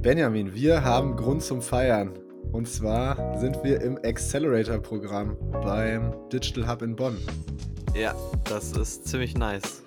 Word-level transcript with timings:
Benjamin, 0.00 0.54
wir 0.54 0.84
haben 0.84 1.16
Grund 1.16 1.42
zum 1.42 1.62
Feiern. 1.62 2.10
Und 2.52 2.68
zwar 2.68 3.38
sind 3.38 3.62
wir 3.64 3.80
im 3.80 3.98
Accelerator-Programm 4.04 5.36
beim 5.62 6.12
Digital 6.32 6.68
Hub 6.68 6.82
in 6.82 6.94
Bonn. 6.94 7.16
Ja, 7.94 8.14
das 8.44 8.72
ist 8.72 9.06
ziemlich 9.06 9.36
nice. 9.36 9.82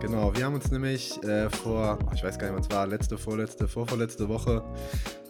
Genau, 0.00 0.34
wir 0.36 0.44
haben 0.44 0.54
uns 0.54 0.70
nämlich 0.70 1.22
äh, 1.24 1.48
vor, 1.48 1.98
ich 2.14 2.22
weiß 2.22 2.38
gar 2.38 2.48
nicht, 2.48 2.56
wann 2.56 2.62
es 2.62 2.70
war, 2.70 2.86
letzte, 2.86 3.16
vorletzte, 3.16 3.66
vorvorletzte 3.66 4.28
Woche, 4.28 4.62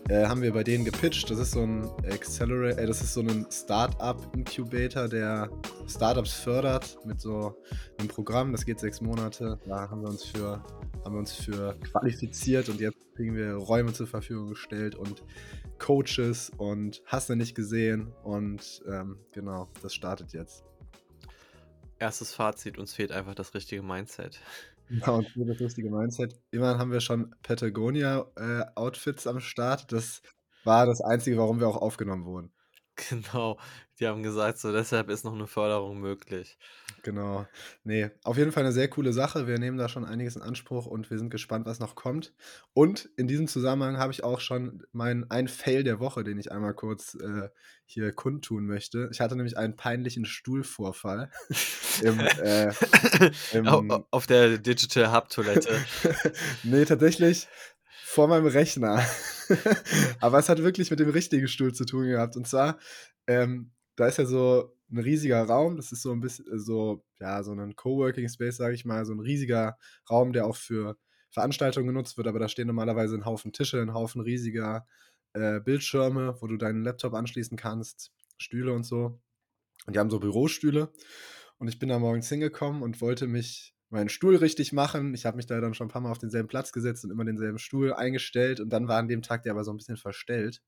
äh, 0.08 0.26
haben 0.26 0.42
wir 0.42 0.52
bei 0.52 0.64
denen 0.64 0.84
gepitcht. 0.84 1.30
Das 1.30 1.38
ist 1.38 1.52
so 1.52 1.62
ein 1.62 1.88
Accelerator, 2.04 2.78
äh, 2.78 2.86
das 2.86 3.00
ist 3.00 3.14
so 3.14 3.20
ein 3.20 3.46
Startup-Incubator, 3.50 5.08
der 5.08 5.48
Startups 5.88 6.32
fördert 6.32 6.98
mit 7.04 7.20
so 7.20 7.56
einem 7.98 8.08
Programm, 8.08 8.52
das 8.52 8.64
geht 8.64 8.80
sechs 8.80 9.00
Monate. 9.00 9.58
Da 9.66 9.88
haben 9.88 10.02
wir 10.02 10.08
uns 10.08 10.24
für, 10.24 10.62
haben 11.06 11.14
wir 11.14 11.20
uns 11.20 11.32
für 11.32 11.78
qualifiziert 11.80 12.68
und 12.68 12.80
jetzt 12.80 12.98
kriegen 13.14 13.36
wir 13.36 13.54
Räume 13.54 13.92
zur 13.92 14.08
Verfügung 14.08 14.48
gestellt 14.48 14.96
und 14.96 15.22
Coaches 15.78 16.50
und 16.58 17.00
hast 17.06 17.28
du 17.30 17.36
nicht 17.36 17.54
gesehen. 17.54 18.12
Und 18.24 18.82
ähm, 18.88 19.16
genau, 19.32 19.68
das 19.82 19.94
startet 19.94 20.32
jetzt. 20.32 20.64
Erstes 22.00 22.34
Fazit, 22.34 22.76
uns 22.76 22.92
fehlt 22.92 23.12
einfach 23.12 23.36
das 23.36 23.54
richtige 23.54 23.82
Mindset. 23.82 24.40
Ja, 24.88 25.10
und 25.12 25.28
für 25.28 25.44
das 25.44 25.60
richtige 25.60 25.90
Mindset. 25.90 26.40
Immerhin 26.50 26.78
haben 26.78 26.90
wir 26.90 27.00
schon 27.00 27.34
Patagonia-Outfits 27.42 29.26
äh, 29.26 29.28
am 29.28 29.38
Start. 29.38 29.92
Das 29.92 30.22
war 30.64 30.86
das 30.86 31.00
Einzige, 31.00 31.38
warum 31.38 31.60
wir 31.60 31.68
auch 31.68 31.80
aufgenommen 31.80 32.24
wurden. 32.24 32.52
Genau, 32.96 33.58
die 34.00 34.06
haben 34.06 34.22
gesagt, 34.22 34.58
so 34.58 34.72
deshalb 34.72 35.10
ist 35.10 35.24
noch 35.24 35.34
eine 35.34 35.46
Förderung 35.46 36.00
möglich. 36.00 36.58
Genau. 37.02 37.46
Nee, 37.84 38.10
auf 38.24 38.38
jeden 38.38 38.52
Fall 38.52 38.64
eine 38.64 38.72
sehr 38.72 38.88
coole 38.88 39.12
Sache. 39.12 39.46
Wir 39.46 39.58
nehmen 39.58 39.76
da 39.76 39.88
schon 39.88 40.04
einiges 40.04 40.34
in 40.34 40.42
Anspruch 40.42 40.86
und 40.86 41.10
wir 41.10 41.18
sind 41.18 41.30
gespannt, 41.30 41.66
was 41.66 41.78
noch 41.78 41.94
kommt. 41.94 42.32
Und 42.72 43.10
in 43.16 43.28
diesem 43.28 43.48
Zusammenhang 43.48 43.98
habe 43.98 44.12
ich 44.12 44.24
auch 44.24 44.40
schon 44.40 44.82
meinen 44.92 45.30
einen 45.30 45.48
Fail 45.48 45.84
der 45.84 46.00
Woche, 46.00 46.24
den 46.24 46.38
ich 46.38 46.52
einmal 46.52 46.74
kurz 46.74 47.14
äh, 47.14 47.48
hier 47.84 48.12
kundtun 48.12 48.66
möchte. 48.66 49.08
Ich 49.12 49.20
hatte 49.20 49.36
nämlich 49.36 49.56
einen 49.56 49.76
peinlichen 49.76 50.24
Stuhlvorfall. 50.24 51.30
im, 52.02 52.18
äh, 52.18 52.72
im 53.52 53.68
auf 54.10 54.26
der 54.26 54.58
Digital 54.58 55.12
Hub 55.12 55.28
Toilette. 55.28 55.84
nee, 56.64 56.84
tatsächlich 56.84 57.46
vor 58.16 58.28
meinem 58.28 58.46
Rechner. 58.46 59.04
Aber 60.20 60.38
es 60.38 60.48
hat 60.48 60.62
wirklich 60.62 60.90
mit 60.90 61.00
dem 61.00 61.10
richtigen 61.10 61.48
Stuhl 61.48 61.74
zu 61.74 61.84
tun 61.84 62.06
gehabt. 62.06 62.34
Und 62.34 62.48
zwar, 62.48 62.78
ähm, 63.26 63.72
da 63.94 64.06
ist 64.06 64.16
ja 64.16 64.24
so 64.24 64.74
ein 64.90 64.98
riesiger 65.00 65.42
Raum. 65.42 65.76
Das 65.76 65.92
ist 65.92 66.00
so 66.00 66.12
ein 66.12 66.20
bisschen 66.20 66.46
äh, 66.50 66.58
so, 66.58 67.04
ja, 67.20 67.42
so 67.42 67.52
ein 67.52 67.76
Coworking 67.76 68.26
Space, 68.30 68.56
sage 68.56 68.74
ich 68.74 68.86
mal. 68.86 69.04
So 69.04 69.12
ein 69.12 69.20
riesiger 69.20 69.76
Raum, 70.10 70.32
der 70.32 70.46
auch 70.46 70.56
für 70.56 70.96
Veranstaltungen 71.30 71.88
genutzt 71.88 72.16
wird. 72.16 72.26
Aber 72.26 72.38
da 72.38 72.48
stehen 72.48 72.68
normalerweise 72.68 73.16
ein 73.16 73.26
Haufen 73.26 73.52
Tische, 73.52 73.82
ein 73.82 73.92
Haufen 73.92 74.22
riesiger 74.22 74.86
äh, 75.34 75.60
Bildschirme, 75.60 76.38
wo 76.40 76.46
du 76.46 76.56
deinen 76.56 76.84
Laptop 76.84 77.12
anschließen 77.12 77.58
kannst, 77.58 78.12
Stühle 78.38 78.72
und 78.72 78.84
so. 78.84 79.20
Und 79.86 79.94
die 79.94 79.98
haben 79.98 80.08
so 80.08 80.20
Bürostühle. 80.20 80.90
Und 81.58 81.68
ich 81.68 81.78
bin 81.78 81.90
da 81.90 81.98
morgens 81.98 82.30
hingekommen 82.30 82.82
und 82.82 83.02
wollte 83.02 83.26
mich 83.26 83.75
meinen 83.90 84.08
Stuhl 84.08 84.36
richtig 84.36 84.72
machen. 84.72 85.14
Ich 85.14 85.26
habe 85.26 85.36
mich 85.36 85.46
da 85.46 85.60
dann 85.60 85.74
schon 85.74 85.86
ein 85.86 85.90
paar 85.90 86.02
Mal 86.02 86.10
auf 86.10 86.18
denselben 86.18 86.48
Platz 86.48 86.72
gesetzt 86.72 87.04
und 87.04 87.10
immer 87.10 87.24
denselben 87.24 87.58
Stuhl 87.58 87.92
eingestellt. 87.92 88.60
Und 88.60 88.70
dann 88.70 88.88
war 88.88 88.98
an 88.98 89.08
dem 89.08 89.22
Tag 89.22 89.42
der 89.42 89.52
aber 89.52 89.64
so 89.64 89.72
ein 89.72 89.76
bisschen 89.76 89.96
verstellt. 89.96 90.62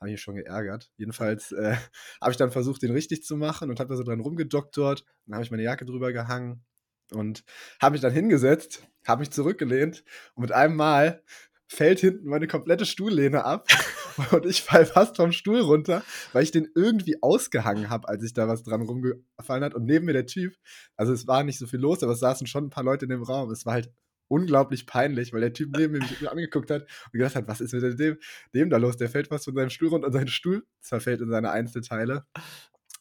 Habe 0.00 0.10
ich 0.10 0.14
mich 0.14 0.22
schon 0.22 0.36
geärgert. 0.36 0.90
Jedenfalls 0.96 1.52
äh, 1.52 1.76
habe 2.20 2.30
ich 2.30 2.36
dann 2.36 2.50
versucht, 2.50 2.82
den 2.82 2.92
richtig 2.92 3.24
zu 3.24 3.36
machen 3.36 3.70
und 3.70 3.80
habe 3.80 3.90
da 3.90 3.96
so 3.96 4.02
dran 4.02 4.20
rumgedoktort. 4.20 5.04
Dann 5.26 5.34
habe 5.34 5.44
ich 5.44 5.50
meine 5.50 5.62
Jacke 5.62 5.84
drüber 5.84 6.12
gehangen 6.12 6.64
und 7.12 7.44
habe 7.80 7.92
mich 7.92 8.00
dann 8.00 8.12
hingesetzt, 8.12 8.82
habe 9.06 9.20
mich 9.20 9.30
zurückgelehnt 9.30 10.04
und 10.34 10.42
mit 10.42 10.52
einem 10.52 10.76
Mal 10.76 11.22
fällt 11.68 12.00
hinten 12.00 12.28
meine 12.28 12.46
komplette 12.46 12.86
Stuhllehne 12.86 13.44
ab 13.44 13.68
und 14.32 14.46
ich 14.46 14.62
fall 14.62 14.86
fast 14.86 15.16
vom 15.16 15.32
Stuhl 15.32 15.60
runter, 15.60 16.02
weil 16.32 16.42
ich 16.42 16.52
den 16.52 16.68
irgendwie 16.74 17.22
ausgehangen 17.22 17.90
habe, 17.90 18.08
als 18.08 18.22
ich 18.22 18.32
da 18.32 18.48
was 18.48 18.62
dran 18.62 18.82
rumgefallen 18.82 19.64
hat. 19.64 19.74
Und 19.74 19.84
neben 19.84 20.06
mir 20.06 20.12
der 20.12 20.26
Typ, 20.26 20.54
also 20.96 21.12
es 21.12 21.26
war 21.26 21.44
nicht 21.44 21.58
so 21.58 21.66
viel 21.66 21.80
los, 21.80 22.02
aber 22.02 22.12
es 22.12 22.20
saßen 22.20 22.46
schon 22.46 22.66
ein 22.66 22.70
paar 22.70 22.84
Leute 22.84 23.04
in 23.04 23.10
dem 23.10 23.22
Raum. 23.22 23.50
Es 23.50 23.66
war 23.66 23.74
halt 23.74 23.92
unglaublich 24.28 24.86
peinlich, 24.86 25.32
weil 25.32 25.40
der 25.40 25.52
Typ 25.52 25.76
neben 25.76 25.92
mir 25.92 26.00
mich 26.00 26.28
angeguckt 26.28 26.70
hat 26.70 26.82
und 26.82 27.12
gedacht 27.12 27.36
hat, 27.36 27.48
was 27.48 27.60
ist 27.60 27.72
mit 27.72 27.98
dem, 27.98 28.18
dem 28.54 28.70
da 28.70 28.76
los? 28.76 28.96
Der 28.96 29.08
fällt 29.08 29.28
fast 29.28 29.44
von 29.44 29.54
seinem 29.54 29.70
Stuhl 29.70 29.88
runter 29.88 30.08
und 30.08 30.12
sein 30.12 30.28
Stuhl 30.28 30.64
zerfällt 30.80 31.20
in 31.20 31.30
seine 31.30 31.50
Einzelteile. 31.50 32.26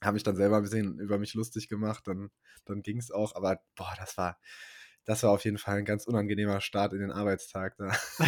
Habe 0.01 0.17
ich 0.17 0.23
dann 0.23 0.35
selber 0.35 0.57
ein 0.57 0.63
bisschen 0.63 0.99
über 0.99 1.17
mich 1.17 1.33
lustig 1.33 1.67
gemacht, 1.67 2.07
dann, 2.07 2.29
dann 2.65 2.81
ging 2.81 2.97
es 2.97 3.11
auch. 3.11 3.35
Aber 3.35 3.59
boah, 3.75 3.93
das 3.97 4.17
war, 4.17 4.37
das 5.05 5.23
war 5.23 5.31
auf 5.31 5.45
jeden 5.45 5.57
Fall 5.57 5.77
ein 5.77 5.85
ganz 5.85 6.05
unangenehmer 6.05 6.61
Start 6.61 6.93
in 6.93 6.99
den 6.99 7.11
Arbeitstag 7.11 7.77
da. 7.77 7.91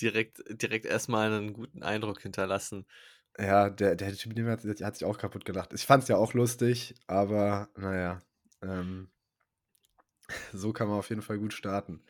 direkt, 0.00 0.42
direkt 0.50 0.84
erstmal 0.84 1.32
einen 1.32 1.52
guten 1.52 1.82
Eindruck 1.82 2.20
hinterlassen. 2.20 2.86
Ja, 3.38 3.70
der, 3.70 3.96
der 3.96 4.12
Typ 4.14 4.34
der 4.34 4.44
hat, 4.46 4.64
der 4.64 4.86
hat 4.86 4.96
sich 4.96 5.06
auch 5.06 5.16
kaputt 5.16 5.44
gelacht. 5.44 5.72
Ich 5.72 5.86
fand 5.86 6.02
es 6.02 6.08
ja 6.08 6.16
auch 6.16 6.34
lustig, 6.34 6.94
aber 7.06 7.68
naja, 7.76 8.20
ähm, 8.60 9.10
so 10.52 10.72
kann 10.72 10.88
man 10.88 10.98
auf 10.98 11.08
jeden 11.08 11.22
Fall 11.22 11.38
gut 11.38 11.54
starten. 11.54 12.02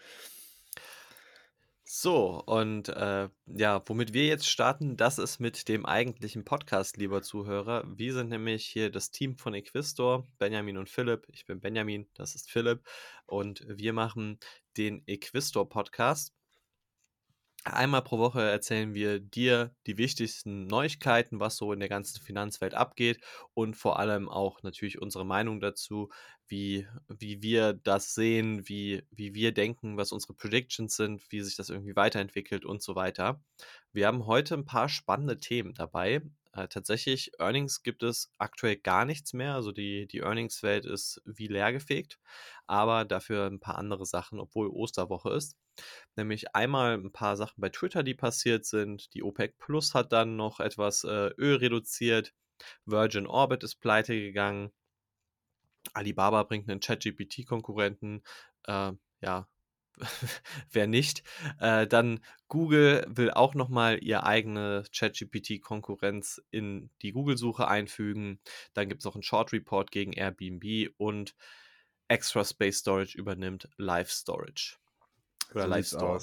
So, 1.94 2.42
und 2.46 2.88
äh, 2.88 3.28
ja, 3.44 3.82
womit 3.84 4.14
wir 4.14 4.24
jetzt 4.24 4.48
starten, 4.48 4.96
das 4.96 5.18
ist 5.18 5.40
mit 5.40 5.68
dem 5.68 5.84
eigentlichen 5.84 6.42
Podcast, 6.42 6.96
lieber 6.96 7.20
Zuhörer. 7.20 7.84
Wir 7.86 8.14
sind 8.14 8.30
nämlich 8.30 8.64
hier 8.64 8.90
das 8.90 9.10
Team 9.10 9.36
von 9.36 9.52
Equistor, 9.52 10.26
Benjamin 10.38 10.78
und 10.78 10.88
Philipp. 10.88 11.26
Ich 11.28 11.44
bin 11.44 11.60
Benjamin, 11.60 12.08
das 12.14 12.34
ist 12.34 12.50
Philipp. 12.50 12.80
Und 13.26 13.66
wir 13.68 13.92
machen 13.92 14.38
den 14.78 15.02
Equistor 15.06 15.68
Podcast. 15.68 16.32
Einmal 17.64 18.02
pro 18.02 18.18
Woche 18.18 18.42
erzählen 18.42 18.92
wir 18.92 19.20
dir 19.20 19.72
die 19.86 19.96
wichtigsten 19.96 20.66
Neuigkeiten, 20.66 21.38
was 21.38 21.56
so 21.56 21.72
in 21.72 21.78
der 21.78 21.88
ganzen 21.88 22.20
Finanzwelt 22.20 22.74
abgeht 22.74 23.20
und 23.54 23.76
vor 23.76 24.00
allem 24.00 24.28
auch 24.28 24.64
natürlich 24.64 25.00
unsere 25.00 25.24
Meinung 25.24 25.60
dazu, 25.60 26.10
wie, 26.48 26.88
wie 27.08 27.40
wir 27.40 27.72
das 27.72 28.14
sehen, 28.14 28.68
wie, 28.68 29.04
wie 29.12 29.34
wir 29.34 29.52
denken, 29.52 29.96
was 29.96 30.10
unsere 30.10 30.34
Predictions 30.34 30.96
sind, 30.96 31.22
wie 31.30 31.40
sich 31.40 31.54
das 31.54 31.70
irgendwie 31.70 31.94
weiterentwickelt 31.94 32.64
und 32.64 32.82
so 32.82 32.96
weiter. 32.96 33.40
Wir 33.92 34.08
haben 34.08 34.26
heute 34.26 34.54
ein 34.54 34.64
paar 34.64 34.88
spannende 34.88 35.38
Themen 35.38 35.72
dabei. 35.74 36.20
Äh, 36.52 36.66
tatsächlich, 36.66 37.30
Earnings 37.38 37.84
gibt 37.84 38.02
es 38.02 38.32
aktuell 38.38 38.76
gar 38.76 39.04
nichts 39.04 39.34
mehr. 39.34 39.54
Also 39.54 39.70
die, 39.70 40.08
die 40.08 40.18
Earnings-Welt 40.18 40.84
ist 40.84 41.22
wie 41.24 41.46
leergefegt, 41.46 42.18
aber 42.66 43.04
dafür 43.04 43.46
ein 43.46 43.60
paar 43.60 43.78
andere 43.78 44.04
Sachen, 44.04 44.40
obwohl 44.40 44.66
Osterwoche 44.68 45.30
ist. 45.30 45.56
Nämlich 46.16 46.54
einmal 46.54 46.94
ein 46.94 47.12
paar 47.12 47.36
Sachen 47.36 47.60
bei 47.60 47.70
Twitter, 47.70 48.02
die 48.02 48.14
passiert 48.14 48.64
sind. 48.66 49.12
Die 49.14 49.22
OPEC 49.22 49.58
Plus 49.58 49.94
hat 49.94 50.12
dann 50.12 50.36
noch 50.36 50.60
etwas 50.60 51.04
äh, 51.04 51.30
Öl 51.38 51.56
reduziert. 51.56 52.34
Virgin 52.84 53.26
Orbit 53.26 53.64
ist 53.64 53.76
pleite 53.76 54.14
gegangen. 54.14 54.72
Alibaba 55.94 56.42
bringt 56.44 56.70
einen 56.70 56.80
ChatGPT-Konkurrenten. 56.80 58.22
Äh, 58.64 58.92
ja, 59.20 59.48
wer 60.72 60.86
nicht. 60.86 61.22
Äh, 61.58 61.86
dann 61.86 62.20
Google 62.48 63.04
will 63.08 63.30
auch 63.30 63.54
nochmal 63.54 64.02
ihr 64.02 64.24
eigene 64.24 64.84
ChatGPT-Konkurrenz 64.92 66.42
in 66.50 66.90
die 67.02 67.12
Google-Suche 67.12 67.68
einfügen. 67.68 68.40
Dann 68.74 68.88
gibt 68.88 69.00
es 69.00 69.04
noch 69.04 69.14
einen 69.14 69.22
Short 69.22 69.52
Report 69.52 69.90
gegen 69.90 70.12
Airbnb 70.12 70.92
und 70.98 71.34
Extra 72.08 72.44
Space 72.44 72.78
Storage 72.78 73.16
übernimmt 73.16 73.68
Live 73.76 74.10
Storage. 74.10 74.81
Oder 75.54 75.64
so 75.64 75.70
Live 75.70 75.86
Store. 75.86 76.20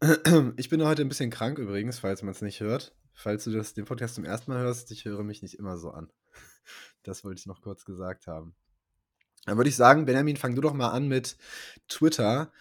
Ich 0.56 0.68
bin 0.68 0.84
heute 0.84 1.02
ein 1.02 1.08
bisschen 1.08 1.30
krank 1.30 1.58
übrigens, 1.58 1.98
falls 1.98 2.22
man 2.22 2.32
es 2.32 2.42
nicht 2.42 2.60
hört. 2.60 2.94
Falls 3.14 3.44
du 3.44 3.50
das, 3.50 3.74
den 3.74 3.84
Podcast 3.84 4.14
zum 4.14 4.24
ersten 4.24 4.52
Mal 4.52 4.60
hörst, 4.60 4.90
ich 4.92 5.04
höre 5.04 5.24
mich 5.24 5.42
nicht 5.42 5.58
immer 5.58 5.78
so 5.78 5.90
an. 5.90 6.10
Das 7.04 7.24
wollte 7.24 7.38
ich 7.38 7.46
noch 7.46 7.62
kurz 7.62 7.86
gesagt 7.86 8.26
haben. 8.26 8.54
Dann 9.46 9.56
würde 9.56 9.70
ich 9.70 9.76
sagen, 9.76 10.04
Benjamin, 10.04 10.36
fang 10.36 10.54
du 10.54 10.60
doch 10.60 10.74
mal 10.74 10.90
an 10.90 11.08
mit 11.08 11.38
Twitter. 11.88 12.52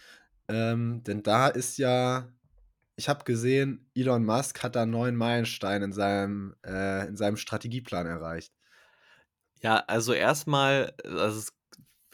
Ähm, 0.48 1.04
denn 1.04 1.22
da 1.22 1.48
ist 1.48 1.78
ja, 1.78 2.32
ich 2.96 3.10
habe 3.10 3.26
gesehen, 3.26 3.90
Elon 3.94 4.24
Musk 4.24 4.64
hat 4.64 4.78
da 4.78 4.84
einen 4.84 4.92
neuen 4.92 5.18
Meilenstein 5.18 5.84
in 5.84 5.92
seinem, 5.92 6.56
äh, 6.66 7.08
in 7.08 7.18
seinem 7.18 7.36
Strategieplan 7.36 8.08
erreicht. 8.08 8.54
Ja, 9.62 9.84
also 9.88 10.14
erstmal, 10.14 10.94
also 11.04 11.52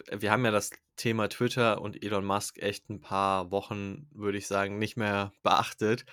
wir 0.09 0.31
haben 0.31 0.45
ja 0.45 0.51
das 0.51 0.71
Thema 0.95 1.29
Twitter 1.29 1.81
und 1.81 2.03
Elon 2.03 2.25
Musk 2.25 2.59
echt 2.59 2.89
ein 2.89 3.01
paar 3.01 3.51
Wochen, 3.51 4.07
würde 4.11 4.37
ich 4.37 4.47
sagen, 4.47 4.77
nicht 4.79 4.97
mehr 4.97 5.33
beachtet. 5.43 6.05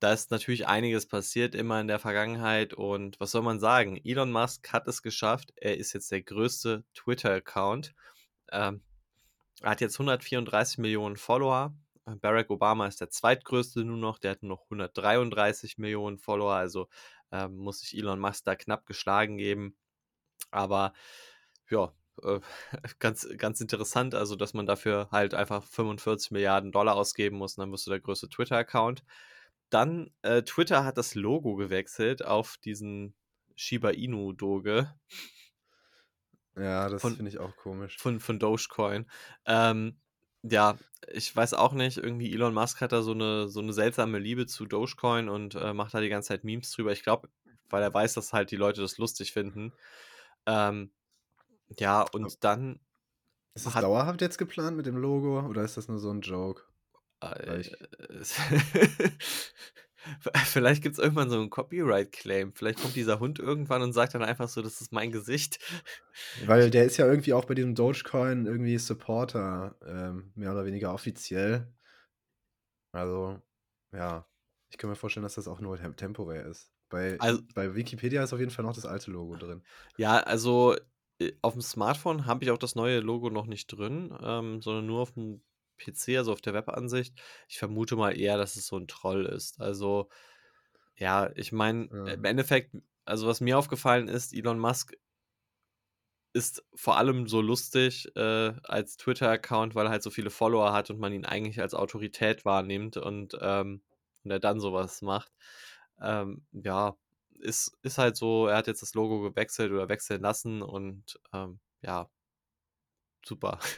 Da 0.00 0.12
ist 0.12 0.30
natürlich 0.30 0.68
einiges 0.68 1.06
passiert 1.06 1.54
immer 1.54 1.80
in 1.80 1.88
der 1.88 1.98
Vergangenheit 1.98 2.72
und 2.72 3.18
was 3.18 3.32
soll 3.32 3.42
man 3.42 3.58
sagen? 3.58 4.00
Elon 4.04 4.30
Musk 4.30 4.72
hat 4.72 4.86
es 4.86 5.02
geschafft. 5.02 5.52
Er 5.56 5.76
ist 5.76 5.92
jetzt 5.92 6.12
der 6.12 6.22
größte 6.22 6.84
Twitter-Account. 6.94 7.94
Ähm, 8.52 8.82
er 9.60 9.70
hat 9.70 9.80
jetzt 9.80 9.96
134 9.96 10.78
Millionen 10.78 11.16
Follower. 11.16 11.74
Barack 12.04 12.50
Obama 12.50 12.86
ist 12.86 13.00
der 13.00 13.10
zweitgrößte 13.10 13.84
nur 13.84 13.96
noch. 13.96 14.18
Der 14.18 14.32
hat 14.32 14.42
nur 14.42 14.50
noch 14.56 14.64
133 14.64 15.78
Millionen 15.78 16.18
Follower. 16.18 16.54
Also 16.54 16.88
ähm, 17.32 17.56
muss 17.56 17.80
sich 17.80 17.96
Elon 17.96 18.20
Musk 18.20 18.44
da 18.44 18.54
knapp 18.54 18.86
geschlagen 18.86 19.36
geben. 19.36 19.76
Aber 20.50 20.92
ja, 21.70 21.92
äh, 22.22 22.40
ganz, 22.98 23.28
ganz 23.36 23.60
interessant, 23.60 24.14
also 24.14 24.36
dass 24.36 24.54
man 24.54 24.66
dafür 24.66 25.08
halt 25.10 25.34
einfach 25.34 25.62
45 25.64 26.30
Milliarden 26.30 26.72
Dollar 26.72 26.96
ausgeben 26.96 27.38
muss 27.38 27.56
und 27.56 27.62
dann 27.62 27.72
wirst 27.72 27.86
du 27.86 27.90
der 27.90 28.00
größte 28.00 28.28
Twitter-Account. 28.28 29.04
Dann, 29.70 30.10
äh, 30.22 30.42
Twitter 30.42 30.84
hat 30.84 30.96
das 30.98 31.14
Logo 31.14 31.56
gewechselt 31.56 32.24
auf 32.24 32.56
diesen 32.58 33.14
Shiba 33.54 33.90
Inu-Doge. 33.90 34.94
Ja, 36.56 36.88
das 36.88 37.02
finde 37.02 37.28
ich 37.28 37.38
auch 37.38 37.54
komisch. 37.56 37.96
Von, 37.98 38.18
von 38.20 38.38
Dogecoin. 38.38 39.06
Ähm, 39.46 40.00
ja, 40.42 40.78
ich 41.12 41.34
weiß 41.34 41.54
auch 41.54 41.72
nicht, 41.72 41.98
irgendwie 41.98 42.32
Elon 42.32 42.54
Musk 42.54 42.80
hat 42.80 42.92
da 42.92 43.02
so 43.02 43.12
eine, 43.12 43.48
so 43.48 43.60
eine 43.60 43.72
seltsame 43.72 44.18
Liebe 44.18 44.46
zu 44.46 44.66
Dogecoin 44.66 45.28
und 45.28 45.54
äh, 45.54 45.72
macht 45.72 45.94
da 45.94 46.00
die 46.00 46.08
ganze 46.08 46.28
Zeit 46.28 46.44
Memes 46.44 46.70
drüber. 46.70 46.92
Ich 46.92 47.02
glaube, 47.02 47.28
weil 47.68 47.82
er 47.82 47.92
weiß, 47.92 48.14
dass 48.14 48.32
halt 48.32 48.50
die 48.50 48.56
Leute 48.56 48.80
das 48.80 48.98
lustig 48.98 49.32
finden. 49.32 49.72
Ähm, 50.46 50.90
ja, 51.78 52.02
und 52.12 52.44
dann. 52.44 52.80
Ist 53.54 53.66
das 53.66 53.74
dauerhaft 53.74 54.20
jetzt 54.20 54.38
geplant 54.38 54.76
mit 54.76 54.86
dem 54.86 54.96
Logo 54.96 55.40
oder 55.40 55.62
ist 55.62 55.76
das 55.76 55.88
nur 55.88 55.98
so 55.98 56.10
ein 56.10 56.20
Joke? 56.20 56.62
Äh, 57.20 57.64
Vielleicht 60.44 60.82
gibt 60.82 60.94
es 60.94 60.98
irgendwann 60.98 61.28
so 61.28 61.36
einen 61.36 61.50
Copyright-Claim. 61.50 62.54
Vielleicht 62.54 62.80
kommt 62.80 62.96
dieser 62.96 63.20
Hund 63.20 63.38
irgendwann 63.38 63.82
und 63.82 63.92
sagt 63.92 64.14
dann 64.14 64.22
einfach 64.22 64.48
so, 64.48 64.62
das 64.62 64.80
ist 64.80 64.92
mein 64.92 65.10
Gesicht. 65.10 65.58
Weil 66.46 66.70
der 66.70 66.84
ist 66.84 66.96
ja 66.96 67.06
irgendwie 67.06 67.32
auch 67.32 67.44
bei 67.44 67.54
diesem 67.54 67.74
Dogecoin 67.74 68.46
irgendwie 68.46 68.78
Supporter, 68.78 69.76
ähm, 69.84 70.32
mehr 70.34 70.52
oder 70.52 70.64
weniger 70.64 70.94
offiziell. 70.94 71.70
Also, 72.92 73.42
ja, 73.92 74.26
ich 74.70 74.78
kann 74.78 74.88
mir 74.88 74.96
vorstellen, 74.96 75.24
dass 75.24 75.34
das 75.34 75.48
auch 75.48 75.60
nur 75.60 75.78
temporär 75.96 76.46
ist. 76.46 76.70
Bei, 76.88 77.18
also, 77.20 77.42
bei 77.54 77.74
Wikipedia 77.74 78.22
ist 78.22 78.32
auf 78.32 78.40
jeden 78.40 78.50
Fall 78.50 78.64
noch 78.64 78.74
das 78.74 78.86
alte 78.86 79.10
Logo 79.10 79.36
drin. 79.36 79.62
Ja, 79.98 80.20
also 80.20 80.74
auf 81.42 81.52
dem 81.54 81.62
Smartphone 81.62 82.26
habe 82.26 82.44
ich 82.44 82.50
auch 82.50 82.58
das 82.58 82.74
neue 82.74 83.00
Logo 83.00 83.30
noch 83.30 83.46
nicht 83.46 83.66
drin, 83.66 84.16
ähm, 84.22 84.62
sondern 84.62 84.86
nur 84.86 85.00
auf 85.00 85.12
dem 85.12 85.42
PC, 85.78 86.16
also 86.16 86.32
auf 86.32 86.40
der 86.40 86.54
Webansicht. 86.54 87.14
Ich 87.48 87.58
vermute 87.58 87.96
mal 87.96 88.18
eher, 88.18 88.36
dass 88.36 88.56
es 88.56 88.66
so 88.66 88.76
ein 88.76 88.88
Troll 88.88 89.26
ist. 89.26 89.60
Also, 89.60 90.08
ja, 90.96 91.30
ich 91.34 91.52
meine, 91.52 91.88
ja. 91.92 92.12
im 92.14 92.24
Endeffekt, 92.24 92.76
also 93.04 93.26
was 93.26 93.40
mir 93.40 93.58
aufgefallen 93.58 94.08
ist, 94.08 94.34
Elon 94.34 94.58
Musk 94.58 94.96
ist 96.32 96.64
vor 96.74 96.98
allem 96.98 97.26
so 97.26 97.40
lustig 97.40 98.14
äh, 98.14 98.52
als 98.62 98.96
Twitter-Account, 98.96 99.74
weil 99.74 99.86
er 99.86 99.90
halt 99.90 100.02
so 100.02 100.10
viele 100.10 100.30
Follower 100.30 100.72
hat 100.72 100.90
und 100.90 101.00
man 101.00 101.12
ihn 101.12 101.24
eigentlich 101.24 101.60
als 101.60 101.74
Autorität 101.74 102.44
wahrnimmt 102.44 102.96
und, 102.96 103.36
ähm, 103.40 103.82
und 104.24 104.30
er 104.30 104.38
dann 104.38 104.60
sowas 104.60 105.02
macht. 105.02 105.32
Ähm, 106.00 106.46
ja, 106.52 106.96
ist, 107.40 107.76
ist 107.82 107.98
halt 107.98 108.16
so, 108.16 108.46
er 108.48 108.56
hat 108.58 108.66
jetzt 108.66 108.82
das 108.82 108.94
Logo 108.94 109.20
gewechselt 109.20 109.72
oder 109.72 109.88
wechseln 109.88 110.22
lassen 110.22 110.62
und 110.62 111.20
ähm, 111.32 111.60
ja, 111.82 112.08
super. 113.24 113.58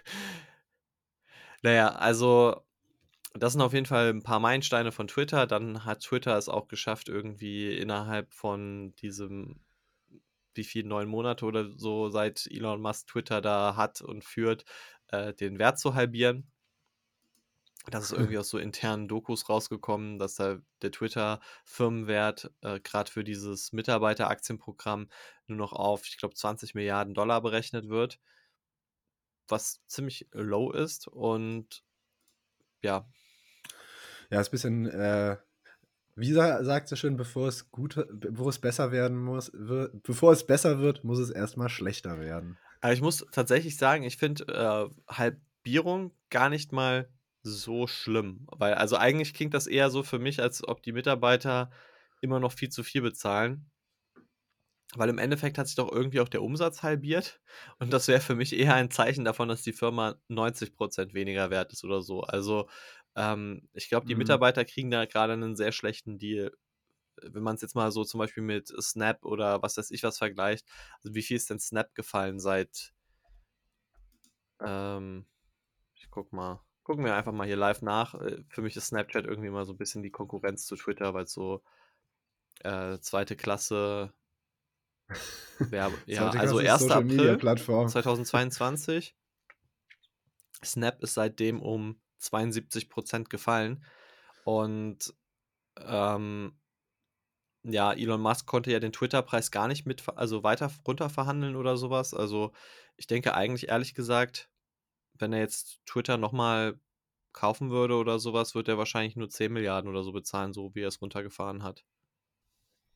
Naja, 1.62 1.88
also 1.90 2.62
das 3.34 3.52
sind 3.52 3.62
auf 3.62 3.72
jeden 3.74 3.86
Fall 3.86 4.10
ein 4.10 4.22
paar 4.22 4.40
Meilensteine 4.40 4.92
von 4.92 5.08
Twitter. 5.08 5.46
Dann 5.46 5.84
hat 5.84 6.00
Twitter 6.02 6.36
es 6.36 6.48
auch 6.48 6.68
geschafft, 6.68 7.08
irgendwie 7.08 7.76
innerhalb 7.76 8.32
von 8.32 8.94
diesem, 8.96 9.60
wie 10.54 10.64
viel, 10.64 10.84
neun 10.84 11.08
Monate 11.08 11.44
oder 11.44 11.70
so, 11.78 12.10
seit 12.10 12.46
Elon 12.50 12.80
Musk 12.80 13.08
Twitter 13.08 13.40
da 13.40 13.76
hat 13.76 14.00
und 14.00 14.24
führt, 14.24 14.64
äh, 15.08 15.34
den 15.34 15.58
Wert 15.58 15.78
zu 15.78 15.94
halbieren. 15.94 16.50
Das 17.86 18.04
ist 18.04 18.12
irgendwie 18.12 18.36
aus 18.38 18.50
so 18.50 18.58
internen 18.58 19.08
Dokus 19.08 19.48
rausgekommen, 19.48 20.18
dass 20.18 20.34
da 20.34 20.58
der 20.82 20.92
Twitter-Firmenwert 20.92 22.52
äh, 22.60 22.78
gerade 22.80 23.10
für 23.10 23.24
dieses 23.24 23.72
Mitarbeiteraktienprogramm 23.72 25.08
nur 25.46 25.58
noch 25.58 25.72
auf, 25.72 26.06
ich 26.06 26.18
glaube, 26.18 26.34
20 26.34 26.74
Milliarden 26.74 27.14
Dollar 27.14 27.40
berechnet 27.40 27.88
wird 27.88 28.20
was 29.50 29.84
ziemlich 29.86 30.28
low 30.32 30.70
ist 30.70 31.08
und 31.08 31.84
ja. 32.82 33.06
Ja, 34.30 34.40
ist 34.40 34.48
ein 34.48 34.52
bisschen, 34.52 34.86
äh, 34.86 35.36
wie 36.14 36.32
sagt 36.32 36.88
so 36.88 36.96
schön, 36.96 37.16
bevor 37.16 37.48
es 37.48 37.70
gut, 37.70 38.06
bevor 38.12 38.48
es 38.48 38.58
besser 38.58 38.92
werden 38.92 39.18
muss, 39.18 39.50
wird, 39.54 40.02
bevor 40.02 40.32
es 40.32 40.46
besser 40.46 40.78
wird, 40.78 41.04
muss 41.04 41.18
es 41.18 41.30
erstmal 41.30 41.68
schlechter 41.68 42.20
werden. 42.20 42.58
Aber 42.80 42.92
ich 42.92 43.02
muss 43.02 43.26
tatsächlich 43.32 43.76
sagen, 43.76 44.04
ich 44.04 44.16
finde 44.16 44.44
äh, 44.48 45.12
Halbierung 45.12 46.12
gar 46.30 46.48
nicht 46.48 46.72
mal 46.72 47.08
so 47.42 47.86
schlimm. 47.86 48.46
Weil, 48.50 48.74
also 48.74 48.96
eigentlich 48.96 49.34
klingt 49.34 49.54
das 49.54 49.66
eher 49.66 49.90
so 49.90 50.02
für 50.02 50.18
mich, 50.18 50.40
als 50.42 50.66
ob 50.66 50.82
die 50.82 50.92
Mitarbeiter 50.92 51.70
immer 52.20 52.40
noch 52.40 52.52
viel 52.52 52.68
zu 52.68 52.82
viel 52.82 53.02
bezahlen. 53.02 53.70
Weil 54.94 55.08
im 55.08 55.18
Endeffekt 55.18 55.56
hat 55.56 55.68
sich 55.68 55.76
doch 55.76 55.90
irgendwie 55.92 56.20
auch 56.20 56.28
der 56.28 56.42
Umsatz 56.42 56.82
halbiert. 56.82 57.40
Und 57.78 57.92
das 57.92 58.08
wäre 58.08 58.20
für 58.20 58.34
mich 58.34 58.52
eher 58.52 58.74
ein 58.74 58.90
Zeichen 58.90 59.24
davon, 59.24 59.48
dass 59.48 59.62
die 59.62 59.72
Firma 59.72 60.16
90% 60.28 61.14
weniger 61.14 61.50
wert 61.50 61.72
ist 61.72 61.84
oder 61.84 62.02
so. 62.02 62.22
Also 62.22 62.68
ähm, 63.14 63.68
ich 63.72 63.88
glaube, 63.88 64.06
die 64.06 64.14
mhm. 64.14 64.20
Mitarbeiter 64.20 64.64
kriegen 64.64 64.90
da 64.90 65.04
gerade 65.06 65.34
einen 65.34 65.56
sehr 65.56 65.72
schlechten 65.72 66.18
Deal. 66.18 66.52
Wenn 67.22 67.42
man 67.42 67.54
es 67.54 67.62
jetzt 67.62 67.76
mal 67.76 67.92
so 67.92 68.04
zum 68.04 68.18
Beispiel 68.18 68.42
mit 68.42 68.68
Snap 68.82 69.24
oder 69.24 69.62
was 69.62 69.76
weiß 69.76 69.90
ich 69.92 70.02
was 70.02 70.18
vergleicht. 70.18 70.66
Also 71.02 71.14
wie 71.14 71.22
viel 71.22 71.36
ist 71.36 71.50
denn 71.50 71.60
Snap 71.60 71.94
gefallen 71.94 72.40
seit... 72.40 72.92
Ähm, 74.60 75.24
ich 75.94 76.10
guck 76.10 76.32
mal. 76.32 76.60
Gucken 76.82 77.04
wir 77.04 77.14
einfach 77.14 77.32
mal 77.32 77.46
hier 77.46 77.56
live 77.56 77.82
nach. 77.82 78.14
Äh, 78.14 78.42
für 78.48 78.62
mich 78.62 78.76
ist 78.76 78.86
Snapchat 78.88 79.26
irgendwie 79.26 79.50
mal 79.50 79.64
so 79.64 79.72
ein 79.72 79.78
bisschen 79.78 80.02
die 80.02 80.10
Konkurrenz 80.10 80.66
zu 80.66 80.76
Twitter, 80.76 81.14
weil 81.14 81.24
es 81.24 81.32
so 81.32 81.62
äh, 82.60 82.98
zweite 83.00 83.36
Klasse 83.36 84.12
Werbe 85.58 85.96
ja, 86.06 86.30
also 86.30 86.58
1. 86.58 86.90
April 86.90 87.38
2022. 87.38 89.16
Snap 90.64 91.02
ist 91.02 91.14
seitdem 91.14 91.60
um 91.60 92.00
72% 92.20 93.28
gefallen. 93.28 93.84
Und 94.44 95.14
ähm, 95.78 96.58
ja, 97.62 97.92
Elon 97.92 98.20
Musk 98.20 98.46
konnte 98.46 98.72
ja 98.72 98.80
den 98.80 98.92
Twitter-Preis 98.92 99.50
gar 99.50 99.68
nicht 99.68 99.86
mit, 99.86 100.04
also 100.16 100.42
weiter 100.42 100.70
runter 100.86 101.10
verhandeln 101.10 101.56
oder 101.56 101.76
sowas. 101.76 102.14
Also 102.14 102.52
ich 102.96 103.06
denke 103.06 103.34
eigentlich 103.34 103.68
ehrlich 103.68 103.94
gesagt, 103.94 104.50
wenn 105.20 105.32
er 105.32 105.40
jetzt 105.40 105.80
Twitter 105.86 106.16
nochmal 106.16 106.78
kaufen 107.32 107.70
würde 107.70 107.94
oder 107.94 108.18
sowas, 108.18 108.54
wird 108.54 108.68
er 108.68 108.78
wahrscheinlich 108.78 109.16
nur 109.16 109.28
10 109.28 109.52
Milliarden 109.52 109.90
oder 109.90 110.02
so 110.02 110.12
bezahlen, 110.12 110.52
so 110.52 110.74
wie 110.74 110.82
er 110.82 110.88
es 110.88 111.00
runtergefahren 111.00 111.62
hat. 111.62 111.84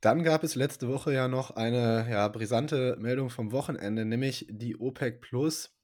Dann 0.00 0.22
gab 0.22 0.44
es 0.44 0.54
letzte 0.54 0.88
Woche 0.88 1.14
ja 1.14 1.28
noch 1.28 1.52
eine 1.52 2.06
ja, 2.10 2.28
brisante 2.28 2.96
Meldung 2.98 3.30
vom 3.30 3.52
Wochenende, 3.52 4.04
nämlich 4.04 4.46
die 4.50 4.78
OPEC 4.78 5.20
Plus 5.20 5.74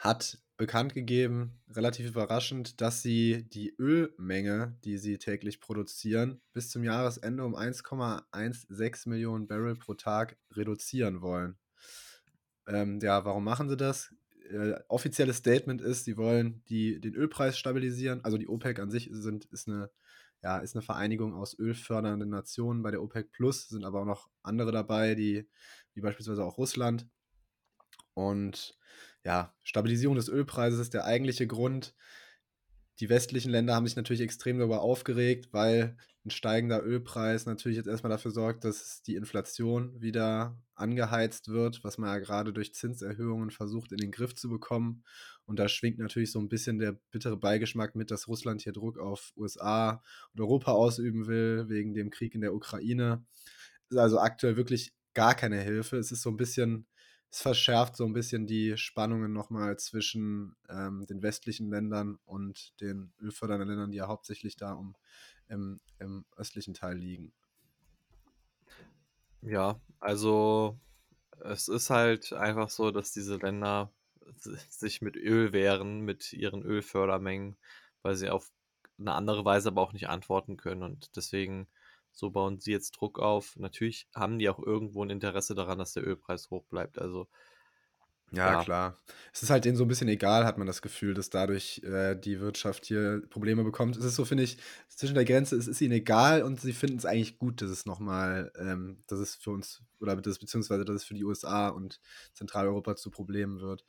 hat 0.00 0.38
bekannt 0.56 0.94
gegeben, 0.94 1.60
relativ 1.70 2.06
überraschend, 2.06 2.80
dass 2.80 3.02
sie 3.02 3.48
die 3.48 3.74
Ölmenge, 3.78 4.76
die 4.84 4.98
sie 4.98 5.18
täglich 5.18 5.60
produzieren, 5.60 6.40
bis 6.52 6.70
zum 6.70 6.84
Jahresende 6.84 7.44
um 7.44 7.56
1,16 7.56 9.08
Millionen 9.08 9.46
Barrel 9.46 9.76
pro 9.76 9.94
Tag 9.94 10.36
reduzieren 10.52 11.20
wollen. 11.20 11.58
Ähm, 12.66 13.00
ja, 13.00 13.24
warum 13.24 13.44
machen 13.44 13.68
sie 13.68 13.76
das? 13.76 14.14
Äh, 14.52 14.80
offizielles 14.88 15.38
Statement 15.38 15.80
ist, 15.80 16.04
sie 16.04 16.16
wollen 16.16 16.62
die, 16.68 17.00
den 17.00 17.14
Ölpreis 17.14 17.58
stabilisieren. 17.58 18.24
Also 18.24 18.38
die 18.38 18.48
OPEC 18.48 18.78
an 18.78 18.90
sich 18.90 19.08
sind, 19.12 19.46
ist 19.46 19.68
eine 19.68 19.90
ja, 20.42 20.58
ist 20.58 20.74
eine 20.74 20.82
Vereinigung 20.82 21.34
aus 21.34 21.56
ölfördernden 21.58 22.28
Nationen 22.28 22.82
bei 22.82 22.90
der 22.90 23.02
OPEC 23.02 23.30
Plus, 23.30 23.68
sind 23.68 23.84
aber 23.84 24.00
auch 24.00 24.06
noch 24.06 24.28
andere 24.42 24.72
dabei, 24.72 25.14
die, 25.14 25.48
wie 25.94 26.00
beispielsweise 26.00 26.44
auch 26.44 26.58
Russland. 26.58 27.06
Und 28.14 28.76
ja, 29.24 29.54
Stabilisierung 29.62 30.16
des 30.16 30.28
Ölpreises 30.28 30.80
ist 30.80 30.94
der 30.94 31.04
eigentliche 31.04 31.46
Grund. 31.46 31.94
Die 32.98 33.08
westlichen 33.08 33.50
Länder 33.50 33.74
haben 33.74 33.86
sich 33.86 33.96
natürlich 33.96 34.20
extrem 34.20 34.58
darüber 34.58 34.82
aufgeregt, 34.82 35.48
weil 35.52 35.96
ein 36.24 36.30
steigender 36.30 36.84
Ölpreis 36.84 37.46
natürlich 37.46 37.76
jetzt 37.76 37.88
erstmal 37.88 38.10
dafür 38.10 38.30
sorgt, 38.30 38.64
dass 38.64 39.02
die 39.02 39.16
Inflation 39.16 40.00
wieder 40.00 40.56
angeheizt 40.74 41.48
wird, 41.48 41.82
was 41.82 41.98
man 41.98 42.10
ja 42.10 42.18
gerade 42.18 42.52
durch 42.52 42.74
Zinserhöhungen 42.74 43.50
versucht 43.50 43.90
in 43.90 43.98
den 43.98 44.12
Griff 44.12 44.34
zu 44.34 44.48
bekommen. 44.48 45.04
Und 45.46 45.58
da 45.58 45.68
schwingt 45.68 45.98
natürlich 45.98 46.30
so 46.30 46.38
ein 46.38 46.48
bisschen 46.48 46.78
der 46.78 46.92
bittere 47.10 47.36
Beigeschmack 47.36 47.96
mit, 47.96 48.10
dass 48.12 48.28
Russland 48.28 48.62
hier 48.62 48.72
Druck 48.72 48.98
auf 48.98 49.32
USA 49.36 50.02
und 50.32 50.40
Europa 50.40 50.72
ausüben 50.72 51.26
will, 51.26 51.68
wegen 51.68 51.92
dem 51.92 52.10
Krieg 52.10 52.34
in 52.34 52.40
der 52.40 52.54
Ukraine. 52.54 53.24
Ist 53.88 53.98
also 53.98 54.20
aktuell 54.20 54.56
wirklich 54.56 54.92
gar 55.14 55.34
keine 55.34 55.60
Hilfe. 55.60 55.96
Es 55.96 56.12
ist 56.12 56.22
so 56.22 56.30
ein 56.30 56.36
bisschen, 56.36 56.86
es 57.30 57.42
verschärft 57.42 57.96
so 57.96 58.04
ein 58.06 58.12
bisschen 58.12 58.46
die 58.46 58.76
Spannungen 58.76 59.32
nochmal 59.32 59.76
zwischen 59.78 60.54
ähm, 60.68 61.04
den 61.06 61.22
westlichen 61.22 61.68
Ländern 61.68 62.18
und 62.24 62.80
den 62.80 63.12
ölfördernden 63.20 63.68
Ländern, 63.68 63.90
die 63.90 63.98
ja 63.98 64.06
hauptsächlich 64.06 64.56
da 64.56 64.72
um 64.72 64.94
im, 65.52 65.80
im 65.98 66.24
östlichen 66.36 66.74
Teil 66.74 66.96
liegen. 66.96 67.32
Ja, 69.42 69.80
also 70.00 70.78
es 71.40 71.68
ist 71.68 71.90
halt 71.90 72.32
einfach 72.32 72.70
so, 72.70 72.90
dass 72.90 73.12
diese 73.12 73.36
Länder 73.36 73.92
sich 74.68 75.02
mit 75.02 75.16
Öl 75.16 75.52
wehren, 75.52 76.00
mit 76.00 76.32
ihren 76.32 76.62
Ölfördermengen, 76.62 77.56
weil 78.02 78.16
sie 78.16 78.30
auf 78.30 78.50
eine 78.98 79.14
andere 79.14 79.44
Weise 79.44 79.68
aber 79.68 79.82
auch 79.82 79.92
nicht 79.92 80.08
antworten 80.08 80.56
können. 80.56 80.82
Und 80.82 81.16
deswegen, 81.16 81.68
so 82.12 82.30
bauen 82.30 82.60
sie 82.60 82.72
jetzt 82.72 82.92
Druck 82.92 83.18
auf. 83.18 83.56
Natürlich 83.56 84.08
haben 84.14 84.38
die 84.38 84.48
auch 84.48 84.58
irgendwo 84.58 85.04
ein 85.04 85.10
Interesse 85.10 85.54
daran, 85.54 85.78
dass 85.78 85.92
der 85.92 86.06
Ölpreis 86.06 86.50
hoch 86.50 86.64
bleibt. 86.66 86.98
Also 86.98 87.28
Ja, 88.34 88.56
Ja. 88.56 88.56
klar. 88.56 88.98
Es 89.34 89.42
ist 89.42 89.50
halt 89.50 89.66
denen 89.66 89.76
so 89.76 89.84
'n 89.84 89.88
bisschen 89.88 90.08
egal, 90.08 90.46
hat 90.46 90.56
man 90.56 90.66
das 90.66 90.80
Gefühl, 90.80 91.12
dass 91.12 91.28
dadurch, 91.28 91.82
äh, 91.84 92.14
die 92.16 92.40
Wirtschaft 92.40 92.86
hier 92.86 93.20
Probleme 93.28 93.62
bekommt. 93.62 93.94
Es 93.98 94.04
ist 94.04 94.16
so, 94.16 94.24
finde 94.24 94.42
ich, 94.44 94.56
zwischen 94.88 95.14
der 95.14 95.26
Grenze, 95.26 95.54
es 95.54 95.66
ist 95.68 95.82
ihnen 95.82 95.92
egal 95.92 96.42
und 96.42 96.58
sie 96.58 96.72
finden's 96.72 97.04
eigentlich 97.04 97.36
gut, 97.38 97.60
dass 97.60 97.68
es 97.70 97.84
noch 97.84 97.98
mal 98.00 98.50
ähm, 98.56 99.00
dass 99.06 99.18
es 99.18 99.34
für 99.36 99.50
uns 99.50 99.82
oder 100.00 100.16
das 100.16 100.38
beziehungsweise 100.38 100.86
dass 100.86 100.96
es 100.96 101.04
für 101.04 101.12
die 101.14 101.24
USA 101.24 101.68
und 101.68 102.00
Zentraleuropa 102.32 102.96
zu 102.96 103.10
Problemen 103.10 103.60
wird. 103.60 103.84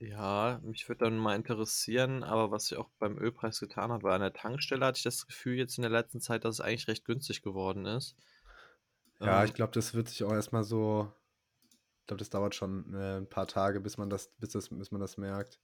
Ja, 0.00 0.60
mich 0.62 0.86
würde 0.88 1.04
dann 1.06 1.16
mal 1.18 1.36
interessieren, 1.36 2.22
aber 2.22 2.50
was 2.50 2.66
sich 2.66 2.76
auch 2.78 2.90
beim 2.98 3.16
Ölpreis 3.18 3.60
getan 3.60 3.90
hat, 3.92 4.02
weil 4.02 4.12
an 4.14 4.20
der 4.20 4.32
Tankstelle 4.34 4.84
hatte 4.84 4.98
ich 4.98 5.02
das 5.04 5.26
Gefühl 5.26 5.54
jetzt 5.56 5.78
in 5.78 5.82
der 5.82 5.90
letzten 5.90 6.20
Zeit, 6.20 6.44
dass 6.44 6.56
es 6.56 6.60
eigentlich 6.60 6.86
recht 6.88 7.04
günstig 7.06 7.40
geworden 7.42 7.86
ist. 7.86 8.14
Ja, 9.24 9.44
ich 9.44 9.52
Ähm 9.52 9.54
glaube, 9.54 9.72
das 9.72 9.94
wird 9.94 10.08
sich 10.08 10.24
auch 10.24 10.32
erst 10.32 10.52
mal 10.52 10.62
so 10.64 11.12
ich 12.06 12.08
glaube, 12.08 12.20
das 12.20 12.30
dauert 12.30 12.54
schon, 12.54 12.94
äh, 12.94 13.16
'n 13.18 13.28
paar 13.28 13.48
Tage, 13.48 13.80
bis 13.80 13.98
man 13.98 14.08
das 14.08 14.30
bis 14.38 14.50
das 14.50 14.68
bis 14.68 14.92
man 14.92 15.00
das 15.00 15.16
merkt. 15.16 15.58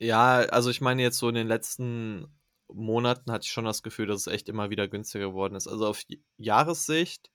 Ja, 0.00 0.38
also 0.50 0.70
ich 0.70 0.80
meine 0.80 1.02
jetzt 1.02 1.18
so 1.18 1.28
in 1.28 1.34
den 1.34 1.46
letzten 1.48 2.26
Monaten 2.72 3.30
hatte 3.32 3.44
ich 3.44 3.50
schon 3.52 3.64
das 3.64 3.82
Gefühl, 3.82 4.06
dass 4.06 4.20
es 4.22 4.26
echt 4.32 4.48
immer 4.48 4.70
wieder 4.70 4.88
günstiger 4.88 5.28
geworden 5.28 5.54
ist. 5.54 5.66
Also 5.68 5.86
auf 5.86 6.02
Jahressicht 6.36 7.30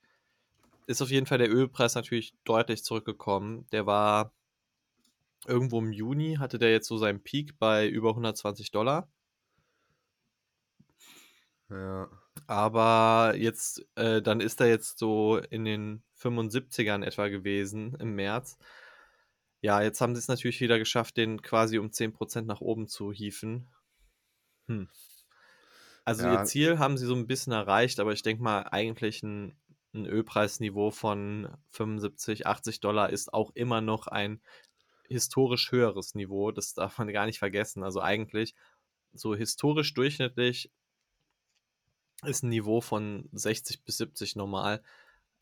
ist 0.86 1.02
auf 1.02 1.10
jeden 1.10 1.26
Fall 1.26 1.38
der 1.38 1.50
Ölpreis 1.52 1.94
natürlich 1.96 2.34
deutlich 2.44 2.84
zurückgekommen. 2.84 3.66
Der 3.72 3.86
war 3.86 4.32
irgendwo 5.46 5.80
im 5.80 5.92
Juni 5.92 6.36
hatte 6.38 6.58
der 6.58 6.70
jetzt 6.70 6.86
so 6.86 6.96
seinen 6.98 7.22
Peak 7.22 7.58
bei 7.58 7.88
über 7.88 8.14
120 8.14 8.70
$. 8.70 9.08
Ja. 11.70 12.08
Aber 12.48 13.34
jetzt 13.36 13.84
äh, 13.96 14.20
dann 14.22 14.40
ist 14.40 14.60
er 14.60 14.68
jetzt 14.68 14.98
so 14.98 15.38
in 15.50 15.64
den 15.64 16.02
75ern 16.22 17.02
etwa 17.02 17.28
gewesen 17.28 17.94
im 18.00 18.14
März. 18.14 18.56
Ja, 19.64 19.80
jetzt 19.80 20.00
haben 20.00 20.16
sie's 20.16 20.26
natürlich 20.26 20.60
wieder 20.60 20.80
geschafft, 20.80 21.16
den 21.16 21.40
quasi 21.40 21.78
um 21.78 21.92
10 21.92 22.12
% 22.12 22.48
nach 22.48 22.60
oben 22.60 22.88
zu 22.88 23.12
hieven. 23.12 23.70
Hm. 24.68 24.84
Also 26.06 26.24
ihr 26.24 26.42
Ja. 26.42 26.42
Ziel 26.42 26.78
haben 26.80 26.96
sie 26.98 27.06
so 27.06 27.14
'n 27.14 27.28
bisschen 27.28 27.52
erreicht, 27.52 28.00
aber 28.00 28.12
ich 28.12 28.22
denke 28.22 28.42
mal, 28.42 28.62
eigentlich 28.70 29.22
'n 29.22 29.56
'n 29.94 30.04
Ölpreisniveau 30.06 30.90
von 30.90 31.56
75, 31.70 32.46
80 32.46 32.80
$ 32.80 33.10
ist 33.10 33.32
auch 33.32 33.52
immer 33.54 33.80
noch 33.80 34.08
ein 34.08 34.42
historisch 35.08 35.72
höheres 35.72 36.14
Niveau. 36.16 36.52
Das 36.52 36.74
darf 36.74 36.98
man 36.98 37.12
gar 37.12 37.26
nicht 37.26 37.38
vergessen. 37.40 37.84
Also 37.84 38.00
eigentlich 38.02 38.54
so 39.14 39.34
historisch 39.36 39.94
durchschnittlich 39.94 40.70
ist 42.24 42.44
'n 42.44 42.50
Niveau 42.50 42.80
von 42.80 43.28
60 43.32 43.82
bis 43.84 43.96
70 43.96 44.36
normal. 44.36 44.82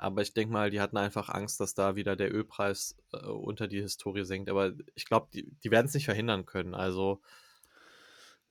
Aber 0.01 0.23
ich 0.23 0.33
denke 0.35 0.53
mal, 0.53 0.71
die 0.71 0.81
hatten 0.81 0.97
einfach 0.97 1.29
Angst, 1.29 1.61
dass 1.61 1.75
da 1.75 1.95
wieder 1.97 2.17
der 2.17 2.35
Ölpreis, 2.35 2.97
äh, 3.13 3.19
unter 3.27 3.69
die 3.69 3.81
Historie 3.83 4.25
sinkt. 4.25 4.49
Aber 4.51 4.73
ich 4.95 5.05
glaube, 5.05 5.29
die 5.35 5.51
die 5.63 5.71
werden's 5.71 5.95
nicht 5.95 6.07
verhindern 6.07 6.47
können. 6.47 6.75
Also 6.75 7.21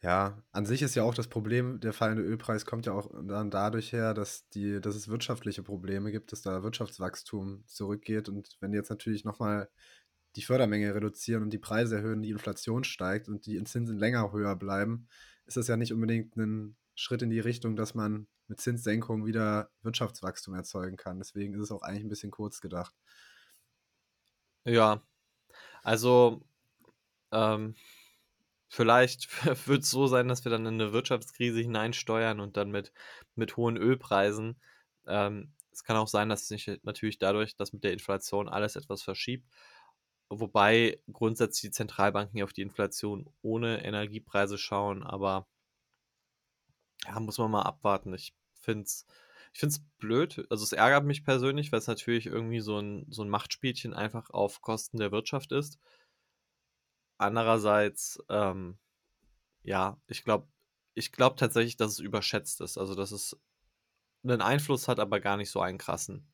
Ja, 0.01 0.41
an 0.53 0.65
sich 0.65 0.81
ist 0.81 0.95
ja 0.95 1.03
auch 1.03 1.13
das 1.13 1.27
Problem 1.27 1.81
der 1.81 1.91
fallende 1.91 2.23
Ölpreis 2.23 2.65
kommt 2.65 2.85
ja 2.85 2.93
auch 2.93 3.09
dann 3.21 3.51
dadurch 3.51 3.91
her, 3.91 4.13
dass 4.13 4.47
die 4.49 4.79
dass 4.79 4.95
es 4.95 5.09
wirtschaftliche 5.09 5.61
Probleme 5.61 6.11
gibt, 6.11 6.31
dass 6.31 6.41
da 6.41 6.63
Wirtschaftswachstum 6.63 7.63
zurückgeht. 7.67 8.29
Und 8.29 8.55
wenn 8.61 8.71
die 8.71 8.77
jetzt 8.77 8.89
natürlich 8.89 9.25
noch 9.25 9.39
mal 9.39 9.69
die 10.37 10.41
Fördermenge 10.43 10.95
reduzieren 10.95 11.43
und 11.43 11.51
die 11.51 11.57
Preise 11.59 11.97
erhöhen, 11.97 12.21
die 12.21 12.29
Inflation 12.31 12.83
steigt 12.85 13.27
und 13.29 13.45
die 13.45 13.61
Zinsen 13.65 13.97
länger 13.97 14.31
höher 14.31 14.55
bleiben, 14.55 15.07
ist 15.45 15.57
das 15.57 15.67
ja 15.67 15.75
nicht 15.77 15.91
unbedingt 15.93 16.37
'nen 16.37 16.77
Schritt 16.99 17.21
in 17.23 17.29
die 17.31 17.39
Richtung, 17.39 17.75
dass 17.75 17.95
man 17.95 18.27
mit 18.47 18.59
Zinssenkungen 18.61 19.25
wieder 19.25 19.71
Wirtschaftswachstum 19.83 20.55
erzeugen 20.55 20.97
kann. 20.97 21.19
Deswegen 21.19 21.53
ist 21.55 21.61
es 21.61 21.71
auch 21.71 21.81
eigentlich 21.83 22.03
'n 22.05 22.09
bisschen 22.09 22.31
kurz 22.31 22.61
gedacht. 22.61 22.95
Ja. 24.65 25.01
Also, 25.83 26.41
ähm, 27.33 27.75
vielleicht 28.69 29.29
wird's 29.67 29.91
so 29.91 30.07
sein, 30.07 30.27
dass 30.29 30.45
wir 30.45 30.51
dann 30.51 30.67
in 30.67 30.77
'ne 30.77 30.93
Wirtschaftskrise 30.93 31.61
hineinsteuern 31.61 32.39
und 32.39 32.57
dann 32.57 32.71
mit 32.71 32.93
mit 33.35 33.57
hohen 33.57 33.77
Ölpreisen. 33.77 34.61
Ähm, 35.07 35.53
es 35.71 35.83
kann 35.83 35.97
auch 35.97 36.07
sein, 36.09 36.29
dass 36.29 36.47
sich 36.47 36.71
natürlich 36.83 37.19
dadurch, 37.19 37.55
dass 37.57 37.73
mit 37.73 37.83
der 37.85 37.93
Inflation 37.93 38.49
alles 38.49 38.75
etwas 38.75 39.03
verschiebt. 39.03 39.47
Wobei 40.29 41.01
grundsätzlich 41.11 41.71
die 41.71 41.75
Zentralbanken 41.75 42.37
ja 42.39 42.45
auf 42.45 42.53
die 42.53 42.61
Inflation 42.63 43.29
ohne 43.41 43.83
Energiepreise 43.85 44.57
schauen, 44.57 45.03
aber 45.03 45.47
ja, 47.05 47.19
muss 47.19 47.37
man 47.37 47.51
mal 47.51 47.63
abwarten. 47.63 48.13
Ich 48.13 48.33
finde 48.61 48.83
es 48.85 49.05
ich 49.53 49.59
finde 49.61 49.73
es 49.75 49.81
blöd. 49.97 50.45
Also, 50.51 50.63
es 50.63 50.73
ärgert 50.73 51.05
mich 51.05 51.23
persönlich, 51.23 51.71
weil's 51.71 51.87
natürlich 51.87 52.27
irgendwie 52.27 52.59
so 52.59 52.77
'n 52.79 53.05
so 53.09 53.23
'n 53.23 53.29
Machtspielchen 53.29 53.93
einfach 53.95 54.29
auf 54.29 54.61
Kosten 54.61 54.97
der 54.99 55.11
Wirtschaft 55.11 55.51
ist. 55.51 55.77
Andererseits, 57.21 58.17
ähm, 58.29 58.77
ja, 59.63 59.99
ich 60.07 60.23
glaube 60.23 60.47
ich 60.95 61.11
glaube 61.13 61.35
tatsächlich, 61.37 61.77
dass 61.77 61.93
es 61.93 61.99
überschätzt 61.99 62.61
ist. 62.61 62.77
Also, 62.77 62.95
dass 62.95 63.11
es 63.11 63.37
'nen 64.23 64.41
Einfluss 64.41 64.87
hat, 64.89 64.99
aber 64.99 65.19
gar 65.21 65.37
nicht 65.37 65.51
so 65.51 65.61
einen 65.61 65.77
krassen. 65.79 66.27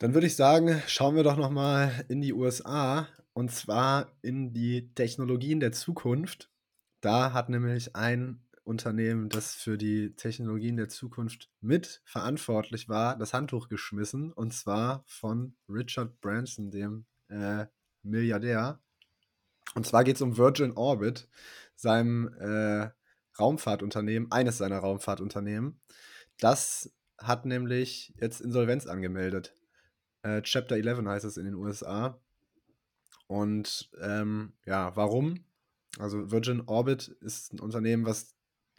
Dann 0.00 0.14
würde 0.14 0.26
ich 0.28 0.34
sagen, 0.34 0.82
schauen 0.86 1.14
wir 1.14 1.22
doch 1.24 1.36
noch 1.36 1.50
mal 1.50 2.06
in 2.08 2.22
die 2.22 2.32
USA, 2.32 3.06
und 3.34 3.50
zwar 3.50 4.10
in 4.22 4.54
die 4.54 4.94
Technologien 4.94 5.60
der 5.60 5.72
Zukunft. 5.72 6.50
Da 7.00 7.32
hat 7.32 7.48
nämlich 7.48 7.96
ein 7.96 8.42
Unternehmen, 8.64 9.28
das 9.28 9.54
für 9.54 9.78
die 9.78 10.14
Technologien 10.14 10.76
der 10.76 10.88
Zukunft 10.88 11.50
mitverantwortlich 11.60 12.88
war, 12.88 13.16
das 13.16 13.32
Handtuch 13.32 13.68
geschmissen, 13.68 14.32
und 14.32 14.52
zwar 14.52 15.02
von 15.06 15.54
Richard 15.68 16.20
Branson, 16.20 16.70
dem, 16.70 17.06
äh, 17.28 17.66
Milliardär. 18.02 18.80
Und 19.74 19.86
zwar 19.86 20.04
geht's 20.04 20.22
um 20.22 20.36
Virgin 20.36 20.72
Orbit, 20.72 21.28
seinem, 21.74 22.28
äh, 22.38 22.90
Raumfahrtunternehmen 23.38 24.30
eines 24.30 24.58
seiner 24.58 24.78
Raumfahrtunternehmen. 24.78 25.80
Das 26.38 26.92
hat 27.18 27.46
nämlich 27.46 28.14
jetzt 28.18 28.40
Insolvenz 28.40 28.86
angemeldet. 28.86 29.56
Äh, 30.22 30.42
Chapter 30.42 30.76
11 30.76 31.06
heißt 31.06 31.24
es 31.24 31.36
in 31.36 31.46
den 31.46 31.54
USA. 31.54 32.20
Und, 33.26 33.90
ähm, 34.00 34.52
ja, 34.66 34.94
warum? 34.96 35.44
Also, 35.98 36.30
Virgin 36.30 36.62
Orbit 36.66 37.08
ist 37.20 37.52
'n 37.52 37.60
Unternehmen, 37.60 38.06
was 38.06 38.34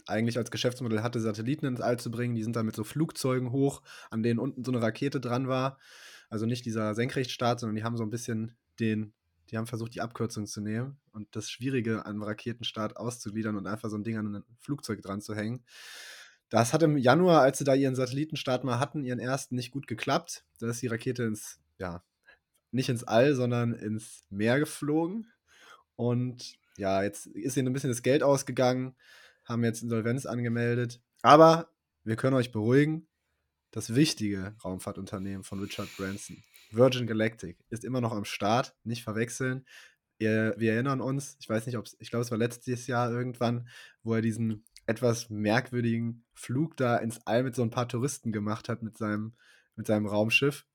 eigentlich 0.07 0.37
als 0.37 0.49
Geschäftsmodell 0.51 1.03
hatte, 1.03 1.19
Satelliten 1.19 1.65
ins 1.65 1.81
All 1.81 1.99
zu 1.99 2.09
bringen. 2.11 2.35
Die 2.35 2.43
sind 2.43 2.55
dann 2.55 2.65
mit 2.65 2.75
so 2.75 2.83
Flugzeugen 2.83 3.51
hoch, 3.51 3.81
an 4.09 4.23
denen 4.23 4.39
unten 4.39 4.63
so 4.63 4.71
'ne 4.71 4.81
Rakete 4.81 5.19
dran 5.19 5.47
war. 5.47 5.77
Also, 6.29 6.45
nicht 6.45 6.65
dieser 6.65 6.95
Senkrechtstart, 6.95 7.59
sondern 7.59 7.75
die 7.75 7.83
haben 7.83 7.97
so 7.97 8.03
'n 8.03 8.09
bisschen 8.09 8.55
den 8.79 9.13
die 9.49 9.57
haben 9.57 9.67
versucht, 9.67 9.93
die 9.93 9.99
Abkürzung 10.01 10.45
zu 10.47 10.61
nehmen 10.61 10.97
und 11.11 11.27
das 11.35 11.49
Schwierige 11.51 12.05
am 12.05 12.23
Raketenstart 12.23 12.95
auszugliedern 12.95 13.57
und 13.57 13.67
einfach 13.67 13.89
so 13.89 13.97
'n 13.97 14.03
Ding 14.03 14.17
an 14.17 14.31
'nen 14.31 14.43
Flugzeug 14.59 15.01
dranzuhängen. 15.01 15.65
Das 16.49 16.73
hat 16.73 16.83
im 16.83 16.97
Januar, 16.97 17.41
als 17.41 17.57
sie 17.59 17.65
da 17.65 17.73
ihren 17.75 17.95
Satellitenstart 17.95 18.63
mal 18.63 18.79
hatten, 18.79 19.03
ihren 19.03 19.19
ersten, 19.19 19.55
nicht 19.55 19.71
gut 19.71 19.87
geklappt. 19.87 20.45
Da 20.59 20.69
ist 20.69 20.81
die 20.81 20.87
Rakete 20.87 21.23
ins 21.23 21.59
ja, 21.79 22.03
nicht 22.71 22.89
ins 22.89 23.03
All, 23.05 23.35
sondern 23.35 23.73
ins 23.73 24.25
Meer 24.31 24.59
geflogen. 24.59 25.27
Und 25.97 26.55
ja, 26.77 27.03
jetzt 27.03 27.27
ist 27.27 27.57
ihnen 27.57 27.67
'n 27.69 27.73
bisschen 27.73 27.89
das 27.91 28.03
Geld 28.03 28.23
ausgegangen, 28.23 28.95
haben 29.45 29.63
jetzt 29.63 29.83
Insolvenz 29.83 30.25
angemeldet. 30.25 31.01
Aber 31.23 31.69
wir 32.03 32.15
können 32.15 32.35
euch 32.35 32.51
beruhigen, 32.51 33.07
das 33.71 33.95
wichtige 33.95 34.55
Raumfahrtunternehmen 34.63 35.43
von 35.43 35.59
Richard 35.61 35.89
Branson, 35.97 36.43
Virgin 36.71 37.07
Galactic, 37.07 37.57
ist 37.69 37.85
immer 37.85 38.01
noch 38.01 38.13
am 38.13 38.25
Start, 38.25 38.75
nicht 38.83 39.03
verwechseln. 39.03 39.65
Äh, 40.19 40.53
wir 40.57 40.73
erinnern 40.73 41.01
uns, 41.01 41.37
ich 41.41 41.49
weiß 41.49 41.65
nicht, 41.67 41.77
ob's 41.77 41.97
ich 41.99 42.09
glaube, 42.11 42.23
es 42.25 42.31
war 42.31 42.37
letztes 42.39 42.87
Jahr 42.87 43.11
irgendwann, 43.11 43.69
wo 44.03 44.15
er 44.15 44.21
diesen 44.21 44.65
etwas 44.87 45.29
merkwürdigen 45.29 46.25
Flug 46.35 46.77
da 46.77 46.97
ins 46.97 47.19
All 47.27 47.43
mit 47.43 47.55
so 47.55 47.63
'n 47.63 47.71
paar 47.71 47.87
Touristen 47.89 48.31
gemacht 48.33 48.69
hat 48.69 48.83
mit 48.83 48.97
seinem 48.97 49.35
mit 49.77 49.87
seinem 49.87 50.07
Raumschiff. 50.07 50.65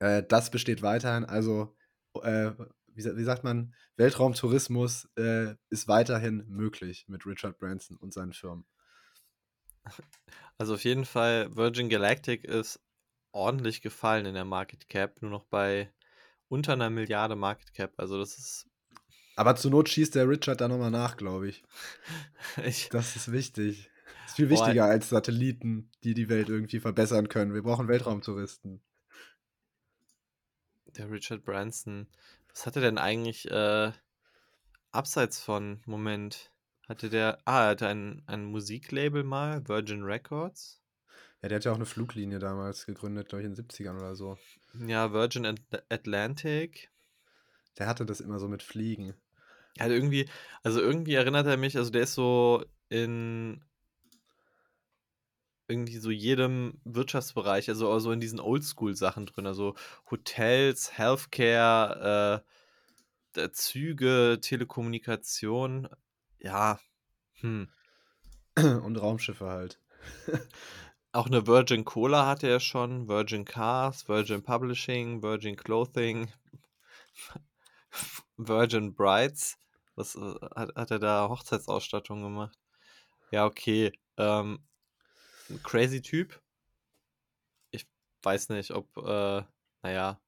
Äh, 0.00 0.22
das 0.28 0.50
besteht 0.50 0.82
weiterhin. 0.82 1.24
Also, 1.24 1.74
äh, 2.22 2.50
wie 2.94 3.04
wie 3.16 3.24
sagt 3.24 3.44
man? 3.44 3.74
Weltraumtourismus, 3.96 5.08
äh, 5.16 5.54
ist 5.70 5.88
weiterhin 5.88 6.44
möglich 6.48 7.06
mit 7.08 7.26
Richard 7.26 7.58
Branson 7.58 7.96
und 7.96 8.12
seinen 8.12 8.32
Firmen. 8.32 8.64
Also, 10.58 10.74
auf 10.74 10.84
jeden 10.84 11.04
Fall, 11.04 11.54
Virgin 11.56 11.88
Galactic 11.88 12.44
ist 12.44 12.80
ordentlich 13.32 13.82
gefallen 13.82 14.26
in 14.26 14.34
der 14.34 14.44
Market 14.44 14.88
Cap, 14.88 15.20
nur 15.22 15.30
noch 15.30 15.44
bei 15.44 15.92
unter 16.48 16.76
'ner 16.76 16.90
Milliarde 16.90 17.36
Market 17.36 17.74
Cap. 17.74 17.94
Also, 17.98 18.18
das 18.18 18.38
ist 18.38 18.66
Aber 19.36 19.56
zur 19.56 19.70
Not 19.70 19.88
schießt 19.88 20.14
der 20.14 20.28
Richard 20.28 20.60
da 20.60 20.68
noch 20.68 20.78
mal 20.78 20.90
nach, 20.90 21.16
glaube 21.16 21.48
ich. 21.48 21.62
Ich 22.64 22.88
Das 22.90 23.16
ist 23.16 23.32
wichtig. 23.32 23.90
Ist 24.26 24.36
viel 24.36 24.48
Boah. 24.48 24.50
wichtiger 24.50 24.84
als 24.86 25.08
Satelliten, 25.08 25.90
die 26.04 26.14
die 26.14 26.28
Welt 26.28 26.48
irgendwie 26.48 26.80
verbessern 26.80 27.28
können. 27.28 27.54
Wir 27.54 27.62
brauchen 27.62 27.88
Weltraumtouristen. 27.88 28.82
Der 30.96 31.10
Richard 31.10 31.44
Branson. 31.44 32.06
Was 32.52 32.66
hat 32.66 32.76
er 32.76 32.82
denn 32.82 32.98
eigentlich, 32.98 33.50
äh, 33.50 33.92
abseits 34.90 35.40
von 35.40 35.80
Moment, 35.86 36.52
hatte 36.88 37.08
der 37.08 37.38
ah, 37.44 37.64
er 37.64 37.68
hatte 37.70 37.88
ein 37.88 38.22
ein 38.26 38.44
Musiklabel 38.44 39.24
mal, 39.24 39.66
Virgin 39.68 40.02
Records? 40.02 40.80
Ja, 41.40 41.48
der 41.48 41.56
hat 41.56 41.64
ja 41.64 41.72
auch 41.72 41.76
eine 41.76 41.86
Fluglinie 41.86 42.38
damals 42.38 42.86
gegründet, 42.86 43.28
glaube 43.28 43.42
ich, 43.42 43.46
in 43.46 43.54
den 43.54 43.66
70ern 43.66 43.96
oder 43.96 44.14
so. 44.14 44.38
Ja, 44.86 45.12
Virgin 45.12 45.46
At 45.46 45.60
Atlantic. 45.88 46.90
Der 47.78 47.86
hatte 47.86 48.06
das 48.06 48.20
immer 48.20 48.38
so 48.38 48.48
mit 48.48 48.62
Fliegen. 48.62 49.14
Ja, 49.78 49.86
irgendwie, 49.86 50.28
also 50.62 50.80
irgendwie 50.80 51.14
erinnert 51.14 51.46
er 51.46 51.56
mich, 51.56 51.76
also 51.76 51.90
der 51.90 52.02
ist 52.02 52.14
so 52.14 52.64
in 52.90 53.64
irgendwie 55.68 55.98
so 55.98 56.10
jedem 56.10 56.80
Wirtschaftsbereich, 56.84 57.68
also 57.68 57.86
so 57.86 57.92
also 57.92 58.12
in 58.12 58.20
diesen 58.20 58.40
Oldschool-Sachen 58.40 59.26
drin, 59.26 59.46
also 59.46 59.74
Hotels, 60.10 60.98
Healthcare, 60.98 62.44
äh, 63.34 63.50
Züge, 63.52 64.38
Telekommunikation, 64.40 65.88
ja, 66.40 66.78
hm. 67.40 67.68
Und 68.56 68.96
Raumschiffe 68.96 69.46
halt. 69.46 69.80
Auch 71.12 71.26
eine 71.26 71.46
Virgin 71.46 71.84
Cola 71.84 72.26
hatte 72.26 72.48
er 72.48 72.60
schon, 72.60 73.08
Virgin 73.08 73.44
Cars, 73.44 74.08
Virgin 74.08 74.42
Publishing, 74.42 75.22
Virgin 75.22 75.56
Clothing, 75.56 76.32
Virgin 78.36 78.94
Brides. 78.94 79.58
Was 79.94 80.14
äh, 80.14 80.34
hat, 80.54 80.74
hat 80.74 80.90
er 80.90 80.98
da 80.98 81.28
Hochzeitsausstattung 81.28 82.22
gemacht? 82.22 82.58
Ja, 83.30 83.44
okay. 83.44 83.92
Ähm, 84.16 84.60
ein 85.52 85.62
crazy 85.62 86.02
Typ. 86.02 86.40
Ich 87.70 87.86
weiß 88.22 88.48
nicht, 88.50 88.72
ob, 88.72 88.96
äh, 88.96 89.42
naja. 89.82 90.20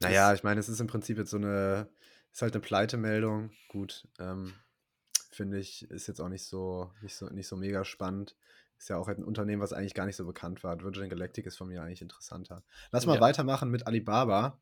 Naja, 0.00 0.34
ich 0.34 0.42
meine, 0.42 0.58
es 0.58 0.68
ist 0.68 0.80
im 0.80 0.88
Prinzip 0.88 1.18
jetzt 1.18 1.30
so 1.30 1.36
eine, 1.36 1.88
ist 2.32 2.42
halt 2.42 2.54
eine 2.54 2.62
Pleitemeldung. 2.62 3.52
Gut, 3.68 4.08
ähm, 4.18 4.54
finde 5.30 5.58
ich, 5.58 5.88
ist 5.90 6.08
jetzt 6.08 6.20
auch 6.20 6.28
nicht 6.28 6.44
so, 6.44 6.90
nicht 7.02 7.14
so, 7.14 7.28
nicht 7.28 7.46
so 7.46 7.56
mega 7.56 7.84
spannend. 7.84 8.36
Ist 8.78 8.88
ja 8.88 8.96
auch 8.96 9.06
ein 9.06 9.22
Unternehmen, 9.22 9.62
was 9.62 9.72
eigentlich 9.72 9.94
gar 9.94 10.06
nicht 10.06 10.16
so 10.16 10.26
bekannt 10.26 10.64
war. 10.64 10.80
Virgin 10.82 11.08
Galactic 11.08 11.46
ist 11.46 11.56
von 11.56 11.68
mir 11.68 11.82
eigentlich 11.82 12.02
interessanter. 12.02 12.64
Lass 12.90 13.06
mal 13.06 13.14
ja. 13.14 13.20
weitermachen 13.20 13.70
mit 13.70 13.86
Alibaba. 13.86 14.60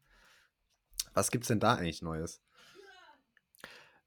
Was 1.14 1.30
gibt's 1.30 1.48
denn 1.48 1.60
da 1.60 1.74
eigentlich 1.74 2.02
Neues? 2.02 2.42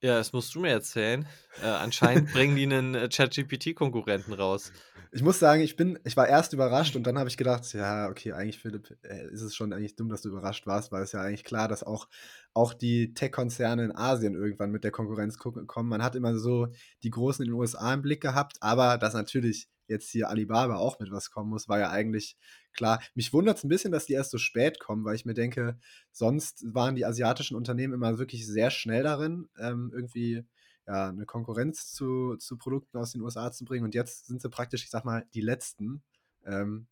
Ja, 0.04 0.18
das 0.18 0.34
musst 0.34 0.54
du 0.54 0.60
mir 0.60 0.72
erzählen. 0.72 1.26
Äh, 1.62 1.68
anscheinend 1.68 2.34
bringen 2.34 2.58
die 2.58 2.64
einen 2.64 2.94
äh, 2.94 3.08
ChatGPT-Konkurrenten 3.08 4.34
raus. 4.34 4.74
Ich 5.14 5.24
muss 5.24 5.40
sagen, 5.40 5.62
ich 5.62 5.78
bin, 5.78 5.98
ich 6.04 6.18
war 6.18 6.28
erst 6.28 6.52
überrascht 6.52 6.98
und 6.98 7.08
dann 7.08 7.18
habe 7.18 7.30
ich 7.30 7.38
gedacht, 7.38 7.72
ja, 7.74 8.10
okay, 8.10 8.34
eigentlich, 8.34 8.60
Philipp, 8.60 8.98
äh, 9.04 9.32
ist 9.32 9.44
es 9.44 9.56
schon 9.56 9.72
eigentlich 9.72 9.96
dumm, 9.96 10.10
dass 10.10 10.22
du 10.22 10.28
überrascht 10.28 10.68
warst, 10.68 10.92
weil 10.92 11.04
es 11.04 11.14
ja 11.14 11.22
eigentlich 11.22 11.46
klar, 11.46 11.70
dass 11.70 11.84
auch, 11.84 12.10
auch 12.54 12.74
die 12.74 13.14
Tech-Konzerne 13.14 13.86
in 13.86 13.96
Asien 13.96 14.36
irgendwann 14.36 14.72
mit 14.72 14.84
der 14.84 14.92
Konkurrenz 14.92 15.38
kommen. 15.38 15.88
Man 15.88 16.04
hat 16.04 16.18
immer 16.18 16.38
so 16.38 16.68
die 17.04 17.10
Großen 17.10 17.46
in 17.46 17.52
den 17.52 17.58
USA 17.58 17.94
im 17.94 18.02
Blick 18.02 18.20
gehabt, 18.20 18.58
aber 18.60 18.98
dass 18.98 19.14
natürlich 19.14 19.70
jetzt 19.88 20.10
hier 20.10 20.30
Alibaba 20.30 20.76
auch 20.76 21.00
mit 21.00 21.12
was 21.12 21.32
kommen 21.32 21.50
muss, 21.50 21.68
war 21.68 21.80
ja 21.80 21.90
eigentlich 21.90 22.38
klar. 22.74 23.02
Mich 23.16 23.34
wundert 23.34 23.58
es 23.58 23.64
ein 23.64 23.70
bisschen, 23.70 23.92
dass 23.92 24.06
die 24.06 24.14
erst 24.14 24.32
so 24.32 24.38
spät 24.38 24.80
kommen, 24.80 25.06
weil 25.06 25.16
ich 25.16 25.26
mir 25.26 25.34
denke, 25.34 25.78
sonst 26.12 26.64
waren 26.74 26.96
die 26.96 27.06
asiatischen 27.06 27.56
Unternehmen 27.56 27.94
immer 27.94 28.18
wirklich 28.20 28.48
sehr 28.48 28.72
schnell 28.72 29.04
darin, 29.04 29.50
ähm, 29.60 29.92
irgendwie 29.94 30.46
ja, 30.88 31.10
eine 31.10 31.26
Konkurrenz 31.26 31.92
zu, 31.94 32.36
zu 32.38 32.58
Produkten 32.58 32.98
aus 32.98 33.12
den 33.12 33.22
USA 33.22 33.52
zu 33.52 33.66
bringen. 33.66 33.86
Und 33.86 33.96
jetzt 33.96 34.28
sind 34.28 34.42
sie 34.42 34.50
praktisch, 34.50 34.84
ich 34.84 34.90
sag 34.90 35.06
mal, 35.06 35.26
die 35.34 35.42
letzten. 35.42 36.04
Ähm, 36.46 36.88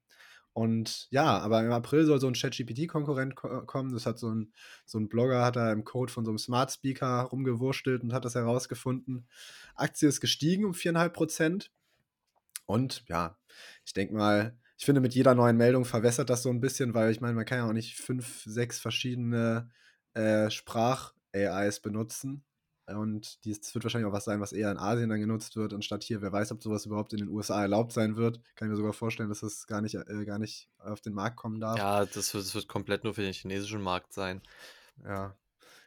und 0.53 1.07
ja, 1.11 1.39
aber 1.39 1.63
im 1.63 1.71
April 1.71 2.05
soll 2.05 2.19
so 2.19 2.27
ein 2.27 2.33
ChatGPT-Konkurrent 2.33 3.35
ko 3.35 3.65
kommen. 3.65 3.93
Das 3.93 4.05
hat 4.05 4.19
so 4.19 4.29
ein, 4.29 4.53
so 4.85 4.99
ein 4.99 5.07
Blogger, 5.07 5.45
hat 5.45 5.55
da 5.55 5.71
im 5.71 5.85
Code 5.85 6.11
von 6.11 6.25
so 6.25 6.31
einem 6.31 6.37
Smart 6.37 6.71
Speaker 6.71 7.21
rumgewurstelt 7.23 8.03
und 8.03 8.13
hat 8.13 8.25
das 8.25 8.35
herausgefunden. 8.35 9.27
Aktie 9.75 10.09
ist 10.09 10.19
gestiegen 10.19 10.65
um 10.65 10.73
4,5 10.73 11.09
Prozent. 11.09 11.71
Und 12.71 13.03
ja, 13.07 13.37
ich 13.85 13.93
denke 13.93 14.13
mal, 14.13 14.57
ich 14.77 14.85
finde, 14.85 15.01
mit 15.01 15.13
jeder 15.13 15.35
neuen 15.35 15.57
Meldung 15.57 15.85
verwässert 15.85 16.29
das 16.29 16.41
so 16.41 16.49
ein 16.49 16.61
bisschen, 16.61 16.93
weil 16.93 17.11
ich 17.11 17.21
meine, 17.21 17.33
man 17.33 17.45
kann 17.45 17.59
ja 17.59 17.67
auch 17.67 17.73
nicht 17.73 17.97
fünf, 17.97 18.43
sechs 18.45 18.79
verschiedene 18.79 19.69
äh, 20.13 20.49
Sprach-AIs 20.49 21.81
benutzen. 21.81 22.43
Und 22.87 23.45
das 23.45 23.73
wird 23.73 23.85
wahrscheinlich 23.85 24.09
auch 24.09 24.15
was 24.15 24.25
sein, 24.25 24.41
was 24.41 24.53
eher 24.53 24.71
in 24.71 24.77
Asien 24.77 25.09
dann 25.09 25.19
genutzt 25.19 25.55
wird, 25.55 25.73
anstatt 25.73 26.03
hier. 26.03 26.21
Wer 26.21 26.31
weiß, 26.31 26.51
ob 26.51 26.63
sowas 26.63 26.85
überhaupt 26.85 27.13
in 27.13 27.19
den 27.19 27.29
USA 27.29 27.61
erlaubt 27.61 27.93
sein 27.93 28.15
wird. 28.15 28.41
Kann 28.55 28.67
ich 28.67 28.71
mir 28.71 28.77
sogar 28.77 28.93
vorstellen, 28.93 29.29
dass 29.29 29.41
das 29.41 29.67
gar 29.67 29.81
nicht, 29.81 29.95
äh, 29.95 30.25
gar 30.25 30.39
nicht 30.39 30.67
auf 30.79 30.99
den 30.99 31.13
Markt 31.13 31.37
kommen 31.37 31.59
darf. 31.59 31.77
Ja, 31.77 32.05
das 32.05 32.33
wird, 32.33 32.45
das 32.45 32.55
wird 32.55 32.67
komplett 32.67 33.03
nur 33.03 33.13
für 33.13 33.21
den 33.21 33.33
chinesischen 33.33 33.81
Markt 33.81 34.13
sein. 34.13 34.41
Ja, 35.05 35.37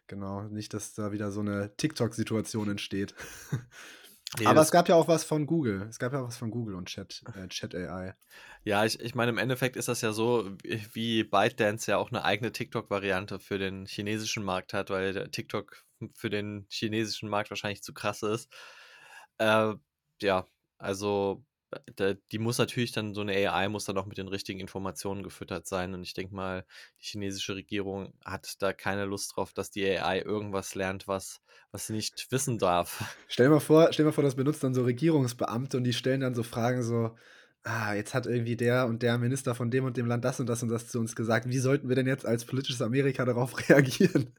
genau. 0.07 0.43
Nicht, 0.45 0.73
dass 0.73 0.95
da 0.95 1.13
wieder 1.13 1.33
so 1.33 1.41
eine 1.41 1.77
TikTok-Situation 1.77 2.71
entsteht. 2.71 3.15
Nee, 4.39 4.47
Aber 4.47 4.61
es 4.61 4.71
gab 4.71 4.89
ja 4.89 4.97
auch 4.97 5.07
was 5.07 5.25
von 5.25 5.47
Google. 5.47 5.87
Es 5.89 5.99
gab 5.99 6.13
ja 6.13 6.21
auch 6.21 6.27
was 6.27 6.37
von 6.37 6.51
Google 6.51 6.75
und 6.75 6.87
Chat, 6.87 7.23
äh, 7.35 7.47
Chat 7.49 7.75
AI. 7.75 8.15
Ja, 8.65 8.85
ich, 8.85 8.99
ich 9.01 9.15
meine, 9.15 9.31
im 9.31 9.39
Endeffekt 9.39 9.77
ist 9.77 9.89
das 9.89 10.01
ja 10.01 10.13
so, 10.13 10.51
wie 10.93 11.23
ByteDance 11.23 11.91
ja 11.91 11.99
auch 11.99 12.11
eine 12.11 12.25
eigene 12.25 12.51
TikTok-Variante 12.51 13.39
für 13.39 13.59
den 13.59 13.87
chinesischen 13.87 14.43
Markt 14.43 14.73
hat, 14.73 14.91
weil 14.91 15.29
TikTok 15.31 15.85
für 16.15 16.31
den 16.31 16.67
chinesischen 16.69 17.29
Markt 17.29 17.51
wahrscheinlich 17.51 17.83
zu 17.83 17.95
krass 17.95 18.23
ist. 18.23 18.53
Äh, 19.39 19.75
ja, 20.21 20.47
also 20.79 21.45
die 22.33 22.39
muss 22.39 22.59
natürlich 22.59 22.93
dann, 22.93 23.15
so 23.15 23.21
eine 23.21 23.33
AI 23.33 23.69
muss 23.69 23.85
dann 23.85 23.99
auch 23.99 24.07
mit 24.07 24.19
den 24.19 24.29
richtigen 24.29 24.61
Informationen 24.61 25.23
gefüttert 25.23 25.67
sein. 25.67 25.95
Und 25.95 26.03
ich 26.03 26.15
denke 26.15 26.35
mal, 26.35 26.65
die 27.01 27.07
chinesische 27.07 27.55
Regierung 27.55 28.13
hat 28.25 28.63
da 28.63 28.73
keine 28.73 29.05
Lust 29.05 29.37
drauf, 29.37 29.53
dass 29.53 29.71
die 29.71 29.85
AI 29.85 30.21
irgendwas 30.21 30.75
lernt, 30.75 31.09
was, 31.09 31.41
was 31.73 31.87
sie 31.87 31.93
nicht 31.93 32.27
wissen 32.31 32.59
darf. 32.59 33.17
Stell 33.29 33.47
dir 33.47 33.55
mal 33.55 33.61
vor, 33.61 33.89
stell 33.93 34.05
dir 34.05 34.11
mal 34.11 34.15
vor, 34.15 34.25
das 34.25 34.37
benutzt 34.37 34.63
dann 34.65 34.75
so 34.75 34.85
Regierungsbeamte 34.85 35.77
und 35.77 35.85
die 35.85 35.93
stellen 35.93 36.21
dann 36.21 36.35
so 36.35 36.43
Fragen 36.43 36.83
so, 36.83 37.17
ah, 37.65 37.95
jetzt 37.95 38.15
hat 38.15 38.27
irgendwie 38.27 38.57
der 38.57 38.87
und 38.87 39.03
der 39.03 39.19
Minister 39.19 39.55
von 39.55 39.71
dem 39.71 39.85
und 39.85 39.97
dem 39.97 40.07
Land 40.07 40.25
das 40.25 40.39
und 40.39 40.47
das 40.47 40.63
und 40.63 40.69
das 40.69 40.89
zu 40.89 41.01
uns 41.01 41.17
gesagt. 41.17 41.49
Wie 41.49 41.59
sollten 41.59 41.89
wir 41.89 41.97
denn 41.97 42.07
jetzt 42.07 42.27
als 42.27 42.45
politisches 42.45 42.83
Amerika 42.83 43.25
darauf 43.25 43.57
reagieren? 43.69 44.33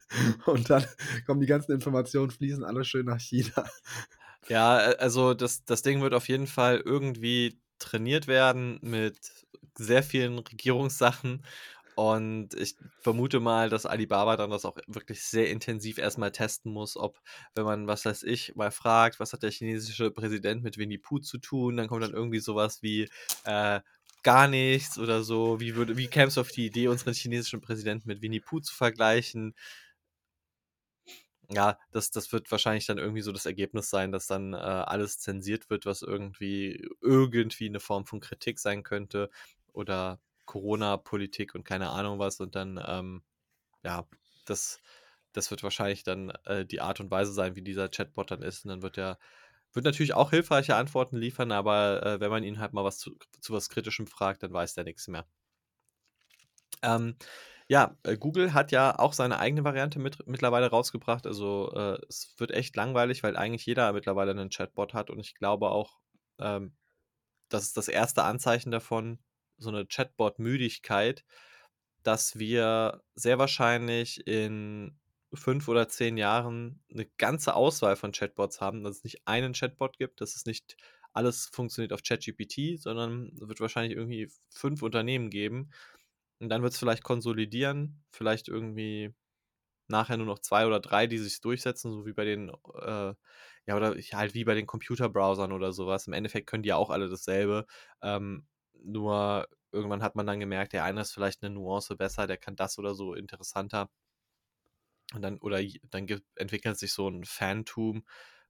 Und 0.46 0.70
dann 0.70 0.86
kommen 1.26 1.42
die 1.42 1.48
ganzen 1.48 1.72
Informationen, 1.72 2.32
fließen 2.32 2.64
alle 2.64 2.86
schön 2.86 3.06
nach 3.06 3.20
China. 3.20 3.66
Ja, 4.48 4.76
also 4.78 5.34
das, 5.34 5.66
das 5.66 5.82
Ding 5.82 6.02
wird 6.02 6.14
auf 6.14 6.28
jeden 6.30 6.48
Fall 6.48 6.82
irgendwie 6.86 7.60
trainiert 7.80 8.28
werden 8.28 8.80
mit 8.82 9.18
sehr 9.78 10.04
vielen 10.04 10.38
Regierungssachen. 10.40 11.44
Und 11.96 12.54
ich 12.56 12.76
vermute 13.00 13.40
mal, 13.40 13.70
dass 13.70 13.86
Alibaba 13.86 14.36
dann 14.38 14.50
das 14.52 14.66
auch 14.66 14.78
wirklich 14.88 15.24
sehr 15.24 15.50
intensiv 15.50 15.98
erstmal 15.98 16.32
testen 16.32 16.72
muss, 16.74 16.98
ob, 16.98 17.20
wenn 17.56 17.64
man, 17.66 17.88
was 17.88 18.04
weiß 18.06 18.24
ich, 18.24 18.54
mal 18.56 18.70
fragt, 18.72 19.20
was 19.20 19.32
hat 19.34 19.44
der 19.44 19.52
chinesische 19.52 20.12
Präsident 20.12 20.62
mit 20.64 20.78
Winnie 20.78 20.98
Pooh 20.98 21.20
zu 21.20 21.38
tun, 21.38 21.78
dann 21.78 21.88
kommt 21.88 22.04
dann 22.04 22.14
irgendwie 22.14 22.40
sowas 22.40 22.84
wie 22.84 23.10
äh, 23.46 23.80
gar 24.24 24.48
nichts 24.50 25.00
oder 25.00 25.24
so. 25.24 25.60
Wie, 25.62 25.76
würde, 25.76 25.96
wie 25.98 26.08
kämst 26.10 26.36
du 26.38 26.42
auf 26.42 26.52
die 26.52 26.66
Idee, 26.66 26.90
unseren 26.90 27.14
chinesischen 27.14 27.62
Präsidenten 27.62 28.10
mit 28.10 28.22
Winnie 28.22 28.42
Pooh 28.42 28.60
zu 28.60 28.76
vergleichen? 28.76 29.56
Ja, 31.50 31.78
das, 31.92 32.12
das 32.12 32.32
wird 32.32 32.52
wahrscheinlich 32.52 32.86
dann 32.86 32.98
irgendwie 32.98 33.22
so 33.22 33.32
das 33.32 33.46
Ergebnis 33.46 33.90
sein, 33.90 34.12
dass 34.12 34.28
dann 34.28 34.54
äh, 34.54 34.58
alles 34.58 35.20
zensiert 35.20 35.70
wird, 35.70 35.86
was 35.86 36.02
irgendwie 36.02 36.88
irgendwie 37.02 37.68
eine 37.68 37.80
Form 37.80 38.06
von 38.06 38.20
Kritik 38.20 38.60
sein 38.60 38.84
könnte 38.84 39.30
oder 39.74 40.20
Corona-Politik 40.46 41.56
und 41.56 41.64
keine 41.64 41.90
Ahnung 41.90 42.20
was 42.20 42.40
und 42.40 42.56
dann, 42.56 42.82
ähm, 42.86 43.24
ja, 43.84 44.08
das, 44.46 44.82
das 45.34 45.52
wird 45.52 45.64
wahrscheinlich 45.64 46.04
dann 46.04 46.32
äh, 46.46 46.66
die 46.66 46.82
Art 46.82 47.00
und 47.00 47.12
Weise 47.12 47.34
sein, 47.34 47.56
wie 47.56 47.62
dieser 47.64 47.90
Chatbot 47.90 48.32
dann 48.32 48.42
ist 48.42 48.66
und 48.66 48.70
dann 48.70 48.82
wird 48.82 48.98
er 48.98 49.20
wird 49.74 49.86
natürlich 49.86 50.14
auch 50.14 50.30
hilfreiche 50.30 50.76
Antworten 50.76 51.18
liefern, 51.18 51.52
aber 51.52 52.02
äh, 52.06 52.20
wenn 52.22 52.32
man 52.32 52.44
ihn 52.44 52.60
halt 52.60 52.72
mal 52.74 52.86
was 52.86 52.98
zu, 52.98 53.18
zu 53.42 53.54
was 53.54 53.70
Kritischem 53.70 54.08
fragt, 54.08 54.42
dann 54.42 54.54
weiß 54.54 54.74
der 54.74 54.86
nichts 54.86 55.10
mehr. 55.10 55.26
Ähm, 56.82 57.18
ja, 57.68 57.98
äh, 58.04 58.18
Google 58.18 58.54
hat 58.54 58.72
ja 58.72 58.98
auch 59.00 59.14
seine 59.14 59.40
eigene 59.40 59.64
Variante 59.64 60.00
mit, 60.00 60.28
mittlerweile 60.28 60.70
rausgebracht. 60.70 61.26
Also 61.26 61.72
äh, 61.74 61.98
es 62.08 62.36
wird 62.38 62.52
echt 62.52 62.76
langweilig, 62.76 63.24
weil 63.24 63.36
eigentlich 63.38 63.66
jeder 63.66 63.92
mittlerweile 63.94 64.32
einen 64.32 64.50
Chatbot 64.50 64.94
hat 64.94 65.10
und 65.10 65.20
ich 65.20 65.36
glaube 65.36 65.70
auch, 65.72 65.98
ähm, 66.40 66.76
das 67.50 67.64
ist 67.64 67.78
das 67.78 67.88
erste 67.88 68.24
Anzeichen 68.24 68.72
davon, 68.72 69.20
so 69.58 69.70
eine 69.70 69.86
Chatbot-Müdigkeit, 69.86 71.24
dass 72.04 72.38
wir 72.38 73.02
sehr 73.16 73.40
wahrscheinlich 73.40 74.28
in 74.28 75.00
fünf 75.34 75.68
oder 75.68 75.88
zehn 75.88 76.18
Jahren 76.18 76.84
eine 76.92 77.06
ganze 77.18 77.56
Auswahl 77.56 77.96
von 77.96 78.12
Chatbots 78.12 78.62
haben, 78.62 78.84
dass 78.84 78.98
es 78.98 79.04
nicht 79.04 79.28
einen 79.28 79.54
Chatbot 79.54 79.98
gibt, 79.98 80.22
dass 80.22 80.36
es 80.36 80.46
nicht 80.46 80.78
alles 81.14 81.50
funktioniert 81.52 81.94
auf 81.94 82.04
ChatGPT, 82.04 82.80
sondern 82.80 83.32
es 83.34 83.48
wird 83.48 83.60
wahrscheinlich 83.60 83.98
irgendwie 83.98 84.30
fünf 84.50 84.82
Unternehmen 84.82 85.30
geben 85.30 85.72
und 86.46 86.50
dann 86.50 86.62
wird 86.62 86.74
es 86.74 86.80
vielleicht 86.80 87.04
konsolidieren, 87.04 88.04
vielleicht 88.12 88.48
irgendwie 88.50 89.16
nachher 89.88 90.18
nur 90.18 90.28
noch 90.28 90.40
zwei 90.40 90.68
oder 90.68 90.80
drei, 90.80 91.08
die 91.08 91.18
sich 91.18 91.42
durchsetzen, 91.42 91.92
so 91.92 92.06
wie 92.06 92.14
bei 92.14 92.24
den, 92.26 92.50
äh, 92.50 93.16
ja, 93.68 93.76
oder 93.76 93.96
halt 94.14 94.36
wie 94.36 94.46
bei 94.46 94.54
den 94.54 94.68
Computerbrowsern 94.68 95.52
oder 95.52 95.74
sowas. 95.74 96.06
Im 96.08 96.14
Endeffekt 96.14 96.48
können 96.48 96.62
die 96.64 96.70
ja 96.70 96.76
auch 96.76 96.92
alle 96.92 97.10
dasselbe. 97.10 97.66
Ähm, 98.04 98.46
nur 98.84 99.48
irgendwann 99.72 100.04
hat 100.04 100.16
man 100.16 100.28
dann 100.28 100.40
gemerkt, 100.40 100.74
der 100.74 100.84
eine 100.84 101.02
ist 101.02 101.14
vielleicht 101.14 101.44
eine 101.44 101.56
Nuance 101.56 101.96
besser, 101.96 102.28
der 102.28 102.38
kann 102.38 102.56
das 102.56 102.78
oder 102.78 102.94
so 102.94 103.16
interessanter. 103.16 103.90
Und 105.16 105.24
dann, 105.24 105.40
oder 105.40 105.62
dann 105.90 106.08
entwickelt 106.36 106.78
sich 106.78 106.94
so 106.94 107.10
ein 107.10 107.24
Phantom 107.24 108.04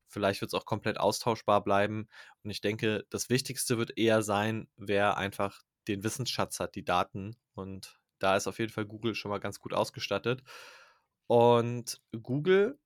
Vielleicht 0.07 0.41
wird 0.41 0.49
es 0.49 0.53
auch 0.53 0.65
komplett 0.65 0.99
austauschbar 0.99 1.63
bleiben. 1.63 2.09
Und 2.43 2.51
ich 2.51 2.61
denke, 2.61 3.05
das 3.09 3.29
Wichtigste 3.29 3.77
wird 3.77 3.97
eher 3.97 4.21
sein, 4.21 4.67
wer 4.77 5.17
einfach 5.17 5.63
den 5.87 6.03
Wissensschatz 6.03 6.59
hat, 6.59 6.75
die 6.75 6.85
Daten. 6.85 7.35
Und 7.53 7.99
da 8.19 8.35
ist 8.35 8.47
auf 8.47 8.59
jeden 8.59 8.71
Fall 8.71 8.85
Google 8.85 9.15
schon 9.15 9.31
mal 9.31 9.39
ganz 9.39 9.59
gut 9.59 9.73
ausgestattet. 9.73 10.43
Und 11.27 12.01
Google 12.21 12.79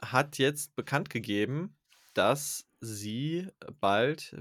hat 0.00 0.38
jetzt 0.38 0.76
bekannt 0.76 1.10
gegeben, 1.10 1.76
dass 2.14 2.68
sie 2.80 3.48
bald 3.80 4.36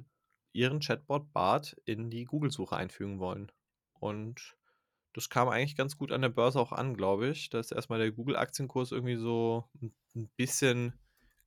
ihren 0.54 0.80
Chatbot 0.80 1.32
Bart 1.34 1.76
in 1.86 2.10
die 2.10 2.26
Google-Suche 2.26 2.76
einfügen 2.76 3.20
wollen. 3.20 3.52
Und 4.00 4.56
das 5.14 5.30
kam 5.30 5.48
eigentlich 5.48 5.76
ganz 5.76 5.98
gut 5.98 6.12
an 6.12 6.22
der 6.22 6.30
Börse 6.30 6.60
auch 6.60 6.72
an, 6.72 6.96
glaube 6.96 7.30
ich. 7.30 7.50
Da 7.50 7.60
ist 7.60 7.72
erstmal 7.72 8.00
der 8.00 8.12
Google-Aktienkurs 8.12 8.92
irgendwie 8.92 9.16
so 9.16 9.70
ein 10.16 10.30
bisschen 10.36 10.94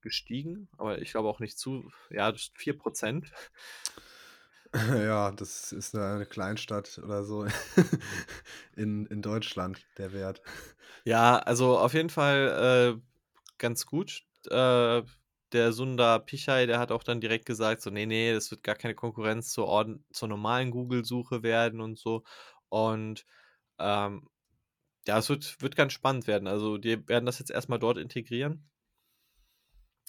gestiegen, 0.00 0.68
aber 0.78 1.00
ich 1.00 1.10
glaube 1.10 1.28
auch 1.28 1.40
nicht 1.40 1.58
zu, 1.58 1.90
ja, 2.10 2.30
4%. 2.30 3.30
Ja, 4.74 5.30
das 5.30 5.72
ist 5.72 5.94
eine 5.94 6.26
Kleinstadt 6.26 7.00
oder 7.02 7.24
so 7.24 7.46
in, 8.76 9.06
in 9.06 9.22
Deutschland, 9.22 9.84
der 9.96 10.12
Wert. 10.12 10.42
Ja, 11.04 11.38
also 11.38 11.78
auf 11.78 11.94
jeden 11.94 12.10
Fall 12.10 12.98
äh, 12.98 13.00
ganz 13.58 13.86
gut. 13.86 14.24
Äh, 14.50 15.02
der 15.52 15.72
Sundar 15.72 16.20
Pichai, 16.20 16.66
der 16.66 16.78
hat 16.78 16.92
auch 16.92 17.02
dann 17.02 17.20
direkt 17.20 17.46
gesagt, 17.46 17.80
so, 17.80 17.90
nee, 17.90 18.06
nee, 18.06 18.32
das 18.32 18.50
wird 18.50 18.62
gar 18.62 18.74
keine 18.74 18.94
Konkurrenz 18.94 19.50
zur, 19.50 19.66
Ord 19.66 19.98
zur 20.12 20.28
normalen 20.28 20.70
Google-Suche 20.70 21.42
werden 21.42 21.80
und 21.80 21.98
so. 21.98 22.24
Und 22.68 23.24
ähm, 23.78 24.28
ja, 25.06 25.18
es 25.18 25.28
wird, 25.30 25.60
wird 25.62 25.76
ganz 25.76 25.94
spannend 25.94 26.26
werden. 26.26 26.46
Also, 26.46 26.76
die 26.78 27.08
werden 27.08 27.24
das 27.26 27.38
jetzt 27.38 27.50
erstmal 27.50 27.78
dort 27.78 27.96
integrieren. 27.96 28.68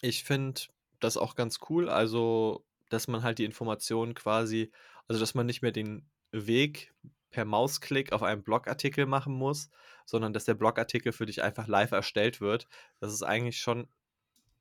Ich 0.01 0.23
finde 0.25 0.61
das 0.99 1.15
auch 1.15 1.35
ganz 1.35 1.59
cool. 1.69 1.89
Also, 1.89 2.65
dass 2.89 3.08
man 3.08 3.23
halt 3.23 3.39
die 3.39 3.45
Informationen 3.45 4.13
quasi, 4.15 4.71
also 5.08 5.19
dass 5.19 5.36
man 5.36 5.45
nicht 5.45 5.62
mehr 5.62 5.71
den 5.71 6.10
Weg 6.32 6.93
per 7.32 7.45
Mausklick 7.45 8.12
auf 8.12 8.23
einen 8.23 8.43
Blogartikel 8.43 9.06
machen 9.06 9.34
muss, 9.34 9.69
sondern 10.06 10.34
dass 10.34 10.45
der 10.45 10.56
Blogartikel 10.56 11.12
für 11.12 11.25
dich 11.25 11.43
einfach 11.43 11.67
live 11.67 11.91
erstellt 11.91 12.41
wird. 12.41 12.67
Das 12.99 13.13
ist 13.13 13.23
eigentlich 13.23 13.60
schon, 13.60 13.88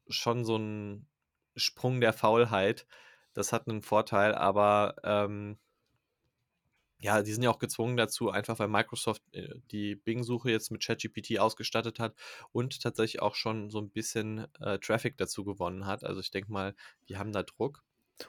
schon 0.09 0.45
so 0.45 0.57
ein 0.57 1.07
Sprung 1.57 2.01
der 2.01 2.13
Faulheit. 2.13 2.87
Das 3.35 3.53
hat 3.53 3.69
einen 3.69 3.83
Vorteil, 3.83 4.35
aber 4.35 4.97
ähm, 5.05 5.59
ja, 7.01 7.23
die 7.23 7.33
sind 7.33 7.45
ja 7.45 7.51
auch 7.51 7.61
gezwungen 7.61 7.97
dazu, 7.97 8.31
einfach 8.31 8.59
weil 8.59 8.69
Microsoft 8.69 9.23
äh, 9.33 9.55
die 9.71 9.95
Bing-Suche 9.95 10.51
jetzt 10.51 10.71
mit 10.71 10.83
ChatGPT 10.85 11.39
ausgestattet 11.39 12.01
hat 12.01 12.15
und 12.53 12.83
tatsächlich 12.83 13.23
auch 13.23 13.37
schon 13.37 13.71
so 13.71 13.81
ein 13.81 13.91
bisschen 13.91 14.47
äh, 14.61 14.79
Traffic 14.81 15.17
dazu 15.17 15.45
gewonnen 15.45 15.87
hat. 15.87 16.03
Also 16.05 16.21
ich 16.21 16.31
denke 16.31 16.51
mal, 16.53 16.75
die 17.09 17.17
haben 17.17 17.33
da 17.33 17.45
Druck. 17.45 17.85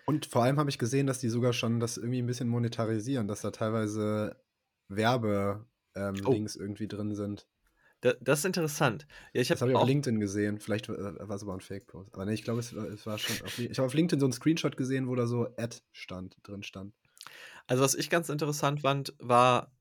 Und 0.06 0.26
vor 0.26 0.44
allem 0.44 0.60
habe 0.60 0.70
ich 0.70 0.78
gesehen, 0.78 1.08
dass 1.08 1.20
die 1.20 1.30
sogar 1.30 1.54
schon 1.54 1.80
das 1.80 1.98
irgendwie 1.98 2.22
ein 2.22 2.28
bisschen 2.28 2.50
monetarisieren, 2.50 3.28
dass 3.28 3.42
da 3.42 3.52
teilweise 3.52 4.36
Werbe-Links 4.88 6.56
ähm, 6.56 6.62
oh. 6.62 6.64
irgendwie 6.64 6.88
drin 6.88 7.16
sind. 7.16 7.48
Da, 8.02 8.14
das 8.22 8.40
ist 8.40 8.46
interessant. 8.46 9.08
Ja, 9.34 9.42
ich 9.42 9.50
hab 9.50 9.56
das 9.56 9.62
habe 9.62 9.72
ich 9.72 9.78
auf 9.78 9.88
LinkedIn 9.88 10.20
gesehen. 10.20 10.60
Vielleicht 10.60 10.88
äh, 10.88 10.98
war 10.98 11.36
es 11.36 11.44
aber 11.44 11.54
ein 11.54 11.60
Fake-Post. 11.60 12.14
Aber 12.14 12.26
nee, 12.26 12.34
ich 12.34 12.44
glaube, 12.44 12.60
es, 12.60 12.72
es, 12.72 13.06
war 13.06 13.18
schon. 13.18 13.46
Auf, 13.46 13.60
ich 13.60 13.78
habe 13.78 13.88
auf 13.88 13.94
LinkedIn 13.94 14.20
so 14.20 14.26
einen 14.26 14.34
Screenshot 14.34 14.78
gesehen, 14.78 15.08
wo 15.08 15.16
da 15.16 15.28
so 15.28 15.48
Ad 15.58 15.78
stand, 15.92 16.38
drin 16.44 16.64
stand. 16.64 16.94
Also, 17.68 17.84
was 17.84 17.96
ich 17.96 18.10
ganz 18.10 18.30
interessant 18.30 18.82
fand, 18.82 19.14
war, 19.20 19.72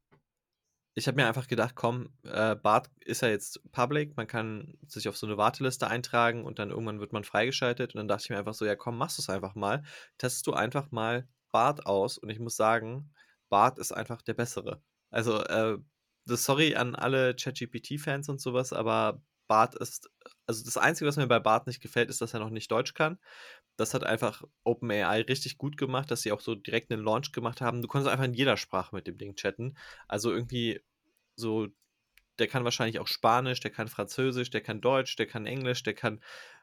ich 0.99 1.07
habe 1.07 1.17
mir 1.17 1.29
einfach 1.29 1.47
gedacht, 1.47 1.77
komm, 1.77 2.11
äh, 2.25 2.57
Bart 2.57 2.91
ist 3.05 3.23
ja 3.23 3.29
jetzt 3.29 3.61
public, 3.71 4.17
man 4.17 4.27
kann 4.27 4.77
sich 4.87 5.09
auf 5.09 5.17
so 5.17 5.27
eine 5.27 5.37
Warteliste 5.37 5.87
eintragen 5.87 6.45
und 6.45 6.59
dann 6.59 6.71
irgendwann 6.71 6.99
wird 6.99 7.13
man 7.13 7.23
freigeschaltet. 7.23 7.95
Und 7.95 7.99
dann 7.99 8.09
dachte 8.09 8.25
ich 8.25 8.31
mir 8.31 8.39
einfach 8.39 8.55
so, 8.55 8.65
ja 8.65 8.75
komm, 8.75 8.99
machst 8.99 9.17
du 9.17 9.23
es 9.23 9.29
einfach 9.29 9.55
mal. 9.55 9.85
Testest 10.19 10.47
du 10.49 10.55
einfach 10.55 10.91
mal 10.91 11.29
Bart 11.53 11.87
aus 11.87 12.19
und 12.19 12.31
ich 12.31 12.41
muss 12.41 12.57
sagen, 12.57 13.13
Bart 13.49 13.79
ist 13.79 13.93
einfach 13.93 14.23
der 14.23 14.35
bessere. 14.35 14.83
Also, 15.11 15.41
äh, 15.45 15.79
sorry 16.27 16.75
an 16.75 16.97
alle 16.97 17.35
ChatGPT-Fans 17.35 18.29
und 18.29 18.41
sowas, 18.41 18.73
aber 18.73 19.23
Bart 19.47 19.77
ist, 19.77 20.11
also 20.47 20.65
das 20.65 20.77
Einzige, 20.77 21.09
was 21.09 21.17
mir 21.17 21.29
bei 21.29 21.39
Bart 21.39 21.67
nicht 21.69 21.81
gefällt, 21.81 22.11
ist, 22.11 22.21
dass 22.21 22.35
er 22.35 22.41
noch 22.41 22.51
nicht 22.51 22.71
Deutsch 22.71 22.93
kann 22.95 23.19
das 23.79 23.95
hat 23.95 24.05
einfach 24.05 24.43
OpenAI 24.65 25.23
richtig 25.23 25.57
gut 25.57 25.77
gemacht, 25.77 26.11
dass 26.11 26.23
sie 26.23 26.33
auch 26.33 26.41
so 26.41 26.57
direkt 26.57 26.91
einen 26.91 27.03
Launch 27.03 27.31
gemacht 27.31 27.61
haben. 27.61 27.81
Du 27.81 27.87
konntest 27.87 28.11
einfach 28.11 28.25
in 28.25 28.35
jeder 28.35 28.57
Sprache 28.57 28.95
mit 28.95 29.07
dem 29.07 29.19
Ding 29.19 29.37
chatten. 29.37 29.77
Also 30.09 30.33
irgendwie 30.33 30.81
so, 31.38 31.68
der 32.38 32.48
kann 32.48 32.64
wahrscheinlich 32.64 33.01
auch 33.01 33.07
Spanisch, 33.07 33.61
der 33.61 33.70
kann 33.70 33.88
Französisch, 33.88 34.51
der 34.51 34.61
kann 34.61 34.81
Deutsch, 34.81 35.16
der 35.16 35.27
kann 35.27 35.46
Englisch, 35.46 35.83
der 35.83 35.94
kann 35.94 36.20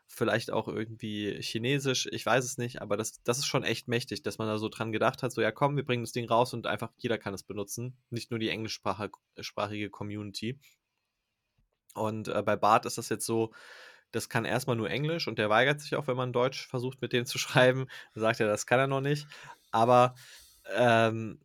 vielleicht 0.07 0.51
auch 0.51 0.67
irgendwie 0.67 1.41
Chinesisch, 1.41 2.07
ich 2.11 2.25
weiß 2.25 2.45
es 2.45 2.57
nicht, 2.57 2.81
aber 2.81 2.95
das, 2.95 3.23
das 3.23 3.39
ist 3.39 3.47
schon 3.47 3.63
echt 3.63 3.87
mächtig, 3.87 4.21
dass 4.21 4.37
man 4.37 4.47
da 4.47 4.57
so 4.57 4.69
dran 4.69 4.91
gedacht 4.91 5.23
hat, 5.23 5.31
so 5.31 5.41
ja 5.41 5.51
komm, 5.51 5.75
wir 5.75 5.85
bringen 5.85 6.03
das 6.03 6.11
Ding 6.11 6.29
raus 6.29 6.53
und 6.53 6.67
einfach 6.67 6.91
jeder 6.97 7.17
kann 7.17 7.33
es 7.33 7.43
benutzen, 7.43 7.97
nicht 8.09 8.29
nur 8.31 8.39
die 8.39 8.49
englischsprachige 8.49 9.89
Community. 9.89 10.59
Und 11.95 12.27
äh, 12.27 12.43
bei 12.43 12.55
Bart 12.55 12.85
ist 12.85 12.97
das 12.97 13.09
jetzt 13.09 13.25
so, 13.25 13.53
das 14.11 14.29
kann 14.29 14.45
erstmal 14.45 14.75
nur 14.75 14.89
Englisch 14.89 15.27
und 15.27 15.39
der 15.39 15.49
weigert 15.49 15.81
sich 15.81 15.95
auch, 15.95 16.07
wenn 16.07 16.17
man 16.17 16.33
Deutsch 16.33 16.67
versucht, 16.67 17.01
mit 17.01 17.13
denen 17.13 17.25
zu 17.25 17.37
schreiben. 17.39 17.87
Sagt 18.13 18.39
er, 18.39 18.47
das 18.47 18.65
kann 18.65 18.79
er 18.79 18.87
noch 18.87 19.01
nicht. 19.01 19.27
Aber 19.71 20.15
ähm, 20.73 21.39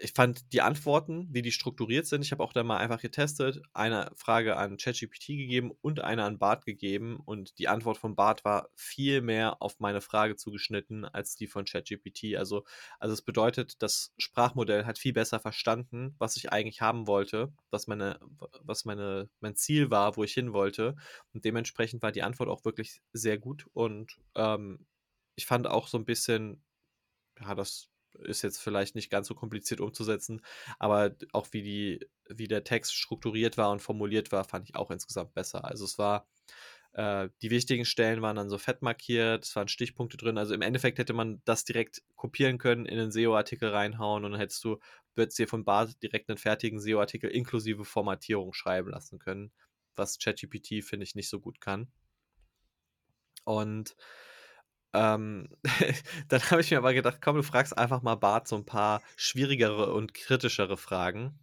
ich 0.00 0.12
fand 0.12 0.52
die 0.52 0.62
Antworten, 0.62 1.28
wie 1.30 1.42
die 1.42 1.52
strukturiert 1.52 2.06
sind, 2.06 2.22
ich 2.22 2.32
habe 2.32 2.42
auch 2.42 2.52
da 2.52 2.64
mal 2.64 2.78
einfach 2.78 3.00
getestet, 3.00 3.62
eine 3.72 4.10
Frage 4.16 4.56
an 4.56 4.76
ChatGPT 4.76 5.28
gegeben 5.28 5.70
und 5.80 6.00
eine 6.00 6.24
an 6.24 6.38
Bart 6.38 6.64
gegeben 6.64 7.20
und 7.24 7.58
die 7.58 7.68
Antwort 7.68 7.98
von 7.98 8.16
Bart 8.16 8.44
war 8.44 8.68
viel 8.74 9.20
mehr 9.20 9.62
auf 9.62 9.78
meine 9.80 10.00
Frage 10.00 10.36
zugeschnitten 10.36 11.04
als 11.04 11.36
die 11.36 11.46
von 11.46 11.64
ChatGPT. 11.64 12.36
Also, 12.36 12.64
also 12.98 13.12
es 13.12 13.22
bedeutet, 13.22 13.82
das 13.82 14.12
Sprachmodell 14.18 14.86
hat 14.86 14.98
viel 14.98 15.12
besser 15.12 15.40
verstanden, 15.40 16.14
was 16.18 16.36
ich 16.36 16.52
eigentlich 16.52 16.80
haben 16.80 17.06
wollte, 17.06 17.52
was 17.70 17.86
meine, 17.86 18.18
was 18.60 18.84
meine, 18.84 19.28
mein 19.40 19.56
Ziel 19.56 19.90
war, 19.90 20.16
wo 20.16 20.24
ich 20.24 20.34
hin 20.34 20.52
wollte 20.52 20.96
und 21.32 21.44
dementsprechend 21.44 22.02
war 22.02 22.12
die 22.12 22.22
Antwort 22.22 22.48
auch 22.48 22.64
wirklich 22.64 23.02
sehr 23.12 23.38
gut 23.38 23.66
und 23.72 24.18
ähm, 24.34 24.86
ich 25.36 25.46
fand 25.46 25.66
auch 25.66 25.86
so 25.88 25.98
ein 25.98 26.04
bisschen, 26.04 26.62
ja, 27.40 27.54
das 27.54 27.91
ist 28.20 28.42
jetzt 28.42 28.58
vielleicht 28.58 28.94
nicht 28.94 29.10
ganz 29.10 29.28
so 29.28 29.34
kompliziert 29.34 29.80
umzusetzen, 29.80 30.42
aber 30.78 31.14
auch 31.32 31.48
wie 31.52 31.62
die, 31.62 32.08
wie 32.28 32.48
der 32.48 32.64
Text 32.64 32.94
strukturiert 32.94 33.56
war 33.58 33.70
und 33.70 33.80
formuliert 33.80 34.32
war, 34.32 34.44
fand 34.44 34.68
ich 34.68 34.76
auch 34.76 34.90
insgesamt 34.90 35.34
besser. 35.34 35.64
Also 35.64 35.84
es 35.84 35.98
war, 35.98 36.26
äh, 36.92 37.28
die 37.40 37.50
wichtigen 37.50 37.84
Stellen 37.84 38.22
waren 38.22 38.36
dann 38.36 38.50
so 38.50 38.58
fett 38.58 38.82
markiert, 38.82 39.44
es 39.44 39.56
waren 39.56 39.68
Stichpunkte 39.68 40.16
drin. 40.16 40.38
Also 40.38 40.54
im 40.54 40.62
Endeffekt 40.62 40.98
hätte 40.98 41.12
man 41.12 41.40
das 41.44 41.64
direkt 41.64 42.02
kopieren 42.16 42.58
können, 42.58 42.86
in 42.86 42.98
den 42.98 43.12
SEO-Artikel 43.12 43.70
reinhauen 43.70 44.24
und 44.24 44.32
dann 44.32 44.40
hättest 44.40 44.62
du, 44.64 44.78
würdest 45.14 45.38
dir 45.38 45.48
von 45.48 45.64
Bart 45.64 46.02
direkt 46.02 46.28
einen 46.28 46.38
fertigen 46.38 46.80
SEO-Artikel 46.80 47.30
inklusive 47.30 47.84
Formatierung 47.84 48.52
schreiben 48.52 48.90
lassen 48.90 49.18
können, 49.18 49.52
was 49.94 50.18
ChatGPT, 50.18 50.84
finde 50.84 51.04
ich, 51.04 51.14
nicht 51.14 51.28
so 51.28 51.40
gut 51.40 51.60
kann. 51.60 51.90
Und 53.44 53.96
ähm, 54.92 55.48
dann 56.28 56.42
habe 56.50 56.60
ich 56.60 56.70
mir 56.70 56.78
aber 56.78 56.94
gedacht, 56.94 57.20
komm, 57.22 57.36
du 57.36 57.42
fragst 57.42 57.76
einfach 57.76 58.02
mal 58.02 58.16
Bart 58.16 58.48
so 58.48 58.56
ein 58.56 58.66
paar 58.66 59.02
schwierigere 59.16 59.92
und 59.92 60.14
kritischere 60.14 60.76
Fragen. 60.76 61.38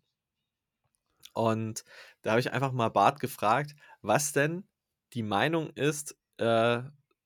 Und 1.34 1.84
da 2.22 2.32
habe 2.32 2.40
ich 2.40 2.52
einfach 2.52 2.72
mal 2.72 2.90
Bart 2.90 3.20
gefragt, 3.20 3.76
was 4.02 4.34
denn 4.34 4.68
die 5.14 5.24
Meinung 5.24 5.70
ist 5.72 6.16
äh, 6.38 6.82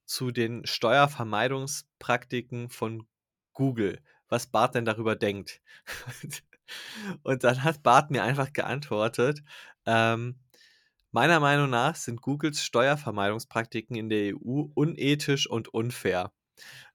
zu 0.06 0.32
den 0.32 0.66
Steuervermeidungspraktiken 0.66 2.70
von 2.70 3.08
Google, 3.54 4.02
was 4.30 4.48
Bart 4.48 4.76
denn 4.76 4.86
darüber 4.86 5.16
denkt. 5.16 5.62
und 7.24 7.44
dann 7.44 7.64
hat 7.64 7.84
Bart 7.84 8.12
mir 8.12 8.24
einfach 8.24 8.54
geantwortet, 8.54 9.44
ähm, 9.86 10.40
Meiner 11.16 11.40
Meinung 11.40 11.70
nach 11.70 11.96
sind 11.96 12.24
Googles 12.24 12.64
Steuervermeidungspraktiken 12.64 13.96
in 13.96 14.10
der 14.10 14.36
EU 14.36 14.64
unethisch 14.74 15.48
und 15.48 15.72
unfair. 15.72 16.34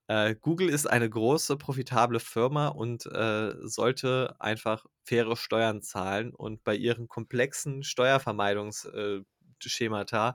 Äh, 0.08 0.34
Google 0.34 0.70
ist 0.70 0.86
eine 0.86 1.08
große, 1.08 1.56
profitable 1.56 2.18
Firma 2.18 2.66
und 2.66 3.06
äh, 3.06 3.54
sollte 3.60 4.34
einfach 4.40 4.86
faire 5.04 5.36
Steuern 5.36 5.82
zahlen 5.82 6.34
und 6.34 6.64
bei 6.64 6.74
ihren 6.74 7.06
komplexen 7.06 7.84
Steuervermeidungsschemata 7.84 10.30
äh, 10.30 10.32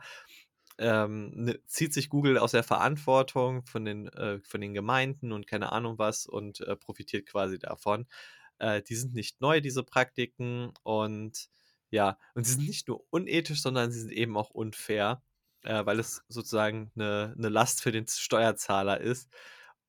ähm, 0.80 1.32
ne, 1.36 1.60
zieht 1.68 1.94
sich 1.94 2.10
Google 2.10 2.38
aus 2.38 2.52
der 2.52 2.64
Verantwortung 2.64 3.66
von 3.66 3.84
den, 3.84 4.08
äh, 4.08 4.40
von 4.46 4.62
den 4.62 4.74
Gemeinden 4.74 5.34
und 5.34 5.46
keine 5.46 5.74
Ahnung 5.74 6.00
was 6.00 6.26
und 6.26 6.62
äh, 6.62 6.78
profitiert 6.78 7.26
quasi 7.28 7.60
davon. 7.60 8.08
Äh, 8.60 8.82
die 8.82 8.96
sind 8.96 9.14
nicht 9.14 9.42
neu, 9.42 9.60
diese 9.60 9.84
Praktiken, 9.84 10.72
und 10.84 11.50
ja, 11.94 12.18
und 12.34 12.44
sie 12.44 12.54
sind 12.54 12.66
nicht 12.66 12.88
nur 12.88 13.06
unethisch, 13.12 13.62
sondern 13.62 13.92
sie 13.92 14.00
sind 14.02 14.12
eben 14.12 14.36
auch 14.36 14.50
unfair, 14.50 15.22
äh, 15.64 15.86
weil 15.86 16.00
es 16.00 16.24
sozusagen 16.28 16.92
eine, 16.96 17.36
eine 17.38 17.50
Last 17.50 17.84
für 17.84 17.92
den 17.92 18.08
Steuerzahler 18.08 19.00
ist 19.00 19.30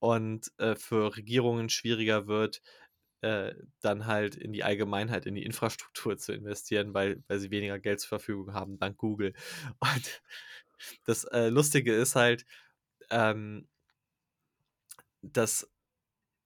und 0.00 0.52
äh, 0.58 0.76
für 0.76 1.16
Regierungen 1.16 1.70
schwieriger 1.70 2.26
wird, 2.26 2.60
äh, 3.22 3.54
dann 3.80 4.04
halt 4.04 4.36
in 4.36 4.52
die 4.52 4.64
Allgemeinheit, 4.64 5.24
in 5.24 5.34
die 5.34 5.44
Infrastruktur 5.44 6.18
zu 6.18 6.34
investieren, 6.34 6.92
weil, 6.92 7.24
weil 7.26 7.38
sie 7.38 7.50
weniger 7.50 7.78
Geld 7.78 8.00
zur 8.00 8.10
Verfügung 8.10 8.52
haben, 8.52 8.78
dank 8.78 8.98
Google. 8.98 9.32
Und 9.80 10.22
das 11.04 11.24
äh, 11.24 11.48
Lustige 11.48 11.94
ist 11.94 12.16
halt, 12.16 12.44
ähm, 13.10 13.66
das 15.22 15.70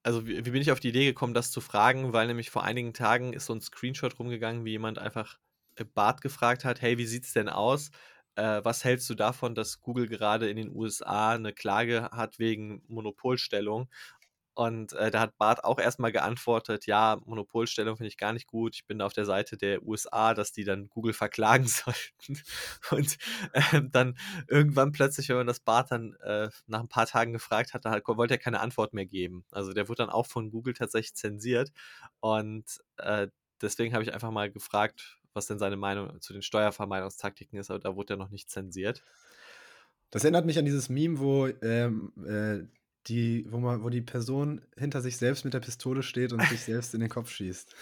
also 0.03 0.25
wie, 0.25 0.45
wie 0.45 0.51
bin 0.51 0.61
ich 0.61 0.71
auf 0.71 0.79
die 0.79 0.89
Idee 0.89 1.05
gekommen, 1.05 1.33
das 1.33 1.51
zu 1.51 1.59
fragen, 1.59 2.13
weil 2.13 2.27
nämlich 2.27 2.49
vor 2.49 2.63
einigen 2.63 2.93
Tagen 2.93 3.33
ist 3.33 3.47
so 3.47 3.53
ein 3.53 3.61
Screenshot 3.61 4.17
rumgegangen, 4.19 4.63
wie 4.63 4.71
jemand 4.71 4.99
einfach 4.99 5.37
Bart 5.85 6.21
gefragt 6.21 6.65
hat, 6.65 6.81
hey, 6.81 6.97
wie 6.97 7.05
sieht's 7.05 7.33
denn 7.33 7.49
aus? 7.49 7.91
Äh, 8.35 8.61
was 8.63 8.83
hältst 8.83 9.09
du 9.09 9.15
davon, 9.15 9.55
dass 9.55 9.81
Google 9.81 10.07
gerade 10.07 10.49
in 10.49 10.57
den 10.57 10.71
USA 10.75 11.31
eine 11.33 11.53
Klage 11.53 12.09
hat 12.11 12.39
wegen 12.39 12.83
Monopolstellung? 12.87 13.89
Und 14.55 14.91
äh, 14.93 15.09
da 15.09 15.21
hat 15.21 15.37
Bart 15.37 15.63
auch 15.63 15.79
erstmal 15.79 16.11
geantwortet, 16.11 16.85
ja, 16.85 17.17
Monopolstellung 17.25 17.95
finde 17.95 18.09
ich 18.09 18.17
gar 18.17 18.33
nicht 18.33 18.45
gut. 18.47 18.75
Ich 18.75 18.85
bin 18.85 19.01
auf 19.01 19.13
der 19.13 19.23
Seite 19.23 19.55
der 19.55 19.83
USA, 19.83 20.33
dass 20.33 20.51
die 20.51 20.65
dann 20.65 20.89
Google 20.89 21.13
verklagen 21.13 21.65
sollten. 21.67 22.41
Und 22.91 23.17
äh, 23.53 23.81
dann 23.89 24.17
irgendwann 24.49 24.91
plötzlich, 24.91 25.29
wenn 25.29 25.37
man 25.37 25.47
das 25.47 25.61
Bart 25.61 25.91
dann 25.91 26.13
äh, 26.23 26.49
nach 26.67 26.81
ein 26.81 26.89
paar 26.89 27.05
Tagen 27.07 27.31
gefragt 27.31 27.73
hat, 27.73 27.85
dann 27.85 28.01
wollte 28.05 28.33
er 28.33 28.37
keine 28.37 28.59
Antwort 28.59 28.93
mehr 28.93 29.05
geben. 29.05 29.45
Also 29.51 29.71
der 29.73 29.87
wurde 29.87 30.03
dann 30.03 30.09
auch 30.09 30.25
von 30.27 30.51
Google 30.51 30.73
tatsächlich 30.73 31.15
zensiert. 31.15 31.71
Und 32.19 32.65
äh, 32.97 33.27
deswegen 33.61 33.93
habe 33.93 34.03
ich 34.03 34.13
einfach 34.13 34.31
mal 34.31 34.51
gefragt, 34.51 35.18
was 35.39 35.47
denn 35.47 35.57
seine 35.57 35.77
Meinung 35.77 36.19
zu 36.21 36.33
den 36.33 36.41
Steuervermeidungstaktiken 36.41 37.57
ist, 37.57 37.71
aber 37.71 37.79
da 37.79 37.95
wurde 37.95 38.15
er 38.15 38.17
noch 38.17 38.29
nicht 38.29 38.49
zensiert. 38.49 39.01
Das 40.11 40.23
erinnert 40.23 40.45
mich 40.45 40.59
an 40.59 40.65
dieses 40.65 40.89
Meme, 40.89 41.19
wo 41.19 41.47
ähm, 41.47 42.11
äh, 42.25 42.67
die, 43.07 43.45
wo, 43.49 43.57
man, 43.59 43.81
wo 43.83 43.89
die 43.89 44.01
Person 44.01 44.61
hinter 44.77 45.01
sich 45.01 45.17
selbst 45.17 45.45
mit 45.45 45.53
der 45.53 45.61
Pistole 45.61 46.03
steht 46.03 46.33
und 46.33 46.43
sich 46.43 46.61
selbst 46.61 46.93
in 46.93 46.99
den 46.99 47.09
Kopf 47.09 47.31
schießt. 47.31 47.73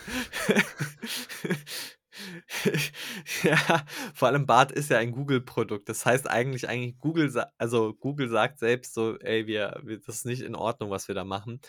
ja, 3.43 3.85
vor 4.13 4.27
allem 4.27 4.45
Bart 4.45 4.71
ist 4.71 4.91
ja 4.91 4.99
ein 4.99 5.11
Google-Produkt. 5.11 5.89
Das 5.89 6.05
heißt 6.05 6.29
eigentlich, 6.29 6.69
eigentlich 6.69 6.99
Google, 6.99 7.33
also 7.57 7.93
Google 7.95 8.29
sagt 8.29 8.59
selbst 8.59 8.93
so, 8.93 9.17
ey, 9.19 9.47
wir, 9.47 9.81
wir, 9.83 9.99
das 9.99 10.17
ist 10.17 10.25
nicht 10.25 10.41
in 10.41 10.55
Ordnung, 10.55 10.91
was 10.91 11.07
wir 11.07 11.15
da 11.15 11.23
machen. 11.23 11.59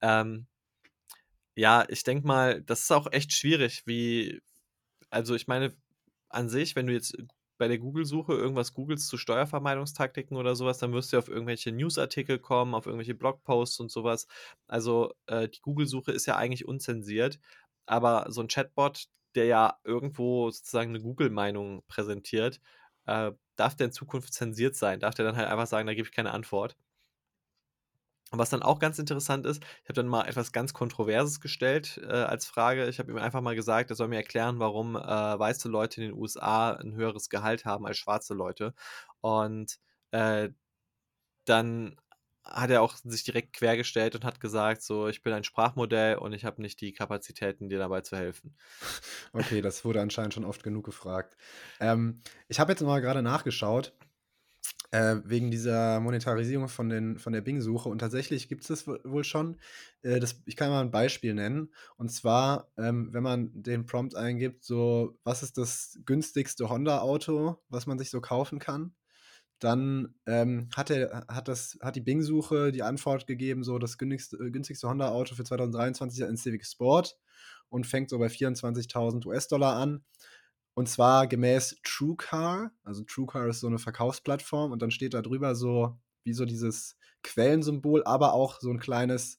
Ähm, 0.00 0.46
ja, 1.54 1.84
ich 1.88 2.02
denke 2.04 2.26
mal, 2.26 2.62
das 2.62 2.82
ist 2.82 2.92
auch 2.92 3.12
echt 3.12 3.32
schwierig, 3.32 3.82
wie, 3.86 4.40
also 5.12 5.34
ich 5.34 5.46
meine, 5.46 5.76
an 6.30 6.48
sich, 6.48 6.76
wenn 6.76 6.86
du 6.86 6.92
jetzt 6.94 7.16
bei 7.58 7.68
der 7.68 7.78
Google-Suche 7.78 8.32
irgendwas 8.32 8.74
googelst 8.74 9.08
zu 9.08 9.18
Steuervermeidungstaktiken 9.18 10.36
oder 10.36 10.56
sowas, 10.56 10.78
dann 10.78 10.92
wirst 10.92 11.12
du 11.12 11.18
auf 11.18 11.28
irgendwelche 11.28 11.70
Newsartikel 11.72 12.38
kommen, 12.38 12.74
auf 12.74 12.86
irgendwelche 12.86 13.14
Blogposts 13.14 13.78
und 13.80 13.90
sowas. 13.90 14.26
Also 14.66 15.12
äh, 15.26 15.48
die 15.48 15.60
Google-Suche 15.60 16.12
ist 16.12 16.26
ja 16.26 16.36
eigentlich 16.36 16.66
unzensiert, 16.66 17.38
aber 17.86 18.26
so 18.30 18.40
ein 18.40 18.48
Chatbot, 18.48 19.06
der 19.34 19.46
ja 19.46 19.78
irgendwo 19.84 20.50
sozusagen 20.50 20.90
eine 20.90 21.00
Google-Meinung 21.02 21.84
präsentiert, 21.88 22.60
äh, 23.06 23.32
darf 23.56 23.76
der 23.76 23.86
in 23.88 23.92
Zukunft 23.92 24.32
zensiert 24.34 24.76
sein? 24.76 25.00
Darf 25.00 25.14
der 25.14 25.24
dann 25.26 25.36
halt 25.36 25.48
einfach 25.48 25.66
sagen, 25.66 25.86
da 25.86 25.94
gebe 25.94 26.08
ich 26.08 26.14
keine 26.14 26.32
Antwort? 26.32 26.76
Und 28.32 28.38
was 28.38 28.50
dann 28.50 28.62
auch 28.62 28.78
ganz 28.78 28.98
interessant 28.98 29.44
ist, 29.44 29.62
ich 29.62 29.88
habe 29.88 29.92
dann 29.92 30.08
mal 30.08 30.26
etwas 30.26 30.52
ganz 30.52 30.72
Kontroverses 30.72 31.40
gestellt 31.40 32.00
äh, 32.02 32.12
als 32.12 32.46
Frage. 32.46 32.88
Ich 32.88 32.98
habe 32.98 33.12
ihm 33.12 33.18
einfach 33.18 33.42
mal 33.42 33.54
gesagt, 33.54 33.90
er 33.90 33.96
soll 33.96 34.08
mir 34.08 34.16
erklären, 34.16 34.58
warum 34.58 34.96
äh, 34.96 35.00
weiße 35.00 35.68
Leute 35.68 36.02
in 36.02 36.08
den 36.08 36.18
USA 36.18 36.72
ein 36.72 36.94
höheres 36.94 37.28
Gehalt 37.28 37.66
haben 37.66 37.86
als 37.86 37.98
schwarze 37.98 38.32
Leute. 38.32 38.74
Und 39.20 39.78
äh, 40.12 40.48
dann 41.44 41.96
hat 42.42 42.70
er 42.70 42.82
auch 42.82 42.96
sich 42.96 43.22
direkt 43.22 43.52
quergestellt 43.52 44.14
und 44.14 44.24
hat 44.24 44.40
gesagt, 44.40 44.82
so, 44.82 45.08
ich 45.08 45.22
bin 45.22 45.34
ein 45.34 45.44
Sprachmodell 45.44 46.16
und 46.16 46.32
ich 46.32 46.44
habe 46.44 46.62
nicht 46.62 46.80
die 46.80 46.92
Kapazitäten, 46.92 47.68
dir 47.68 47.78
dabei 47.78 48.00
zu 48.00 48.16
helfen. 48.16 48.56
Okay, 49.34 49.62
das 49.62 49.84
wurde 49.84 50.00
anscheinend 50.00 50.34
schon 50.34 50.44
oft 50.44 50.62
genug 50.62 50.84
gefragt. 50.84 51.36
Ähm, 51.80 52.20
ich 52.48 52.60
habe 52.60 52.72
jetzt 52.72 52.82
mal 52.82 53.00
gerade 53.00 53.22
nachgeschaut 53.22 53.92
äh, 54.92 55.16
wegen 55.24 55.50
dieser 55.50 56.00
Monetarisierung 56.00 56.68
von, 56.68 56.88
den, 56.90 57.18
von 57.18 57.32
der 57.32 57.40
Bing-Suche. 57.40 57.88
Und 57.88 57.98
tatsächlich 57.98 58.48
gibt 58.48 58.62
es 58.62 58.68
das 58.68 58.86
wohl 58.86 59.24
schon. 59.24 59.58
Äh, 60.02 60.20
das, 60.20 60.40
ich 60.44 60.54
kann 60.54 60.70
mal 60.70 60.82
ein 60.82 60.90
Beispiel 60.90 61.34
nennen. 61.34 61.72
Und 61.96 62.10
zwar, 62.10 62.70
ähm, 62.76 63.08
wenn 63.12 63.22
man 63.22 63.50
den 63.54 63.86
Prompt 63.86 64.14
eingibt, 64.14 64.62
so, 64.62 65.18
was 65.24 65.42
ist 65.42 65.56
das 65.58 65.98
günstigste 66.04 66.68
Honda-Auto, 66.68 67.56
was 67.68 67.86
man 67.86 67.98
sich 67.98 68.10
so 68.10 68.20
kaufen 68.20 68.58
kann? 68.58 68.94
Dann 69.58 70.14
ähm, 70.26 70.68
hat, 70.76 70.90
er, 70.90 71.24
hat, 71.26 71.48
das, 71.48 71.78
hat 71.80 71.96
die 71.96 72.00
Bing-Suche 72.00 72.70
die 72.70 72.82
Antwort 72.82 73.26
gegeben, 73.26 73.64
so 73.64 73.78
das 73.78 73.96
günstigste, 73.96 74.36
äh, 74.44 74.50
günstigste 74.50 74.88
Honda-Auto 74.88 75.34
für 75.34 75.44
2023 75.44 76.20
ist 76.20 76.28
ein 76.28 76.36
Civic 76.36 76.66
Sport 76.66 77.16
und 77.70 77.86
fängt 77.86 78.10
so 78.10 78.18
bei 78.18 78.26
24.000 78.26 79.24
US-Dollar 79.26 79.76
an. 79.76 80.04
Und 80.74 80.88
zwar 80.88 81.26
gemäß 81.26 81.76
TrueCar. 81.84 82.72
Also 82.82 83.04
TrueCar 83.04 83.48
ist 83.48 83.60
so 83.60 83.66
eine 83.66 83.78
Verkaufsplattform 83.78 84.72
und 84.72 84.80
dann 84.80 84.90
steht 84.90 85.14
da 85.14 85.22
drüber 85.22 85.54
so 85.54 85.98
wie 86.24 86.32
so 86.32 86.44
dieses 86.44 86.96
Quellensymbol, 87.22 88.04
aber 88.04 88.32
auch 88.32 88.60
so 88.60 88.70
ein 88.70 88.78
kleines, 88.78 89.38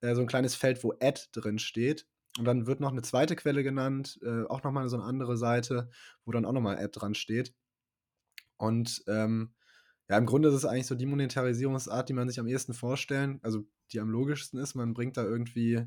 äh, 0.00 0.14
so 0.14 0.22
ein 0.22 0.26
kleines 0.26 0.54
Feld, 0.54 0.82
wo 0.84 0.92
Ad 1.00 1.20
drin 1.32 1.58
steht. 1.58 2.06
Und 2.38 2.44
dann 2.44 2.66
wird 2.66 2.80
noch 2.80 2.92
eine 2.92 3.02
zweite 3.02 3.36
Quelle 3.36 3.62
genannt, 3.62 4.18
äh, 4.22 4.44
auch 4.44 4.62
nochmal 4.62 4.88
so 4.88 4.96
eine 4.96 5.04
andere 5.04 5.36
Seite, 5.36 5.90
wo 6.24 6.32
dann 6.32 6.44
auch 6.44 6.52
nochmal 6.52 6.78
Ad 6.78 6.92
dran 6.92 7.14
steht. 7.14 7.54
Und 8.56 9.02
ähm, 9.08 9.54
ja, 10.08 10.16
im 10.18 10.26
Grunde 10.26 10.48
ist 10.48 10.54
es 10.54 10.64
eigentlich 10.64 10.86
so 10.86 10.94
die 10.94 11.06
Monetarisierungsart, 11.06 12.08
die 12.08 12.12
man 12.12 12.28
sich 12.28 12.40
am 12.40 12.46
ehesten 12.46 12.74
vorstellen, 12.74 13.38
also 13.42 13.66
die 13.92 14.00
am 14.00 14.10
logischsten 14.10 14.60
ist. 14.60 14.74
Man 14.74 14.94
bringt 14.94 15.16
da 15.16 15.24
irgendwie 15.24 15.86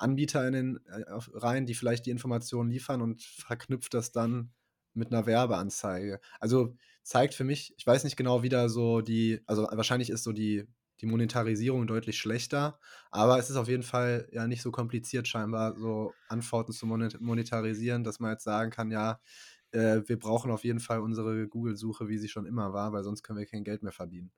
Anbieter 0.00 0.46
in 0.46 0.52
den, 0.52 0.76
äh, 0.86 1.02
rein, 1.34 1.66
die 1.66 1.74
vielleicht 1.74 2.06
die 2.06 2.10
Informationen 2.10 2.70
liefern 2.70 3.02
und 3.02 3.22
verknüpft 3.22 3.94
das 3.94 4.12
dann 4.12 4.52
mit 4.94 5.12
einer 5.12 5.26
Werbeanzeige. 5.26 6.20
Also 6.40 6.76
zeigt 7.02 7.34
für 7.34 7.44
mich, 7.44 7.74
ich 7.76 7.86
weiß 7.86 8.04
nicht 8.04 8.16
genau, 8.16 8.42
wie 8.42 8.48
da 8.48 8.68
so 8.68 9.00
die, 9.00 9.40
also 9.46 9.62
wahrscheinlich 9.70 10.10
ist 10.10 10.24
so 10.24 10.32
die, 10.32 10.66
die 11.00 11.06
Monetarisierung 11.06 11.86
deutlich 11.86 12.18
schlechter, 12.18 12.78
aber 13.10 13.38
es 13.38 13.48
ist 13.50 13.56
auf 13.56 13.68
jeden 13.68 13.82
Fall 13.82 14.28
ja 14.32 14.46
nicht 14.46 14.62
so 14.62 14.70
kompliziert 14.70 15.28
scheinbar, 15.28 15.76
so 15.78 16.12
Antworten 16.28 16.72
zu 16.72 16.86
monetarisieren, 16.86 18.04
dass 18.04 18.20
man 18.20 18.32
jetzt 18.32 18.44
sagen 18.44 18.70
kann, 18.70 18.90
ja, 18.90 19.20
äh, 19.72 20.02
wir 20.06 20.18
brauchen 20.18 20.50
auf 20.50 20.64
jeden 20.64 20.80
Fall 20.80 21.00
unsere 21.00 21.48
Google-Suche, 21.48 22.08
wie 22.08 22.18
sie 22.18 22.28
schon 22.28 22.46
immer 22.46 22.72
war, 22.72 22.92
weil 22.92 23.04
sonst 23.04 23.22
können 23.22 23.38
wir 23.38 23.46
kein 23.46 23.64
Geld 23.64 23.82
mehr 23.82 23.92
verdienen. 23.92 24.32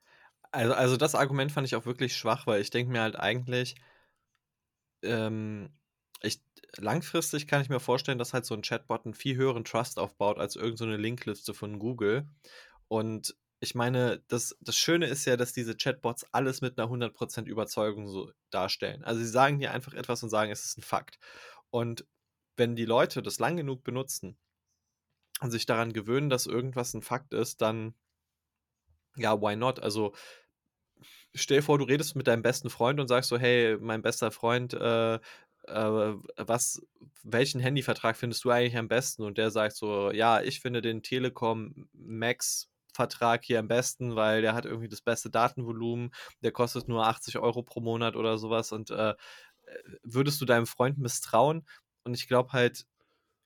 Also, 0.51 0.75
also 0.75 0.97
das 0.97 1.15
Argument 1.15 1.51
fand 1.51 1.67
ich 1.67 1.75
auch 1.77 1.87
wirklich 1.87 2.17
schwach, 2.17 2.47
weil 2.47 2.61
ich 2.61 2.71
denke 2.71 2.93
mir 2.93 3.01
halt 3.01 3.17
eigentlich, 3.17 3.75
ähm, 5.03 5.71
ich, 6.23 6.41
langfristig 6.77 7.47
kann 7.47 7.63
ich 7.63 7.69
mir 7.69 7.81
vorstellen, 7.81 8.19
dass 8.19 8.33
halt 8.33 8.47
so 8.47 8.55
ein 8.55 8.63
Chatbot 8.63 9.05
einen 9.05 9.15
viel 9.15 9.37
höheren 9.37 9.65
Trust 9.65 9.99
aufbaut 9.99 10.39
als 10.39 10.57
irgendeine 10.57 10.97
so 10.97 11.01
Linkliste 11.01 11.55
von 11.55 11.79
Google. 11.79 12.27
Und 12.89 13.37
ich 13.61 13.75
meine, 13.75 14.23
das, 14.29 14.57
das 14.61 14.77
Schöne 14.77 15.07
ist 15.07 15.25
ja, 15.25 15.37
dass 15.37 15.53
diese 15.53 15.77
Chatbots 15.77 16.27
alles 16.33 16.61
mit 16.61 16.79
einer 16.79 16.91
100% 16.91 17.47
Überzeugung 17.47 18.09
so 18.09 18.33
darstellen. 18.51 19.05
Also 19.05 19.21
sie 19.21 19.29
sagen 19.29 19.59
dir 19.61 19.73
einfach 19.73 19.95
etwas 19.95 20.23
und 20.23 20.31
sagen, 20.31 20.51
es 20.51 20.65
ist 20.65 20.79
ein 20.79 20.83
Fakt. 20.83 21.19
Und 21.71 22.07
wenn 22.57 22.77
die 22.77 22.85
Leute 22.85 23.23
das 23.23 23.39
lang 23.39 23.57
genug 23.57 23.85
benutzen 23.85 24.37
und 25.41 25.51
sich 25.51 25.67
daran 25.67 25.93
gewöhnen, 25.93 26.29
dass 26.29 26.47
irgendwas 26.47 26.95
ein 26.95 27.03
Fakt 27.03 27.35
ist, 27.35 27.61
dann 27.63 27.95
ja, 29.17 29.41
why 29.41 29.57
not? 29.57 29.81
Also 29.81 30.15
stell 31.35 31.59
dir 31.59 31.63
vor, 31.63 31.79
du 31.79 31.85
redest 31.85 32.17
mit 32.17 32.27
deinem 32.27 32.43
besten 32.43 32.71
Freund 32.71 33.01
und 33.01 33.09
sagst 33.09 33.31
so, 33.31 33.39
hey, 33.39 33.77
mein 33.81 34.03
bester 34.03 34.31
Freund, 34.31 34.75
äh, 34.75 35.15
äh, 35.15 35.21
was, 36.37 36.83
welchen 37.23 37.61
Handyvertrag 37.61 38.17
findest 38.17 38.45
du 38.45 38.51
eigentlich 38.51 38.77
am 38.77 38.89
besten? 38.89 39.23
Und 39.23 39.39
der 39.39 39.51
sagt 39.51 39.77
so, 39.77 40.11
ja, 40.11 40.41
ich 40.43 40.61
finde 40.61 40.83
den 40.83 41.03
Telekom 41.03 41.89
Max 41.93 42.69
Vertrag 42.95 43.45
hier 43.45 43.59
am 43.59 43.69
besten, 43.69 44.17
weil 44.17 44.43
der 44.43 44.55
hat 44.55 44.67
irgendwie 44.67 44.89
das 44.89 45.01
beste 45.01 45.31
Datenvolumen, 45.31 46.13
der 46.43 46.53
kostet 46.53 46.89
nur 46.89 47.07
80 47.07 47.39
Euro 47.39 47.63
pro 47.63 47.81
Monat 47.81 48.17
oder 48.17 48.37
sowas 48.37 48.71
und 48.71 48.91
äh, 48.91 49.15
würdest 50.03 50.41
du 50.41 50.45
deinem 50.45 50.67
Freund 50.67 50.99
misstrauen? 50.99 51.67
Und 52.05 52.15
ich 52.15 52.29
glaube 52.29 52.53
halt, 52.53 52.87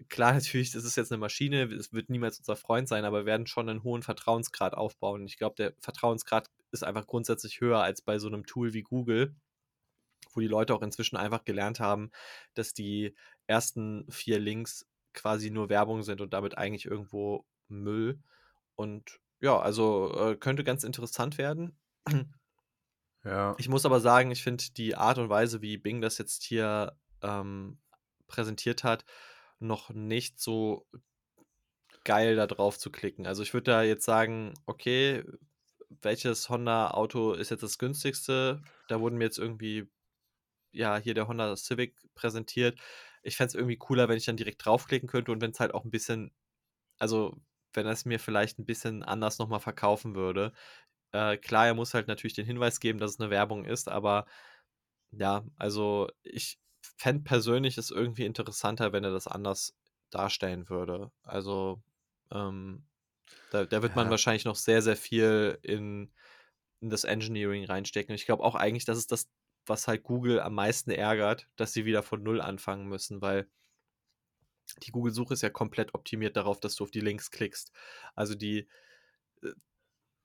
klar, 0.09 0.33
natürlich, 0.35 0.73
das 0.73 0.85
ist 0.85 0.97
jetzt 0.97 1.13
eine 1.13 1.21
Maschine, 1.21 1.65
es 1.65 1.93
wird 1.93 2.11
niemals 2.11 2.39
unser 2.39 2.57
Freund 2.57 2.89
sein, 2.89 3.05
aber 3.05 3.21
wir 3.21 3.27
werden 3.27 3.47
schon 3.47 3.69
einen 3.69 3.83
hohen 3.83 4.03
Vertrauensgrad 4.03 4.75
aufbauen. 4.75 5.23
Und 5.23 5.27
ich 5.27 5.39
glaube, 5.39 5.57
der 5.57 5.75
Vertrauensgrad 5.79 6.49
ist 6.73 6.85
einfach 6.85 7.07
grundsätzlich 7.07 7.61
höher 7.61 7.81
als 7.83 8.03
bei 8.03 8.19
so 8.19 8.27
einem 8.27 8.47
Tool 8.47 8.73
wie 8.73 8.83
Google, 8.83 9.35
wo 10.33 10.41
die 10.41 10.49
Leute 10.49 10.75
auch 10.75 10.83
inzwischen 10.83 11.17
einfach 11.17 11.45
gelernt 11.45 11.81
haben, 11.81 12.11
dass 12.55 12.75
die 12.75 13.15
ersten 13.47 14.07
vier 14.11 14.39
Links 14.39 14.87
quasi 15.13 15.51
nur 15.51 15.69
Werbung 15.69 16.03
sind 16.03 16.21
und 16.21 16.35
damit 16.35 16.59
eigentlich 16.59 16.85
irgendwo 16.85 17.47
Müll. 17.69 18.21
Und 18.75 19.21
ja, 19.41 19.59
also 19.59 20.13
äh, 20.15 20.37
könnte 20.37 20.65
ganz 20.65 20.85
interessant 20.85 21.39
werden. 21.39 21.79
Ja. 23.25 23.57
Ich 23.59 23.69
muss 23.69 23.85
aber 23.85 23.99
sagen, 23.99 24.31
ich 24.31 24.45
finde 24.45 24.63
die 24.77 24.95
Art 24.95 25.19
und 25.19 25.29
Weise, 25.29 25.61
wie 25.61 25.79
Bing 25.79 26.01
das 26.01 26.17
jetzt 26.17 26.45
hier 26.45 26.97
ähm, 27.23 27.81
präsentiert 28.29 28.85
hat, 28.85 29.05
noch 29.59 29.91
nicht 29.91 30.39
so 30.39 30.87
geil 32.05 32.37
da 32.37 32.47
drauf 32.47 32.79
zu 32.79 32.93
klicken. 32.93 33.27
Also 33.27 33.43
ich 33.43 33.53
würde 33.53 33.73
da 33.73 33.83
jetzt 33.83 34.05
sagen, 34.05 34.55
okay, 34.67 35.25
welches 35.89 36.49
Honda-Auto 36.49 37.33
ist 37.35 37.51
jetzt 37.51 37.63
das 37.63 37.79
günstigste? 37.79 38.63
Da 38.89 39.01
wurden 39.01 39.19
mir 39.19 39.25
jetzt 39.25 39.39
irgendwie, 39.39 39.89
ja, 40.73 40.99
hier 40.99 41.15
der 41.15 41.29
Honda 41.29 41.57
Civic 41.57 41.97
präsentiert. 42.15 42.79
Ich 43.23 43.37
fände 43.37 43.49
es 43.49 43.55
irgendwie 43.55 43.77
cooler, 43.77 44.09
wenn 44.09 44.19
ich 44.19 44.27
dann 44.27 44.37
direkt 44.37 44.65
draufklicken 44.65 45.09
könnte 45.09 45.33
und 45.33 45.41
wenn 45.41 45.53
es 45.53 45.61
halt 45.61 45.75
auch 45.75 45.85
ein 45.85 45.91
bisschen, 45.91 46.33
also 46.99 47.37
wenn 47.73 47.87
es 47.87 48.05
mir 48.05 48.21
vielleicht 48.21 48.59
ein 48.59 48.67
bisschen 48.67 49.03
anders 49.03 49.39
nochmal 49.39 49.61
verkaufen 49.61 50.15
würde. 50.15 50.53
Äh, 51.13 51.37
klar, 51.39 51.67
er 51.67 51.75
muss 51.75 51.95
halt 51.95 52.09
natürlich 52.09 52.35
den 52.35 52.47
Hinweis 52.47 52.81
geben, 52.81 52.99
dass 52.99 53.13
es 53.13 53.21
eine 53.21 53.31
Werbung 53.31 53.65
ist, 53.65 53.89
aber 53.89 54.27
ja, 55.13 55.45
also 55.57 56.09
ich 56.23 56.59
fände 56.81 57.25
persönlich 57.25 57.79
es 57.79 57.91
irgendwie 57.91 58.25
interessanter, 58.25 58.93
wenn 58.93 59.05
er 59.05 59.13
das 59.13 59.27
anders 59.27 59.77
darstellen 60.11 60.69
würde. 60.69 61.11
Also 61.23 61.83
ähm, 62.31 62.87
da, 63.51 63.65
da 63.67 63.83
wird 63.83 63.95
man 63.97 64.09
Ja. 64.09 64.11
wahrscheinlich 64.11 64.45
noch 64.45 64.57
sehr, 64.57 64.83
sehr 64.83 64.97
viel 64.97 65.59
in, 65.63 66.13
in 66.81 66.91
das 66.91 67.05
Engineering 67.05 67.65
reinstecken. 67.67 68.13
Und 68.13 68.17
ich 68.17 68.27
glaube 68.27 68.45
auch 68.45 68.55
eigentlich, 68.57 68.85
das 68.87 68.99
ist 68.99 69.13
das, 69.13 69.31
was 69.67 69.89
halt 69.89 70.05
Google 70.05 70.41
am 70.41 70.55
meisten 70.55 70.91
ärgert, 70.91 71.49
dass 71.57 71.73
sie 71.73 71.85
wieder 71.87 72.03
von 72.03 72.23
Null 72.23 72.41
anfangen 72.41 72.87
müssen, 72.89 73.21
weil 73.23 73.49
die 74.83 74.91
Google-Suche 74.91 75.35
ist 75.35 75.43
ja 75.43 75.51
komplett 75.51 75.95
optimiert 75.95 76.37
darauf, 76.37 76.61
dass 76.61 76.75
du 76.77 76.85
auf 76.85 76.91
die 76.91 77.01
Links 77.01 77.31
klickst. 77.31 77.73
Also 78.15 78.35
die, 78.35 78.69
äh, 79.43 79.53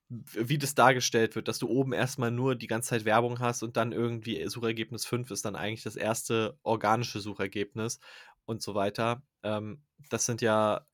wie 0.08 0.58
das 0.58 0.74
dargestellt 0.74 1.34
wird, 1.36 1.48
dass 1.48 1.58
du 1.58 1.68
oben 1.68 1.92
erstmal 1.92 2.30
nur 2.30 2.54
die 2.56 2.66
ganze 2.66 2.90
Zeit 2.90 3.04
Werbung 3.04 3.38
hast 3.40 3.62
und 3.62 3.76
dann 3.76 3.92
irgendwie 3.92 4.46
Suchergebnis 4.48 5.06
5 5.06 5.30
ist 5.30 5.44
dann 5.44 5.56
eigentlich 5.56 5.82
das 5.82 5.96
erste 5.96 6.58
organische 6.62 7.20
Suchergebnis 7.20 7.98
und 8.44 8.62
so 8.62 8.74
weiter. 8.74 9.22
Ähm, 9.42 9.84
das 10.10 10.26
sind 10.26 10.42
ja 10.42 10.86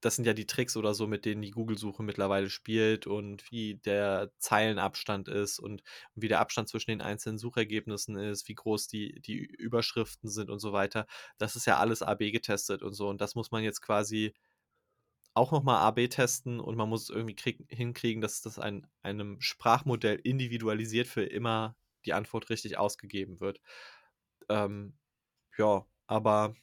das 0.00 0.16
sind 0.16 0.26
ja 0.26 0.32
die 0.32 0.46
Tricks 0.46 0.76
oder 0.76 0.94
so, 0.94 1.06
mit 1.06 1.24
denen 1.24 1.42
die 1.42 1.50
Google-Suche 1.50 2.02
mittlerweile 2.02 2.50
spielt 2.50 3.06
und 3.06 3.50
wie 3.50 3.76
der 3.76 4.32
Zeilenabstand 4.38 5.28
ist 5.28 5.58
und 5.58 5.82
wie 6.14 6.28
der 6.28 6.40
Abstand 6.40 6.68
zwischen 6.68 6.90
den 6.90 7.02
einzelnen 7.02 7.38
Suchergebnissen 7.38 8.16
ist, 8.16 8.48
wie 8.48 8.54
groß 8.54 8.88
die, 8.88 9.20
die 9.20 9.38
Überschriften 9.38 10.30
sind 10.30 10.50
und 10.50 10.58
so 10.60 10.72
weiter. 10.72 11.06
Das 11.38 11.56
ist 11.56 11.66
ja 11.66 11.78
alles 11.78 12.02
AB 12.02 12.30
getestet 12.32 12.82
und 12.82 12.94
so. 12.94 13.08
Und 13.08 13.20
das 13.20 13.34
muss 13.34 13.50
man 13.50 13.62
jetzt 13.62 13.82
quasi 13.82 14.34
auch 15.34 15.52
nochmal 15.52 15.80
AB 15.82 16.08
testen 16.08 16.60
und 16.60 16.76
man 16.76 16.88
muss 16.88 17.08
irgendwie 17.10 17.36
krieg, 17.36 17.64
hinkriegen, 17.68 18.20
dass 18.20 18.42
das 18.42 18.58
ein, 18.58 18.86
einem 19.02 19.40
Sprachmodell 19.40 20.16
individualisiert 20.22 21.06
für 21.06 21.22
immer 21.24 21.76
die 22.04 22.14
Antwort 22.14 22.50
richtig 22.50 22.78
ausgegeben 22.78 23.40
wird. 23.40 23.60
Ähm, 24.48 24.98
ja, 25.58 25.86
aber 26.06 26.54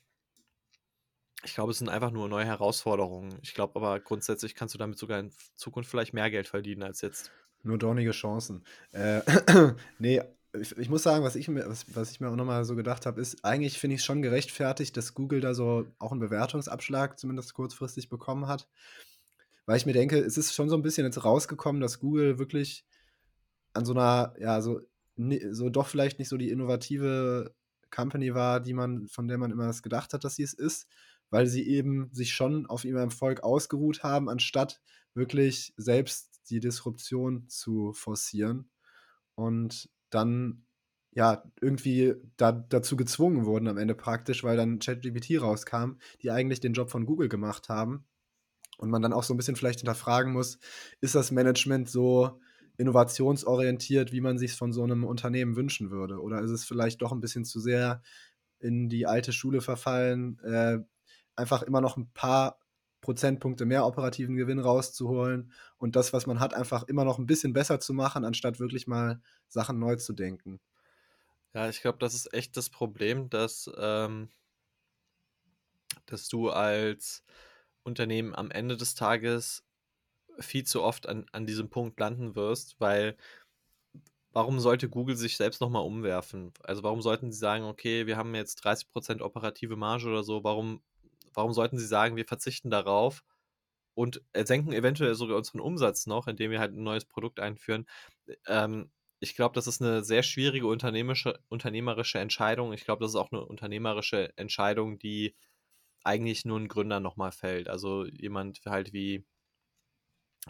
ich 1.48 1.54
glaube, 1.54 1.72
es 1.72 1.78
sind 1.78 1.90
einfach 1.90 2.12
nur 2.12 2.28
neue 2.28 2.46
Herausforderungen. 2.46 3.40
Ich 3.42 3.54
glaube 3.54 3.78
aber 3.78 4.00
grundsätzlich 4.00 4.54
kannst 4.54 4.76
du 4.76 4.78
damit 4.78 4.98
sogar 4.98 5.20
in 5.20 5.32
Zukunft 5.56 5.90
vielleicht 5.90 6.14
mehr 6.14 6.30
Geld 6.30 6.48
verdienen 6.48 6.84
als 6.84 7.02
jetzt. 7.02 7.32
Nur 7.64 7.78
dornige 7.78 8.12
Chancen. 8.12 8.64
Äh, 8.92 9.22
nee, 10.00 10.22
ich, 10.54 10.78
ich, 10.78 10.90
muss 10.90 11.04
sagen, 11.04 11.24
was 11.24 11.36
ich 11.36 11.48
mir, 11.48 11.68
was, 11.68 11.86
was 11.96 12.12
ich 12.12 12.20
mir 12.20 12.30
auch 12.30 12.36
nochmal 12.36 12.66
so 12.66 12.76
gedacht 12.76 13.06
habe, 13.06 13.22
ist, 13.22 13.46
eigentlich 13.46 13.80
finde 13.80 13.96
ich 13.96 14.02
es 14.02 14.06
schon 14.06 14.22
gerechtfertigt, 14.22 14.96
dass 14.98 15.14
Google 15.14 15.40
da 15.40 15.54
so 15.54 15.88
auch 16.00 16.12
einen 16.12 16.20
Bewertungsabschlag 16.20 17.18
zumindest 17.18 17.54
kurzfristig 17.54 18.10
bekommen 18.10 18.48
hat. 18.48 18.68
Weil 19.66 19.78
ich 19.78 19.86
mir 19.86 19.94
denke, 19.94 20.20
es 20.20 20.38
ist 20.38 20.54
schon 20.54 20.70
so 20.70 20.76
ein 20.76 20.84
bisschen 20.84 21.06
jetzt 21.06 21.24
rausgekommen, 21.24 21.82
dass 21.82 22.00
Google 22.00 22.40
wirklich 22.40 22.86
an 23.74 23.86
so 23.86 23.94
einer, 23.94 24.34
ja, 24.40 24.62
so, 24.62 24.82
so 25.52 25.70
doch 25.70 25.88
vielleicht 25.88 26.20
nicht 26.20 26.30
so 26.30 26.38
die 26.38 26.50
innovative 26.50 27.54
Company 27.90 28.34
war, 28.34 28.60
die 28.60 28.74
man, 28.74 29.08
von 29.08 29.30
der 29.30 29.38
man 29.38 29.52
immer 29.52 29.68
das 29.68 29.82
gedacht 29.82 30.14
hat, 30.14 30.26
dass 30.26 30.36
sie 30.36 30.44
es 30.44 30.54
ist 30.54 30.88
weil 31.30 31.48
sie 31.48 31.68
eben 31.68 32.10
sich 32.14 32.34
schon 32.34 32.66
auf 32.66 32.86
ihrem 32.86 32.98
Erfolg 32.98 33.44
ausgeruht 33.44 34.04
haben, 34.04 34.30
anstatt 34.30 34.82
wirklich 35.14 35.74
selbst 35.78 36.42
die 36.50 36.60
Disruption 36.60 37.48
zu 37.50 37.94
forcieren 37.94 38.70
und 39.36 39.90
dann 40.10 40.66
ja 41.12 41.44
irgendwie 41.62 42.16
da, 42.38 42.52
dazu 42.52 42.96
gezwungen 42.96 43.46
wurden 43.46 43.68
am 43.68 43.78
Ende 43.78 43.96
praktisch, 43.96 44.44
weil 44.44 44.58
dann 44.58 44.80
ChatGPT 44.80 45.42
rauskam, 45.42 45.94
die 46.22 46.32
eigentlich 46.32 46.60
den 46.60 46.74
Job 46.74 46.90
von 46.90 47.06
Google 47.06 47.30
gemacht 47.30 47.70
haben 47.70 48.06
und 48.78 48.90
man 48.90 49.02
dann 49.02 49.14
auch 49.14 49.24
so 49.24 49.34
ein 49.34 49.38
bisschen 49.38 49.56
vielleicht 49.56 49.80
hinterfragen 49.80 50.32
muss, 50.32 50.60
ist 51.02 51.16
das 51.16 51.32
Management 51.32 51.90
so 51.90 52.40
innovationsorientiert, 52.78 54.12
wie 54.12 54.22
man 54.22 54.38
sich 54.38 54.54
von 54.54 54.72
so 54.72 54.84
einem 54.84 55.04
Unternehmen 55.04 55.56
wünschen 55.56 55.90
würde? 55.90 56.22
Oder 56.22 56.42
ist 56.42 56.52
es 56.52 56.64
vielleicht 56.64 57.02
doch 57.02 57.12
ein 57.12 57.22
bisschen 57.22 57.44
zu 57.44 57.60
sehr 57.60 58.04
in 58.60 58.90
die 58.90 59.08
alte 59.08 59.34
Schule 59.34 59.62
verfallen, 59.62 60.40
äh, 60.44 60.80
einfach 61.38 61.62
immer 61.64 61.82
noch 61.82 61.98
ein 61.98 62.10
paar 62.14 62.60
Prozentpunkte 63.02 63.66
mehr 63.66 63.86
operativen 63.86 64.36
Gewinn 64.36 64.60
rauszuholen 64.60 65.52
und 65.78 65.96
das, 65.96 66.14
was 66.14 66.26
man 66.26 66.40
hat, 66.40 66.54
einfach 66.54 66.84
immer 66.84 67.06
noch 67.06 67.20
ein 67.20 67.28
bisschen 67.28 67.54
besser 67.54 67.80
zu 67.80 67.94
machen, 67.94 68.26
anstatt 68.26 68.60
wirklich 68.60 68.88
mal 68.88 69.22
Sachen 69.48 69.80
neu 69.80 69.96
zu 69.96 70.14
denken. 70.14 70.60
Ja, 71.54 71.70
ich 71.70 71.82
glaube, 71.82 72.00
das 72.00 72.14
ist 72.14 72.34
echt 72.34 72.58
das 72.58 72.70
Problem, 72.70 73.30
dass, 73.30 73.72
ähm, 73.78 74.30
dass 76.06 76.28
du 76.28 76.50
als 76.50 77.24
Unternehmen 77.84 78.36
am 78.36 78.52
Ende 78.52 78.78
des 78.78 78.96
Tages 78.96 79.64
viel 80.40 80.66
zu 80.66 80.84
oft 80.84 81.08
an, 81.08 81.26
an 81.32 81.46
diesem 81.46 81.70
Punkt 81.70 82.00
landen 82.00 82.36
wirst, 82.36 82.80
weil 82.80 83.16
warum 84.32 84.60
sollte 84.60 84.90
Google 84.90 85.16
sich 85.16 85.38
selbst 85.38 85.62
nochmal 85.62 85.84
umwerfen? 85.84 86.54
Also 86.64 86.84
warum 86.84 87.02
sollten 87.02 87.32
sie 87.32 87.40
sagen, 87.40 87.64
okay, 87.64 88.06
wir 88.06 88.18
haben 88.18 88.36
jetzt 88.36 88.64
30% 88.64 89.22
operative 89.22 89.76
Marge 89.76 90.08
oder 90.08 90.24
so, 90.24 90.44
warum 90.44 90.82
Warum 91.38 91.54
sollten 91.54 91.78
sie 91.78 91.86
sagen, 91.86 92.16
wir 92.16 92.26
verzichten 92.26 92.72
darauf 92.72 93.24
und 93.94 94.24
senken 94.34 94.74
eventuell 94.74 95.14
sogar 95.14 95.38
unseren 95.38 95.60
Umsatz 95.60 96.08
noch, 96.08 96.28
indem 96.28 96.50
wir 96.50 96.60
halt 96.60 96.74
ein 96.74 96.82
neues 96.82 97.06
Produkt 97.06 97.40
einführen? 97.40 97.86
Ähm, 98.48 98.90
ich 99.20 99.36
glaube, 99.36 99.54
das 99.54 99.68
ist 99.68 99.80
eine 99.80 100.04
sehr 100.04 100.24
schwierige 100.24 100.66
unternehmerische, 100.66 101.40
unternehmerische 101.50 102.18
Entscheidung. 102.18 102.74
Ich 102.74 102.86
glaube, 102.86 103.04
das 103.04 103.12
ist 103.12 103.18
auch 103.18 103.32
eine 103.32 103.46
unternehmerische 103.46 104.36
Entscheidung, 104.36 104.98
die 104.98 105.36
eigentlich 106.04 106.44
nur 106.44 106.60
ein 106.60 106.70
Gründer 106.70 107.00
nochmal 107.00 107.32
fällt. 107.32 107.70
Also 107.70 108.06
jemand 108.06 108.62
halt 108.66 108.92
wie, 108.94 109.24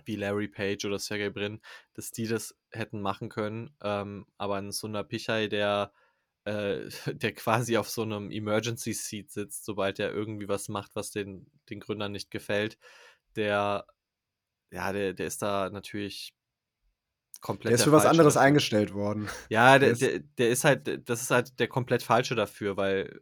wie 0.06 0.16
Larry 0.16 0.48
Page 0.48 0.86
oder 0.86 1.00
Sergey 1.00 1.30
Brin, 1.30 1.60
dass 1.96 2.12
die 2.12 2.28
das 2.28 2.56
hätten 2.72 3.02
machen 3.02 3.28
können. 3.28 3.76
Ähm, 3.82 4.26
aber 4.38 4.56
ein 4.56 4.72
Sundar 4.72 5.04
Pichai, 5.04 5.48
der 5.48 5.92
äh, 6.48 6.90
der 7.14 7.34
quasi 7.34 7.78
auf 7.78 7.90
so 7.90 8.04
einem 8.04 8.32
Emergency 8.32 8.94
Seat 8.94 9.32
sitzt, 9.32 9.66
sobald 9.66 10.00
er 10.00 10.14
irgendwie 10.14 10.48
was 10.48 10.70
macht, 10.70 10.96
was 10.96 11.12
den, 11.12 11.48
den 11.70 11.80
Gründern 11.80 12.14
nicht 12.14 12.32
gefällt, 12.32 12.78
der, 13.36 13.86
ja, 14.72 14.94
der, 14.94 15.14
der 15.14 15.28
ist 15.28 15.42
da 15.42 15.70
natürlich 15.70 16.34
komplett. 17.42 17.72
Der 17.72 17.76
ist 17.76 17.84
für 17.84 17.92
was 17.92 18.06
anderes 18.06 18.36
dafür. 18.36 18.48
eingestellt 18.48 18.94
worden. 18.94 19.30
Ja, 19.50 19.78
der, 19.78 19.94
der, 19.94 20.20
der 20.20 20.50
ist 20.50 20.64
halt, 20.64 21.10
das 21.10 21.22
ist 21.22 21.32
halt 21.32 21.60
der 21.60 21.68
komplett 21.68 22.04
falsche 22.04 22.36
dafür, 22.36 22.78
weil 22.78 23.22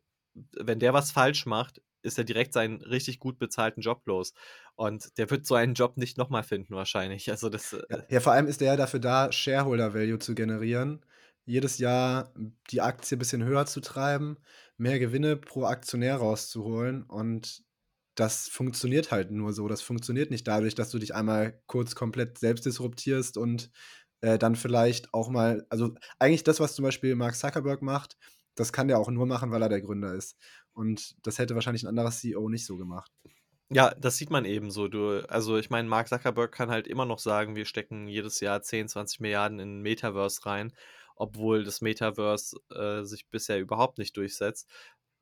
wenn 0.57 0.79
der 0.79 0.93
was 0.93 1.11
falsch 1.11 1.45
macht, 1.45 1.81
ist 2.01 2.19
er 2.19 2.23
direkt 2.23 2.53
seinen 2.53 2.81
richtig 2.81 3.19
gut 3.19 3.39
bezahlten 3.39 3.81
Job 3.81 4.05
los. 4.05 4.33
Und 4.75 5.17
der 5.17 5.31
wird 5.31 5.47
so 5.47 5.55
einen 5.55 5.73
Job 5.73 5.97
nicht 5.97 6.17
nochmal 6.17 6.43
finden, 6.43 6.75
wahrscheinlich. 6.75 7.31
Also 7.31 7.49
das, 7.49 7.71
ja, 7.71 7.97
äh 7.97 8.03
ja, 8.09 8.19
vor 8.19 8.33
allem 8.33 8.45
ist 8.47 8.61
der 8.61 8.67
ja 8.67 8.75
dafür 8.75 8.99
da, 8.99 9.31
Shareholder 9.31 9.95
Value 9.95 10.19
zu 10.19 10.35
generieren 10.35 11.03
jedes 11.45 11.77
Jahr 11.77 12.33
die 12.71 12.81
Aktie 12.81 13.15
ein 13.15 13.19
bisschen 13.19 13.43
höher 13.43 13.65
zu 13.65 13.79
treiben, 13.81 14.37
mehr 14.77 14.99
Gewinne 14.99 15.37
pro 15.37 15.65
Aktionär 15.65 16.17
rauszuholen 16.17 17.03
und 17.03 17.63
das 18.15 18.47
funktioniert 18.47 19.11
halt 19.11 19.31
nur 19.31 19.53
so. 19.53 19.67
Das 19.67 19.81
funktioniert 19.81 20.31
nicht 20.31 20.47
dadurch, 20.47 20.73
dass 20.73 20.89
du 20.89 20.99
dich 20.99 21.13
einmal 21.13 21.61
kurz 21.67 21.95
komplett 21.95 22.37
selbst 22.37 22.65
disruptierst 22.65 23.37
und 23.37 23.69
äh, 24.21 24.37
dann 24.37 24.55
vielleicht 24.55 25.13
auch 25.13 25.29
mal, 25.29 25.65
also 25.69 25.93
eigentlich 26.17 26.43
das, 26.43 26.59
was 26.59 26.75
zum 26.75 26.83
Beispiel 26.83 27.15
Mark 27.15 27.35
Zuckerberg 27.35 27.81
macht, 27.81 28.17
das 28.55 28.71
kann 28.71 28.87
der 28.87 28.99
auch 28.99 29.09
nur 29.09 29.25
machen, 29.25 29.51
weil 29.51 29.61
er 29.61 29.69
der 29.69 29.81
Gründer 29.81 30.13
ist. 30.13 30.37
Und 30.73 31.15
das 31.25 31.39
hätte 31.39 31.55
wahrscheinlich 31.55 31.83
ein 31.83 31.89
anderer 31.89 32.11
CEO 32.11 32.47
nicht 32.49 32.65
so 32.65 32.77
gemacht. 32.77 33.11
Ja, 33.69 33.93
das 33.95 34.17
sieht 34.17 34.29
man 34.29 34.45
eben 34.45 34.71
so. 34.71 34.87
Du, 34.87 35.27
also 35.27 35.57
ich 35.57 35.69
meine, 35.69 35.89
Mark 35.89 36.07
Zuckerberg 36.07 36.51
kann 36.51 36.69
halt 36.69 36.87
immer 36.87 37.05
noch 37.05 37.19
sagen, 37.19 37.55
wir 37.55 37.65
stecken 37.65 38.07
jedes 38.07 38.39
Jahr 38.39 38.61
10, 38.61 38.87
20 38.87 39.19
Milliarden 39.19 39.59
in 39.59 39.81
Metaverse 39.81 40.45
rein 40.45 40.71
obwohl 41.15 41.63
das 41.63 41.81
Metaverse 41.81 42.57
äh, 42.71 43.03
sich 43.03 43.27
bisher 43.29 43.59
überhaupt 43.59 43.97
nicht 43.97 44.15
durchsetzt. 44.17 44.69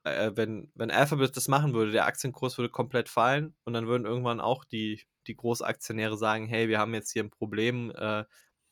Äh, 0.03 0.31
wenn, 0.35 0.71
wenn 0.75 0.91
Alphabet 0.91 1.35
das 1.37 1.47
machen 1.47 1.73
würde, 1.73 1.91
der 1.91 2.05
Aktienkurs 2.05 2.57
würde 2.57 2.69
komplett 2.69 3.09
fallen 3.09 3.55
und 3.63 3.73
dann 3.73 3.87
würden 3.87 4.05
irgendwann 4.05 4.41
auch 4.41 4.65
die, 4.65 5.03
die 5.27 5.35
Großaktionäre 5.35 6.17
sagen, 6.17 6.47
hey, 6.47 6.67
wir 6.67 6.79
haben 6.79 6.93
jetzt 6.93 7.11
hier 7.11 7.23
ein 7.23 7.29
Problem, 7.29 7.91
äh, 7.95 8.25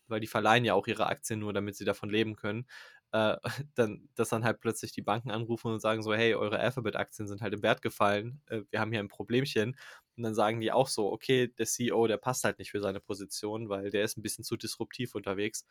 weil 0.07 0.19
die 0.19 0.27
verleihen 0.27 0.65
ja 0.65 0.73
auch 0.73 0.87
ihre 0.87 1.07
Aktien 1.07 1.39
nur, 1.39 1.53
damit 1.53 1.75
sie 1.75 1.85
davon 1.85 2.09
leben 2.09 2.35
können. 2.35 2.67
Äh, 3.11 3.37
dann, 3.75 4.09
dass 4.15 4.29
dann 4.29 4.43
halt 4.43 4.59
plötzlich 4.61 4.91
die 4.93 5.01
Banken 5.01 5.31
anrufen 5.31 5.71
und 5.71 5.79
sagen 5.79 6.03
so, 6.03 6.13
hey, 6.13 6.35
eure 6.35 6.59
Alphabet-Aktien 6.59 7.27
sind 7.27 7.41
halt 7.41 7.53
im 7.53 7.63
Wert 7.63 7.81
gefallen, 7.81 8.41
äh, 8.47 8.61
wir 8.69 8.79
haben 8.79 8.91
hier 8.91 8.99
ein 9.01 9.07
Problemchen. 9.07 9.77
Und 10.17 10.23
dann 10.23 10.35
sagen 10.35 10.59
die 10.61 10.71
auch 10.71 10.87
so, 10.87 11.11
okay, 11.11 11.47
der 11.47 11.65
CEO, 11.65 12.07
der 12.07 12.17
passt 12.17 12.43
halt 12.43 12.59
nicht 12.59 12.71
für 12.71 12.81
seine 12.81 12.99
Position, 12.99 13.69
weil 13.69 13.89
der 13.89 14.03
ist 14.03 14.17
ein 14.17 14.21
bisschen 14.21 14.43
zu 14.43 14.57
disruptiv 14.57 15.15
unterwegs. 15.15 15.65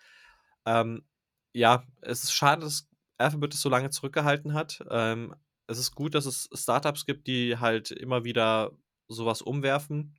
Ähm, 0.67 1.05
ja, 1.53 1.85
es 2.03 2.25
ist 2.25 2.33
schade, 2.33 2.63
dass 2.63 2.89
Alphabet 3.19 3.55
es 3.55 3.61
so 3.61 3.69
lange 3.69 3.91
zurückgehalten 3.91 4.55
hat. 4.55 4.83
Ähm, 4.91 5.35
es 5.67 5.79
ist 5.79 5.95
gut, 5.95 6.15
dass 6.15 6.27
es 6.27 6.49
Startups 6.55 7.07
gibt, 7.07 7.27
die 7.27 7.59
halt 7.59 7.91
immer 7.91 8.25
wieder 8.25 8.73
sowas 9.09 9.43
umwerfen. 9.43 10.19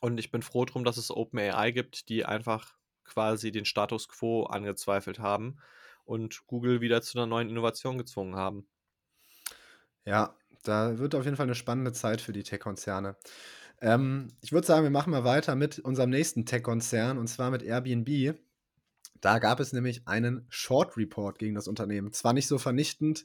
Und 0.00 0.18
ich 0.18 0.30
bin 0.30 0.42
froh 0.42 0.64
drum, 0.64 0.84
dass 0.84 0.96
es 0.96 1.10
OpenAI 1.10 1.70
gibt, 1.70 2.08
die 2.08 2.24
einfach 2.24 2.76
quasi 3.04 3.52
den 3.52 3.64
Status 3.64 4.08
quo 4.08 4.44
angezweifelt 4.44 5.18
haben 5.18 5.58
und 6.04 6.46
Google 6.46 6.80
wieder 6.80 7.02
zu 7.02 7.18
einer 7.18 7.26
neuen 7.26 7.48
Innovation 7.48 7.98
gezwungen 7.98 8.36
haben. 8.36 8.66
Ja, 10.04 10.34
da 10.64 10.98
wird 10.98 11.14
auf 11.14 11.24
jeden 11.24 11.36
Fall 11.36 11.46
eine 11.46 11.54
spannende 11.54 11.92
Zeit 11.92 12.20
für 12.20 12.32
die 12.32 12.42
Tech-Konzerne. 12.42 13.16
Ähm, 13.80 14.28
ich 14.40 14.52
würde 14.52 14.66
sagen, 14.66 14.84
wir 14.84 14.90
machen 14.90 15.10
mal 15.10 15.24
weiter 15.24 15.54
mit 15.56 15.78
unserem 15.78 16.10
nächsten 16.10 16.46
Tech-Konzern 16.46 17.18
und 17.18 17.28
zwar 17.28 17.50
mit 17.50 17.62
Airbnb. 17.62 18.36
Da 19.22 19.38
gab 19.38 19.60
es 19.60 19.72
nämlich 19.72 20.06
einen 20.06 20.44
Short 20.48 20.96
Report 20.96 21.38
gegen 21.38 21.54
das 21.54 21.68
Unternehmen. 21.68 22.12
Zwar 22.12 22.32
nicht 22.32 22.48
so 22.48 22.58
vernichtend, 22.58 23.24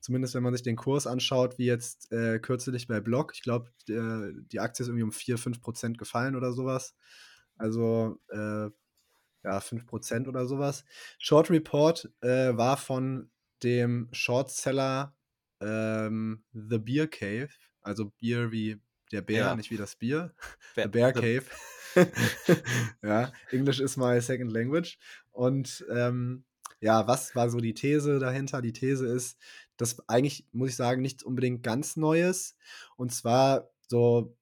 zumindest 0.00 0.34
wenn 0.34 0.42
man 0.42 0.52
sich 0.52 0.64
den 0.64 0.74
Kurs 0.74 1.06
anschaut, 1.06 1.56
wie 1.56 1.66
jetzt 1.66 2.10
äh, 2.10 2.40
kürzlich 2.40 2.88
bei 2.88 3.00
Block. 3.00 3.32
Ich 3.32 3.42
glaube, 3.42 3.70
die 3.86 4.60
Aktie 4.60 4.82
ist 4.82 4.88
irgendwie 4.88 5.04
um 5.04 5.12
4, 5.12 5.38
5 5.38 5.60
Prozent 5.60 5.98
gefallen 5.98 6.34
oder 6.34 6.52
sowas. 6.52 6.96
Also 7.56 8.18
äh, 8.28 8.70
ja, 9.44 9.60
5 9.60 9.86
Prozent 9.86 10.26
oder 10.26 10.46
sowas. 10.46 10.84
Short 11.18 11.48
Report 11.48 12.10
äh, 12.22 12.56
war 12.56 12.76
von 12.76 13.30
dem 13.62 14.08
Shortseller 14.10 15.14
ähm, 15.60 16.42
The 16.52 16.78
Beer 16.78 17.06
Cave, 17.06 17.50
also 17.82 18.06
Bier 18.18 18.50
wie 18.50 18.80
der 19.12 19.22
Bär, 19.22 19.38
ja. 19.38 19.54
nicht 19.54 19.70
wie 19.70 19.76
das 19.76 19.94
Bier. 19.94 20.34
Bär, 20.74 20.84
The 20.86 20.90
Bear 20.90 21.12
Cave. 21.12 21.44
ja, 23.02 23.32
English 23.50 23.80
is 23.80 23.96
my 23.96 24.20
second 24.20 24.52
language. 24.52 24.98
Und 25.36 25.84
ähm, 25.90 26.44
ja, 26.80 27.06
was 27.06 27.34
war 27.34 27.50
so 27.50 27.58
die 27.58 27.74
These 27.74 28.18
dahinter? 28.18 28.62
Die 28.62 28.72
These 28.72 29.06
ist, 29.06 29.38
dass 29.76 30.08
eigentlich, 30.08 30.46
muss 30.52 30.70
ich 30.70 30.76
sagen, 30.76 31.02
nichts 31.02 31.22
unbedingt 31.22 31.62
ganz 31.62 31.96
Neues. 31.96 32.56
Und 32.96 33.12
zwar 33.12 33.70
so 33.88 34.36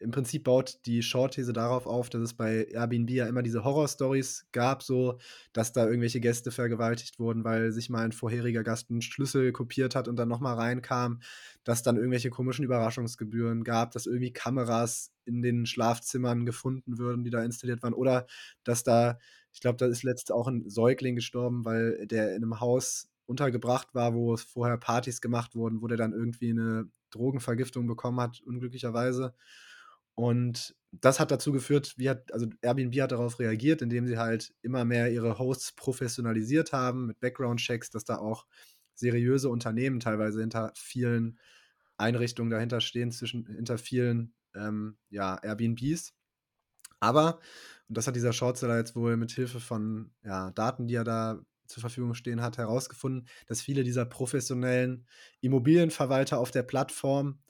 im 0.00 0.12
Prinzip 0.12 0.44
baut 0.44 0.78
die 0.86 1.02
Short-These 1.02 1.52
darauf 1.52 1.86
auf, 1.86 2.08
dass 2.08 2.22
es 2.22 2.34
bei 2.34 2.64
Airbnb 2.70 3.10
ja 3.10 3.26
immer 3.26 3.42
diese 3.42 3.64
Horror-Stories 3.64 4.46
gab, 4.50 4.82
so, 4.82 5.18
dass 5.52 5.72
da 5.72 5.84
irgendwelche 5.84 6.20
Gäste 6.20 6.50
vergewaltigt 6.50 7.18
wurden, 7.18 7.44
weil 7.44 7.70
sich 7.70 7.90
mal 7.90 8.04
ein 8.04 8.12
vorheriger 8.12 8.62
Gast 8.62 8.90
einen 8.90 9.02
Schlüssel 9.02 9.52
kopiert 9.52 9.94
hat 9.94 10.08
und 10.08 10.16
dann 10.16 10.28
nochmal 10.28 10.54
reinkam, 10.54 11.20
dass 11.64 11.82
dann 11.82 11.96
irgendwelche 11.96 12.30
komischen 12.30 12.64
Überraschungsgebühren 12.64 13.62
gab, 13.62 13.90
dass 13.92 14.06
irgendwie 14.06 14.32
Kameras 14.32 15.12
in 15.26 15.42
den 15.42 15.66
Schlafzimmern 15.66 16.46
gefunden 16.46 16.96
würden, 16.98 17.22
die 17.22 17.30
da 17.30 17.44
installiert 17.44 17.82
waren, 17.82 17.92
oder 17.94 18.26
dass 18.64 18.82
da, 18.82 19.18
ich 19.52 19.60
glaube, 19.60 19.76
da 19.78 19.86
ist 19.86 20.02
letztens 20.02 20.30
auch 20.30 20.48
ein 20.48 20.68
Säugling 20.68 21.16
gestorben, 21.16 21.64
weil 21.64 22.06
der 22.06 22.30
in 22.30 22.42
einem 22.42 22.60
Haus 22.60 23.08
untergebracht 23.26 23.94
war, 23.94 24.14
wo 24.14 24.36
vorher 24.36 24.76
Partys 24.76 25.20
gemacht 25.20 25.54
wurden, 25.54 25.82
wo 25.82 25.86
der 25.86 25.96
dann 25.96 26.12
irgendwie 26.12 26.50
eine 26.50 26.90
Drogenvergiftung 27.10 27.86
bekommen 27.86 28.20
hat, 28.20 28.40
unglücklicherweise. 28.44 29.34
Und 30.14 30.74
das 30.92 31.20
hat 31.20 31.30
dazu 31.30 31.52
geführt, 31.52 31.94
wie 31.96 32.10
hat, 32.10 32.32
also 32.32 32.46
Airbnb 32.62 33.00
hat 33.00 33.12
darauf 33.12 33.38
reagiert, 33.38 33.82
indem 33.82 34.06
sie 34.06 34.18
halt 34.18 34.52
immer 34.62 34.84
mehr 34.84 35.10
ihre 35.12 35.38
Hosts 35.38 35.72
professionalisiert 35.72 36.72
haben 36.72 37.06
mit 37.06 37.20
Background-Checks, 37.20 37.90
dass 37.90 38.04
da 38.04 38.18
auch 38.18 38.46
seriöse 38.94 39.48
Unternehmen 39.48 40.00
teilweise 40.00 40.40
hinter 40.40 40.72
vielen 40.76 41.38
Einrichtungen 41.96 42.50
dahinter 42.50 42.80
stehen, 42.80 43.12
zwischen, 43.12 43.46
hinter 43.46 43.78
vielen 43.78 44.34
ähm, 44.54 44.98
ja, 45.08 45.36
Airbnbs. 45.36 46.12
Aber, 47.00 47.40
und 47.88 47.96
das 47.96 48.06
hat 48.06 48.16
dieser 48.16 48.32
Shortseller 48.32 48.78
jetzt 48.78 48.94
wohl 48.96 49.16
mit 49.16 49.32
Hilfe 49.32 49.60
von 49.60 50.12
ja, 50.24 50.50
Daten, 50.52 50.86
die 50.86 50.94
er 50.94 51.04
da 51.04 51.40
zur 51.66 51.80
Verfügung 51.80 52.14
stehen 52.14 52.42
hat, 52.42 52.58
herausgefunden, 52.58 53.28
dass 53.46 53.62
viele 53.62 53.84
dieser 53.84 54.04
professionellen 54.04 55.06
Immobilienverwalter 55.40 56.38
auf 56.38 56.50
der 56.50 56.62
Plattform 56.64 57.40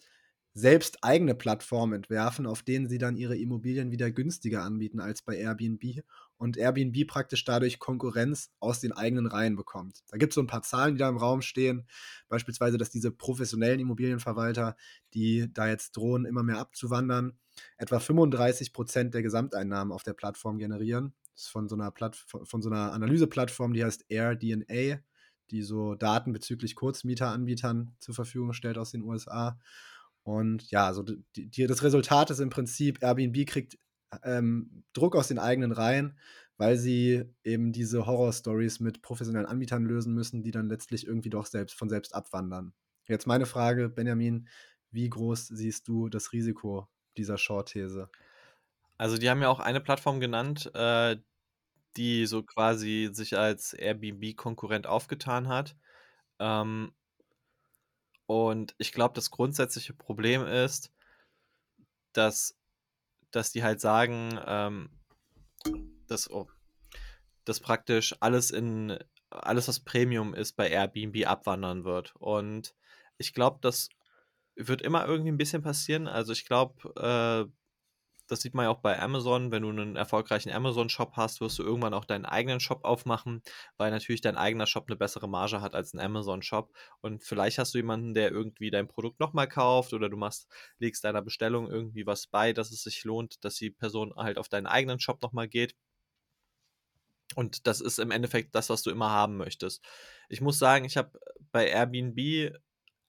selbst 0.55 1.05
eigene 1.05 1.34
Plattformen 1.34 1.94
entwerfen, 1.94 2.46
auf 2.46 2.62
denen 2.62 2.88
sie 2.88 2.98
dann 2.98 3.16
ihre 3.16 3.36
Immobilien 3.38 3.92
wieder 3.92 4.11
günstiger 4.11 4.62
anbieten 4.62 5.01
als 5.01 5.22
bei 5.22 5.36
Airbnb 5.36 6.03
und 6.41 6.57
Airbnb 6.57 7.07
praktisch 7.07 7.45
dadurch 7.45 7.78
Konkurrenz 7.78 8.51
aus 8.61 8.80
den 8.80 8.93
eigenen 8.93 9.26
Reihen 9.26 9.57
bekommt. 9.57 10.01
Da 10.09 10.16
gibt 10.16 10.32
es 10.32 10.36
so 10.36 10.41
ein 10.41 10.47
paar 10.47 10.62
Zahlen, 10.62 10.95
die 10.95 10.99
da 10.99 11.11
im 11.11 11.18
Raum 11.18 11.43
stehen, 11.43 11.86
beispielsweise, 12.28 12.78
dass 12.78 12.88
diese 12.88 13.11
professionellen 13.11 13.78
Immobilienverwalter, 13.78 14.74
die 15.12 15.53
da 15.53 15.68
jetzt 15.68 15.99
drohen, 15.99 16.24
immer 16.24 16.43
mehr 16.43 16.57
abzuwandern, 16.57 17.38
etwa 17.76 18.01
35 18.01 18.72
Prozent 18.72 19.12
der 19.12 19.22
Gesamteinnahmen 19.22 19.93
auf 19.93 20.03
der 20.03 20.14
Plattform 20.14 20.57
generieren. 20.57 21.12
Das 21.34 21.43
ist 21.43 21.51
von 21.51 21.68
so 21.68 21.74
einer, 21.74 21.91
Platt 21.91 22.16
von 22.16 22.62
so 22.62 22.70
einer 22.70 22.93
Analyseplattform, 22.93 23.74
die 23.74 23.84
heißt 23.84 24.07
AirDNA, 24.09 25.01
die 25.51 25.62
so 25.62 25.95
Daten 25.95 26.32
bezüglich 26.32 26.74
Kurzmieteranbietern 26.74 27.95
zur 28.01 28.14
Verfügung 28.14 28.55
stellt 28.55 28.78
aus 28.78 28.93
den 28.93 29.03
USA. 29.03 29.61
Und 30.22 30.70
ja, 30.70 30.86
also 30.86 31.03
die, 31.03 31.51
die, 31.51 31.66
das 31.66 31.82
Resultat 31.82 32.30
ist 32.30 32.41
im 32.41 32.49
Prinzip, 32.49 33.03
Airbnb 33.03 33.47
kriegt 33.47 33.76
ähm, 34.23 34.85
Druck 34.93 35.17
aus 35.17 35.29
den 35.29 35.39
eigenen 35.39 35.73
Reihen, 35.73 36.19
weil 36.57 36.77
sie 36.77 37.25
eben 37.45 37.73
diese 37.73 38.07
Horror-Stories 38.07 38.81
mit 38.81 39.03
professionellen 39.03 39.47
Anbietern 39.47 39.85
lösen 39.85 40.15
müssen, 40.15 40.43
die 40.43 40.51
dann 40.51 40.69
letztlich 40.69 41.07
irgendwie 41.07 41.31
doch 41.31 41.47
selbst 41.47 41.77
von 41.77 41.89
selbst 41.89 42.15
abwandern. 42.15 42.75
Jetzt 43.07 43.27
meine 43.27 43.47
Frage, 43.47 43.89
Benjamin, 43.89 44.49
wie 44.91 45.09
groß 45.09 45.49
siehst 45.49 45.89
du 45.89 46.09
das 46.09 46.33
Risiko 46.33 46.89
dieser 47.17 47.39
Short-These? 47.39 48.11
Also 48.99 49.17
die 49.17 49.31
haben 49.31 49.43
ja 49.43 49.49
auch 49.49 49.61
eine 49.61 49.81
Plattform 49.81 50.21
genannt, 50.21 50.71
äh, 50.75 51.17
die 51.97 52.27
so 52.27 52.43
quasi 52.43 53.09
sich 53.13 53.37
als 53.37 53.73
Airbnb-Konkurrent 53.73 54.87
aufgetan 54.87 55.49
hat. 55.49 55.77
Ähm, 56.39 56.93
und 58.27 58.75
ich 58.79 58.93
glaube, 58.93 59.15
das 59.15 59.31
grundsätzliche 59.31 59.95
Problem 59.95 60.47
ist, 60.47 60.93
dass, 62.13 62.60
dass 63.31 63.53
die 63.53 63.62
halt 63.62 63.81
sagen, 63.81 64.39
ähm, 64.47 64.91
dass, 66.07 66.31
oh, 66.31 66.49
dass 67.45 67.61
praktisch 67.61 68.14
alles 68.20 68.51
in 68.51 68.99
alles, 69.31 69.68
was 69.68 69.81
Premium 69.81 70.35
ist, 70.35 70.57
bei 70.57 70.68
Airbnb 70.68 71.26
abwandern 71.26 71.85
wird. 71.85 72.14
Und 72.16 72.74
ich 73.16 73.33
glaube, 73.33 73.59
das 73.61 73.89
wird 74.57 74.83
immer 74.83 75.07
irgendwie 75.07 75.31
ein 75.31 75.39
bisschen 75.39 75.62
passieren. 75.62 76.09
Also 76.09 76.33
ich 76.33 76.47
glaube, 76.47 76.93
äh, 76.97 77.51
das 78.31 78.41
sieht 78.41 78.55
man 78.55 78.64
ja 78.64 78.70
auch 78.70 78.81
bei 78.81 78.99
Amazon. 78.99 79.51
Wenn 79.51 79.62
du 79.62 79.70
einen 79.70 79.97
erfolgreichen 79.97 80.51
Amazon-Shop 80.51 81.12
hast, 81.16 81.41
wirst 81.41 81.59
du 81.59 81.62
irgendwann 81.62 81.95
auch 81.95 82.05
deinen 82.05 82.24
eigenen 82.24 82.61
Shop 82.61 82.85
aufmachen, 82.85 83.43
weil 83.76 83.91
natürlich 83.91 84.20
dein 84.20 84.37
eigener 84.37 84.66
Shop 84.66 84.85
eine 84.89 84.97
bessere 84.97 85.28
Marge 85.28 85.61
hat 85.61 85.74
als 85.74 85.95
ein 85.95 86.01
Amazon-Shop. 86.01 86.72
Und 87.01 87.24
vielleicht 87.24 87.59
hast 87.59 87.74
du 87.74 87.78
jemanden, 87.78 88.14
der 88.14 88.31
irgendwie 88.31 88.70
dein 88.70 88.89
Produkt 88.89 89.20
nochmal 89.20 89.49
kauft 89.49 89.93
oder 89.93 90.09
du 90.09 90.16
machst, 90.16 90.49
legst 90.78 91.05
deiner 91.05 91.22
Bestellung 91.22 91.70
irgendwie 91.70 92.07
was 92.07 92.26
bei, 92.26 92.53
dass 92.53 92.70
es 92.70 92.83
sich 92.83 93.05
lohnt, 93.05 93.45
dass 93.45 93.57
die 93.57 93.70
Person 93.70 94.14
halt 94.16 94.39
auf 94.39 94.49
deinen 94.49 94.66
eigenen 94.66 95.01
Shop 95.01 95.22
nochmal 95.22 95.49
geht. 95.49 95.74
Und 97.37 97.66
das 97.66 97.81
ist 97.81 97.99
im 97.99 98.11
Endeffekt 98.11 98.55
das, 98.55 98.70
was 98.70 98.83
du 98.83 98.91
immer 98.91 99.11
haben 99.11 99.37
möchtest. 99.37 99.85
Ich 100.28 100.41
muss 100.41 100.59
sagen, 100.59 100.85
ich 100.85 100.97
habe 100.97 101.18
bei 101.53 101.68
Airbnb 101.68 102.57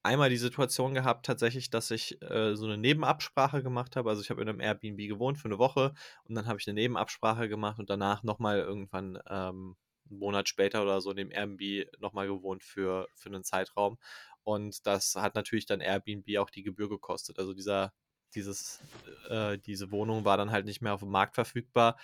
einmal 0.04 0.30
die 0.30 0.38
Situation 0.38 0.94
gehabt, 0.94 1.26
tatsächlich, 1.26 1.70
dass 1.70 1.92
ich 1.92 2.22
äh, 2.22 2.56
so 2.56 2.66
eine 2.66 2.78
Nebenabsprache 2.78 3.64
gemacht 3.64 3.96
habe. 3.96 4.10
Also 4.10 4.22
ich 4.22 4.30
habe 4.30 4.42
in 4.42 4.50
einem 4.50 4.60
Airbnb 4.60 4.98
gewohnt 4.98 5.38
für 5.38 5.48
eine 5.48 5.60
Woche 5.60 5.94
und 6.24 6.36
dann 6.36 6.48
habe 6.48 6.60
ich 6.60 6.68
eine 6.68 6.76
Nebenabsprache 6.76 7.48
gemacht 7.50 7.80
und 7.80 7.90
danach 7.90 8.24
nochmal 8.24 8.60
irgendwann 8.60 9.20
ähm, 9.30 9.76
einen 10.10 10.20
Monat 10.20 10.50
später 10.50 10.82
oder 10.82 11.02
so 11.02 11.12
in 11.12 11.18
dem 11.18 11.32
Airbnb 11.32 11.88
nochmal 12.00 12.28
gewohnt 12.28 12.64
für, 12.64 13.08
für 13.16 13.30
einen 13.30 13.44
Zeitraum. 13.44 13.98
Und 14.44 14.86
das 14.88 15.16
hat 15.16 15.36
natürlich 15.36 15.66
dann 15.66 15.82
Airbnb 15.82 16.38
auch 16.40 16.50
die 16.50 16.64
Gebühr 16.64 16.90
gekostet. 16.90 17.38
Also 17.38 17.54
dieser, 17.54 17.94
dieses, 18.34 18.82
äh, 19.30 19.58
diese 19.60 19.92
Wohnung 19.92 20.26
war 20.26 20.38
dann 20.38 20.52
halt 20.52 20.66
nicht 20.66 20.82
mehr 20.82 20.94
auf 20.94 21.02
dem 21.02 21.10
Markt 21.10 21.36
verfügbar. 21.36 21.98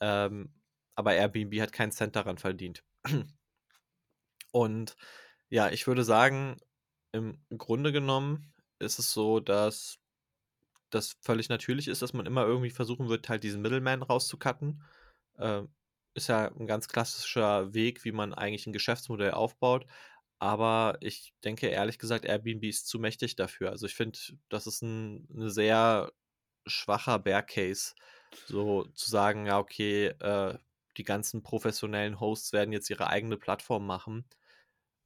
Ähm, 0.00 0.52
aber 0.94 1.14
Airbnb 1.14 1.60
hat 1.60 1.72
keinen 1.72 1.92
Cent 1.92 2.16
daran 2.16 2.38
verdient. 2.38 2.82
Und 4.52 4.96
ja, 5.48 5.70
ich 5.70 5.86
würde 5.86 6.04
sagen, 6.04 6.58
im 7.12 7.38
Grunde 7.56 7.92
genommen 7.92 8.52
ist 8.78 8.98
es 8.98 9.12
so, 9.12 9.40
dass 9.40 9.98
das 10.90 11.16
völlig 11.20 11.48
natürlich 11.48 11.88
ist, 11.88 12.02
dass 12.02 12.12
man 12.12 12.26
immer 12.26 12.44
irgendwie 12.46 12.70
versuchen 12.70 13.08
wird, 13.08 13.28
halt 13.28 13.44
diesen 13.44 13.62
Middleman 13.62 14.02
rauszucutten. 14.02 14.82
Äh, 15.38 15.62
ist 16.14 16.28
ja 16.28 16.48
ein 16.48 16.66
ganz 16.66 16.88
klassischer 16.88 17.72
Weg, 17.74 18.04
wie 18.04 18.12
man 18.12 18.34
eigentlich 18.34 18.66
ein 18.66 18.72
Geschäftsmodell 18.72 19.32
aufbaut. 19.32 19.86
Aber 20.38 20.98
ich 21.00 21.32
denke 21.44 21.68
ehrlich 21.68 21.98
gesagt, 21.98 22.24
Airbnb 22.24 22.64
ist 22.64 22.88
zu 22.88 22.98
mächtig 22.98 23.36
dafür. 23.36 23.70
Also 23.70 23.86
ich 23.86 23.94
finde, 23.94 24.18
das 24.48 24.66
ist 24.66 24.82
ein, 24.82 25.28
ein 25.32 25.48
sehr 25.50 26.12
schwacher 26.66 27.18
Bear 27.18 27.42
Case, 27.42 27.94
so 28.46 28.84
zu 28.94 29.08
sagen, 29.08 29.46
ja, 29.46 29.58
okay, 29.58 30.08
äh, 30.08 30.58
die 30.96 31.04
ganzen 31.04 31.42
professionellen 31.42 32.20
Hosts 32.20 32.52
werden 32.52 32.72
jetzt 32.72 32.90
ihre 32.90 33.06
eigene 33.06 33.36
Plattform 33.36 33.86
machen. 33.86 34.24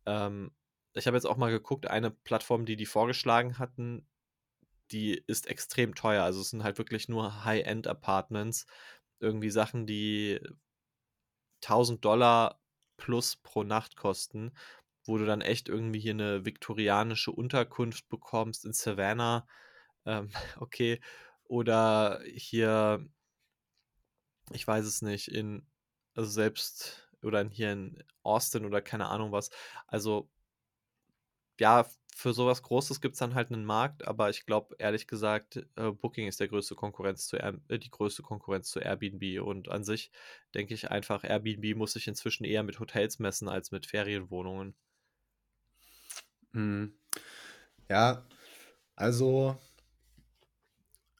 Ähm, 0.06 0.52
ich 0.96 1.06
habe 1.06 1.16
jetzt 1.16 1.26
auch 1.26 1.36
mal 1.36 1.50
geguckt, 1.50 1.86
eine 1.88 2.10
Plattform, 2.10 2.64
die 2.66 2.76
die 2.76 2.86
vorgeschlagen 2.86 3.58
hatten, 3.58 4.06
die 4.92 5.22
ist 5.26 5.46
extrem 5.48 5.94
teuer. 5.94 6.24
Also 6.24 6.40
es 6.40 6.50
sind 6.50 6.64
halt 6.64 6.78
wirklich 6.78 7.08
nur 7.08 7.44
High-End-Apartments. 7.44 8.66
Irgendwie 9.20 9.50
Sachen, 9.50 9.86
die 9.86 10.40
1000 11.62 12.04
Dollar 12.04 12.60
plus 12.96 13.36
pro 13.36 13.62
Nacht 13.62 13.96
kosten, 13.96 14.52
wo 15.04 15.18
du 15.18 15.26
dann 15.26 15.40
echt 15.40 15.68
irgendwie 15.68 16.00
hier 16.00 16.12
eine 16.12 16.44
viktorianische 16.44 17.32
Unterkunft 17.32 18.08
bekommst 18.08 18.64
in 18.64 18.72
Savannah. 18.72 19.46
Ähm, 20.06 20.30
okay. 20.60 21.00
Oder 21.44 22.20
hier, 22.26 23.06
ich 24.52 24.66
weiß 24.66 24.84
es 24.86 25.02
nicht, 25.02 25.28
in, 25.28 25.66
also 26.14 26.30
selbst, 26.30 27.08
oder 27.22 27.48
hier 27.48 27.72
in 27.72 28.02
Austin 28.22 28.64
oder 28.64 28.80
keine 28.82 29.08
Ahnung 29.08 29.32
was. 29.32 29.50
Also 29.86 30.28
ja, 31.58 31.86
für 32.14 32.32
sowas 32.32 32.62
Großes 32.62 33.02
gibt 33.02 33.14
es 33.14 33.18
dann 33.18 33.34
halt 33.34 33.52
einen 33.52 33.66
Markt, 33.66 34.08
aber 34.08 34.30
ich 34.30 34.46
glaube, 34.46 34.74
ehrlich 34.78 35.06
gesagt, 35.06 35.66
äh, 35.76 35.90
Booking 35.90 36.26
ist 36.26 36.40
der 36.40 36.48
größte 36.48 36.74
Konkurrenz 36.74 37.26
zu 37.26 37.36
Air 37.36 37.60
äh, 37.68 37.78
die 37.78 37.90
größte 37.90 38.22
Konkurrenz 38.22 38.70
zu 38.70 38.80
Airbnb 38.80 39.42
und 39.42 39.68
an 39.70 39.84
sich 39.84 40.10
denke 40.54 40.72
ich 40.72 40.90
einfach, 40.90 41.24
Airbnb 41.24 41.76
muss 41.76 41.92
sich 41.92 42.08
inzwischen 42.08 42.44
eher 42.44 42.62
mit 42.62 42.80
Hotels 42.80 43.18
messen 43.18 43.48
als 43.48 43.70
mit 43.70 43.84
Ferienwohnungen. 43.84 44.74
Mhm. 46.52 46.94
Ja, 47.90 48.26
also 48.94 49.60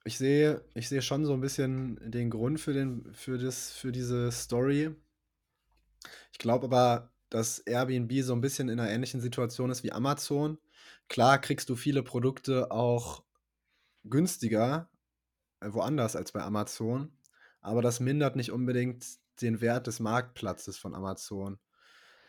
ich 0.05 0.17
sehe, 0.17 0.65
ich 0.73 0.89
sehe 0.89 1.03
schon 1.03 1.27
so 1.27 1.35
ein 1.35 1.41
bisschen 1.41 1.99
den 2.11 2.31
Grund 2.31 2.59
für, 2.59 2.73
den, 2.73 3.13
für, 3.13 3.37
das, 3.37 3.73
für 3.73 3.93
diese 3.93 4.33
Story. 4.33 4.95
Ich 6.33 6.39
glaube 6.39 6.67
aber, 6.67 7.13
dass 7.31 7.59
Airbnb 7.61 8.13
so 8.23 8.35
ein 8.35 8.41
bisschen 8.41 8.69
in 8.69 8.81
einer 8.81 8.91
ähnlichen 8.91 9.21
Situation 9.21 9.71
ist 9.71 9.83
wie 9.83 9.93
Amazon. 9.93 10.59
Klar 11.09 11.41
kriegst 11.41 11.69
du 11.69 11.77
viele 11.77 12.03
Produkte 12.03 12.71
auch 12.71 13.25
günstiger 14.05 14.91
äh, 15.61 15.73
woanders 15.73 16.17
als 16.17 16.33
bei 16.33 16.43
Amazon, 16.43 17.13
aber 17.61 17.83
das 17.83 18.01
mindert 18.01 18.37
nicht 18.37 18.53
unbedingt 18.53 19.07
den 19.43 19.61
Wert 19.61 19.87
des 19.87 20.01
Marktplatzes 20.01 20.79
von 20.79 20.95
Amazon 20.95 21.59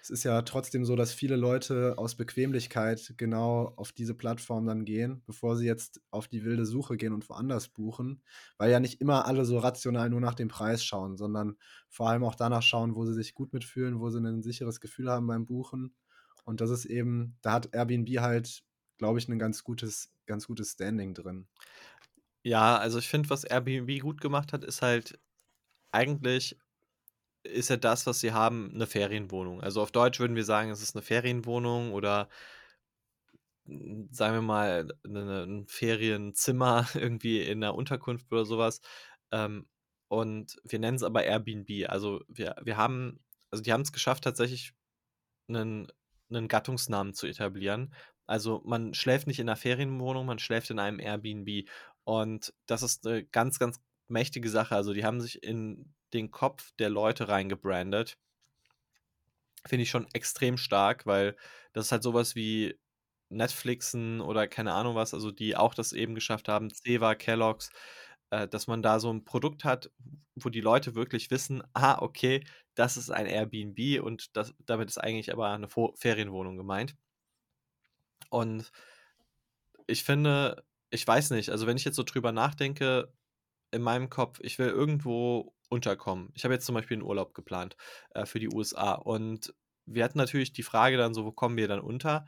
es 0.08 0.20
ist 0.20 0.24
ja 0.24 0.42
trotzdem 0.44 0.86
so, 0.86 0.96
dass 0.96 1.12
viele 1.12 1.36
Leute 1.36 1.98
aus 1.98 2.16
Bequemlichkeit 2.16 3.14
genau 3.18 3.74
auf 3.76 3.92
diese 3.92 4.14
Plattform 4.14 4.66
dann 4.66 4.86
gehen, 4.86 5.22
bevor 5.26 5.58
sie 5.58 5.66
jetzt 5.66 6.00
auf 6.12 6.30
die 6.30 6.46
wilde 6.46 6.66
Suche 6.66 6.96
gehen 6.96 7.12
und 7.12 7.28
woanders 7.28 7.68
buchen, 7.68 8.24
weil 8.58 8.72
ja 8.72 8.80
nicht 8.80 9.02
immer 9.02 9.26
alle 9.26 9.44
so 9.44 9.58
rational 9.58 10.10
nur 10.10 10.22
nach 10.22 10.36
dem 10.36 10.48
Preis 10.48 10.82
schauen, 10.82 11.18
sondern 11.18 11.58
vor 11.90 12.10
allem 12.10 12.24
auch 12.24 12.36
danach 12.36 12.64
schauen, 12.64 12.96
wo 12.96 13.06
sie 13.06 13.14
sich 13.14 13.34
gut 13.34 13.52
mitfühlen, 13.52 14.00
wo 14.00 14.10
sie 14.10 14.20
ein 14.20 14.42
sicheres 14.44 14.80
Gefühl 14.80 15.12
haben 15.12 15.28
beim 15.28 15.46
Buchen. 15.46 15.94
Und 16.46 16.62
das 16.62 16.70
ist 16.70 16.86
eben, 16.86 17.38
da 17.42 17.52
hat 17.52 17.74
Airbnb 17.74 18.08
halt, 18.20 18.64
glaube 18.98 19.20
ich, 19.20 19.28
ein 19.28 19.40
ganz 19.40 19.66
gutes, 19.66 20.14
ganz 20.26 20.48
gutes 20.48 20.72
Standing 20.72 21.16
drin. 21.16 21.48
Ja, 22.44 22.78
also 22.78 23.00
ich 23.00 23.10
finde, 23.10 23.30
was 23.30 23.44
Airbnb 23.44 24.00
gut 24.00 24.22
gemacht 24.22 24.54
hat, 24.54 24.64
ist 24.64 24.82
halt 24.82 25.20
eigentlich 25.92 26.58
ist 27.48 27.70
ja 27.70 27.78
das, 27.78 28.06
was 28.08 28.20
sie 28.20 28.34
haben, 28.34 28.72
eine 28.74 28.88
Ferienwohnung. 28.88 29.62
Also 29.62 29.82
auf 29.82 29.92
Deutsch 29.92 30.20
würden 30.20 30.36
wir 30.36 30.46
sagen, 30.46 30.70
es 30.72 30.82
ist 30.82 30.96
eine 30.96 31.02
Ferienwohnung 31.04 31.94
oder 31.94 32.30
sagen 34.12 34.34
wir 34.36 34.42
mal, 34.42 34.86
'ne 35.06 35.26
'ne 35.26 35.44
'n 35.44 35.68
Ferienzimmer 35.68 36.88
irgendwie 36.96 37.42
in 37.42 37.62
der 37.62 37.76
Unterkunft 37.76 38.32
oder 38.32 38.46
sowas. 38.46 38.82
Ähm, 39.32 39.68
und 40.10 40.56
wir 40.64 40.80
nennen 40.80 40.96
es 40.96 41.04
aber 41.04 41.24
Airbnb. 41.26 41.90
Also, 41.90 42.22
wir 42.28 42.56
wir 42.64 42.78
haben 42.78 43.20
also, 43.52 43.64
die 43.64 43.72
haben 43.74 43.82
es 43.82 43.92
geschafft, 43.94 44.24
tatsächlich 44.24 44.74
einen 45.50 45.90
'nen 46.30 46.48
Gattungsnamen 46.50 47.14
zu 47.16 47.28
etablieren. 47.28 47.94
Also, 48.28 48.62
man 48.66 48.94
schläft 48.96 49.28
nicht 49.28 49.40
in 49.40 49.50
einer 49.50 49.58
Ferienwohnung, 49.58 50.26
man 50.28 50.40
schläft 50.40 50.70
in 50.72 50.80
einem 50.80 51.00
Airbnb. 51.00 51.70
Und 52.06 52.54
das 52.68 52.84
ist 52.84 53.08
eine 53.08 53.26
ganz, 53.26 53.60
ganz 53.60 53.80
mächtige 54.10 54.50
Sache. 54.50 54.76
Also, 54.76 54.94
die 54.94 55.06
haben 55.06 55.22
sich 55.22 55.44
in 55.44 55.94
den 56.14 56.32
Kopf 56.32 56.72
der 56.80 56.90
Leute 56.90 57.30
reingebrandet. 57.30 58.18
Finde 59.66 59.84
ich 59.84 59.90
schon 59.90 60.08
extrem 60.14 60.58
stark, 60.58 61.06
weil 61.06 61.36
das 61.74 61.88
ist 61.88 61.92
halt 61.92 62.04
sowas 62.04 62.36
wie 62.36 62.80
Netflixen 63.30 64.22
oder 64.22 64.48
keine 64.48 64.74
Ahnung 64.74 64.96
was, 64.96 65.14
also 65.14 65.32
die 65.32 65.56
auch 65.58 65.74
das 65.74 65.94
eben 65.94 66.16
geschafft 66.16 66.48
haben, 66.48 66.70
Ceva, 66.70 67.16
Kellogg's, 67.16 67.72
äh, 68.30 68.48
dass 68.48 68.68
man 68.68 68.82
da 68.82 69.00
so 69.00 69.12
ein 69.12 69.26
Produkt 69.26 69.66
hat, 69.66 69.92
wo 70.36 70.50
die 70.50 70.62
Leute 70.62 70.96
wirklich 70.96 71.30
wissen, 71.32 71.64
ah, 71.74 72.02
okay, 72.02 72.44
das 72.76 72.98
ist 72.98 73.10
ein 73.10 73.26
Airbnb 73.26 74.02
und 74.04 74.36
das, 74.38 74.54
damit 74.66 74.90
ist 74.90 74.98
eigentlich 74.98 75.32
aber 75.34 75.50
eine 75.50 75.68
Ferienwohnung 75.96 76.58
gemeint. 76.58 76.96
Und 78.30 78.72
ich 79.88 80.04
finde, 80.04 80.64
ich 80.90 81.06
weiß 81.08 81.32
nicht, 81.32 81.50
also 81.50 81.68
wenn 81.68 81.78
ich 81.78 81.86
jetzt 81.86 81.96
so 81.96 82.04
drüber 82.04 82.32
nachdenke, 82.32 83.12
in 83.72 83.82
meinem 83.82 84.10
Kopf, 84.10 84.40
ich 84.42 84.60
will 84.60 84.70
irgendwo 84.70 85.54
unterkommen. 85.70 86.30
Ich 86.34 86.44
habe 86.44 86.54
jetzt 86.54 86.66
zum 86.66 86.76
Beispiel 86.76 86.96
einen 86.96 87.04
Urlaub 87.06 87.34
geplant 87.34 87.76
äh, 88.12 88.26
für 88.26 88.40
die 88.40 88.50
USA 88.50 88.94
und 88.94 89.54
wir 89.86 90.04
hatten 90.04 90.18
natürlich 90.18 90.54
die 90.54 90.64
Frage 90.64 90.98
dann 90.98 91.14
so, 91.14 91.26
wo 91.26 91.32
kommen 91.32 91.58
wir 91.58 91.68
dann 91.68 91.80
unter? 91.80 92.26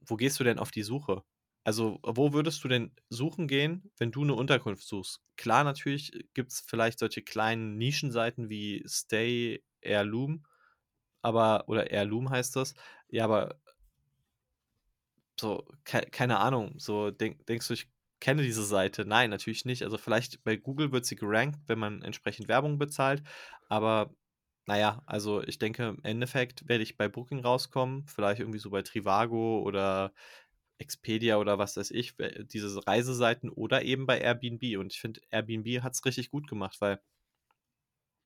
Wo 0.00 0.16
gehst 0.16 0.38
du 0.40 0.44
denn 0.44 0.58
auf 0.58 0.70
die 0.70 0.82
Suche? 0.82 1.24
Also, 1.64 1.98
wo 2.04 2.32
würdest 2.32 2.62
du 2.62 2.68
denn 2.68 2.94
suchen 3.08 3.48
gehen, 3.48 3.90
wenn 3.98 4.12
du 4.12 4.22
eine 4.22 4.34
Unterkunft 4.34 4.86
suchst? 4.86 5.20
Klar, 5.36 5.64
natürlich 5.64 6.12
gibt 6.32 6.52
es 6.52 6.60
vielleicht 6.60 7.00
solche 7.00 7.22
kleinen 7.22 7.76
Nischenseiten 7.76 8.48
wie 8.48 8.84
Stay 8.86 9.64
Heirloom, 9.84 10.46
aber, 11.22 11.64
oder 11.68 11.82
Heirloom 11.90 12.30
heißt 12.30 12.54
das. 12.54 12.74
Ja, 13.08 13.24
aber 13.24 13.60
so, 15.40 15.66
ke 15.84 16.02
keine 16.10 16.38
Ahnung, 16.38 16.78
so 16.78 17.10
denk, 17.10 17.44
denkst 17.46 17.68
du, 17.68 17.74
ich 17.74 17.88
kenne 18.20 18.42
diese 18.42 18.64
Seite. 18.64 19.04
Nein, 19.04 19.30
natürlich 19.30 19.64
nicht. 19.64 19.82
Also 19.82 19.98
vielleicht 19.98 20.42
bei 20.44 20.56
Google 20.56 20.92
wird 20.92 21.06
sie 21.06 21.16
gerankt, 21.16 21.60
wenn 21.66 21.78
man 21.78 22.02
entsprechend 22.02 22.48
Werbung 22.48 22.78
bezahlt. 22.78 23.22
Aber 23.68 24.14
naja, 24.66 25.02
also 25.06 25.42
ich 25.42 25.58
denke, 25.58 25.88
im 25.88 26.02
Endeffekt 26.04 26.68
werde 26.68 26.82
ich 26.82 26.96
bei 26.96 27.08
Booking 27.08 27.40
rauskommen. 27.40 28.06
Vielleicht 28.06 28.40
irgendwie 28.40 28.58
so 28.58 28.70
bei 28.70 28.82
Trivago 28.82 29.60
oder 29.62 30.12
Expedia 30.78 31.38
oder 31.38 31.58
was 31.58 31.76
weiß 31.76 31.90
ich, 31.92 32.14
diese 32.52 32.86
Reiseseiten 32.86 33.50
oder 33.50 33.82
eben 33.82 34.06
bei 34.06 34.18
Airbnb. 34.20 34.78
Und 34.78 34.92
ich 34.92 35.00
finde, 35.00 35.20
Airbnb 35.30 35.82
hat 35.82 35.94
es 35.94 36.04
richtig 36.04 36.30
gut 36.30 36.48
gemacht, 36.48 36.80
weil 36.80 37.00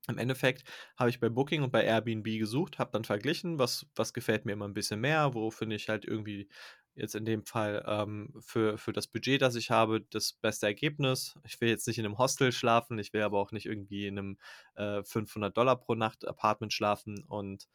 im 0.09 0.19
Endeffekt 0.19 0.65
habe 0.97 1.11
ich 1.11 1.21
bei 1.21 1.29
Booking 1.29 1.63
und 1.63 1.73
bei 1.73 1.85
Airbnb 1.85 2.25
gesucht, 2.39 2.79
habe 2.79 2.91
dann 2.93 3.05
verglichen, 3.05 3.59
was, 3.59 3.87
was 3.95 4.13
gefällt 4.13 4.45
mir 4.45 4.53
immer 4.53 4.67
ein 4.67 4.75
bisschen 4.75 5.01
mehr, 5.01 5.35
wo 5.35 5.51
finde 5.51 5.77
ich 5.77 5.89
halt 5.89 6.05
irgendwie 6.05 6.49
jetzt 6.95 7.15
in 7.15 7.25
dem 7.25 7.45
Fall 7.45 7.85
ähm, 7.87 8.33
für, 8.41 8.79
für 8.79 8.93
das 8.93 9.07
Budget, 9.07 9.43
das 9.43 9.55
ich 9.55 9.71
habe, 9.71 10.03
das 10.11 10.35
beste 10.35 10.67
Ergebnis. 10.67 11.39
Ich 11.45 11.61
will 11.61 11.69
jetzt 11.69 11.87
nicht 11.87 11.99
in 11.99 12.05
einem 12.05 12.19
Hostel 12.19 12.53
schlafen, 12.53 12.99
ich 12.99 13.13
will 13.13 13.23
aber 13.23 13.39
auch 13.39 13.53
nicht 13.53 13.67
irgendwie 13.67 14.07
in 14.07 14.19
einem 14.19 14.39
äh, 14.75 15.03
500 15.03 15.57
Dollar 15.57 15.77
pro 15.77 15.95
Nacht 15.95 16.27
Apartment 16.27 16.73
schlafen 16.73 17.25
und 17.25 17.69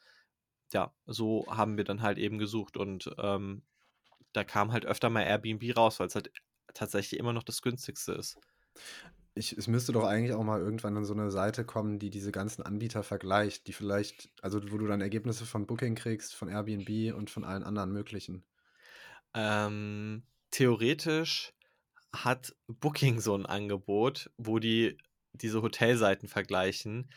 ja, 0.74 0.94
so 1.06 1.46
haben 1.50 1.78
wir 1.78 1.84
dann 1.84 2.02
halt 2.02 2.18
eben 2.18 2.38
gesucht 2.38 2.78
und 2.78 3.14
ähm, 3.18 3.64
da 4.34 4.44
kam 4.44 4.72
halt 4.72 4.86
öfter 4.86 5.10
mal 5.10 5.24
Airbnb 5.24 5.78
raus, 5.78 6.00
weil 6.00 6.08
es 6.08 6.16
halt 6.16 6.32
tatsächlich 6.74 7.20
immer 7.20 7.34
noch 7.34 7.44
das 7.44 7.62
günstigste 7.62 8.14
ist. 8.14 8.38
Ich, 9.34 9.58
es 9.58 9.68
müsste 9.68 9.92
doch 9.92 10.06
eigentlich 10.06 10.34
auch 10.34 10.44
mal 10.44 10.62
irgendwann 10.62 10.96
an 10.96 11.06
so 11.06 11.14
eine 11.14 11.30
Seite 11.30 11.66
kommen, 11.66 12.00
die 12.00 12.10
diese 12.10 12.32
ganzen 12.32 12.64
Anbieter 12.64 13.04
vergleicht, 13.04 13.68
die 13.68 13.74
vielleicht, 13.74 14.30
also 14.42 14.62
wo 14.72 14.78
du 14.78 14.88
dann 14.88 15.02
Ergebnisse 15.02 15.46
von 15.46 15.68
Booking 15.68 15.96
kriegst, 15.96 16.36
von 16.36 16.48
Airbnb 16.48 17.14
und 17.16 17.30
von 17.30 17.44
allen 17.44 17.64
anderen 17.64 17.92
möglichen. 17.92 18.46
Ähm, 19.36 20.24
theoretisch 20.52 21.54
hat 22.14 22.56
Booking 22.68 23.20
so 23.20 23.36
ein 23.36 23.46
Angebot, 23.46 24.32
wo 24.38 24.60
die 24.60 24.98
diese 25.34 25.62
Hotelseiten 25.62 26.30
vergleichen. 26.30 27.12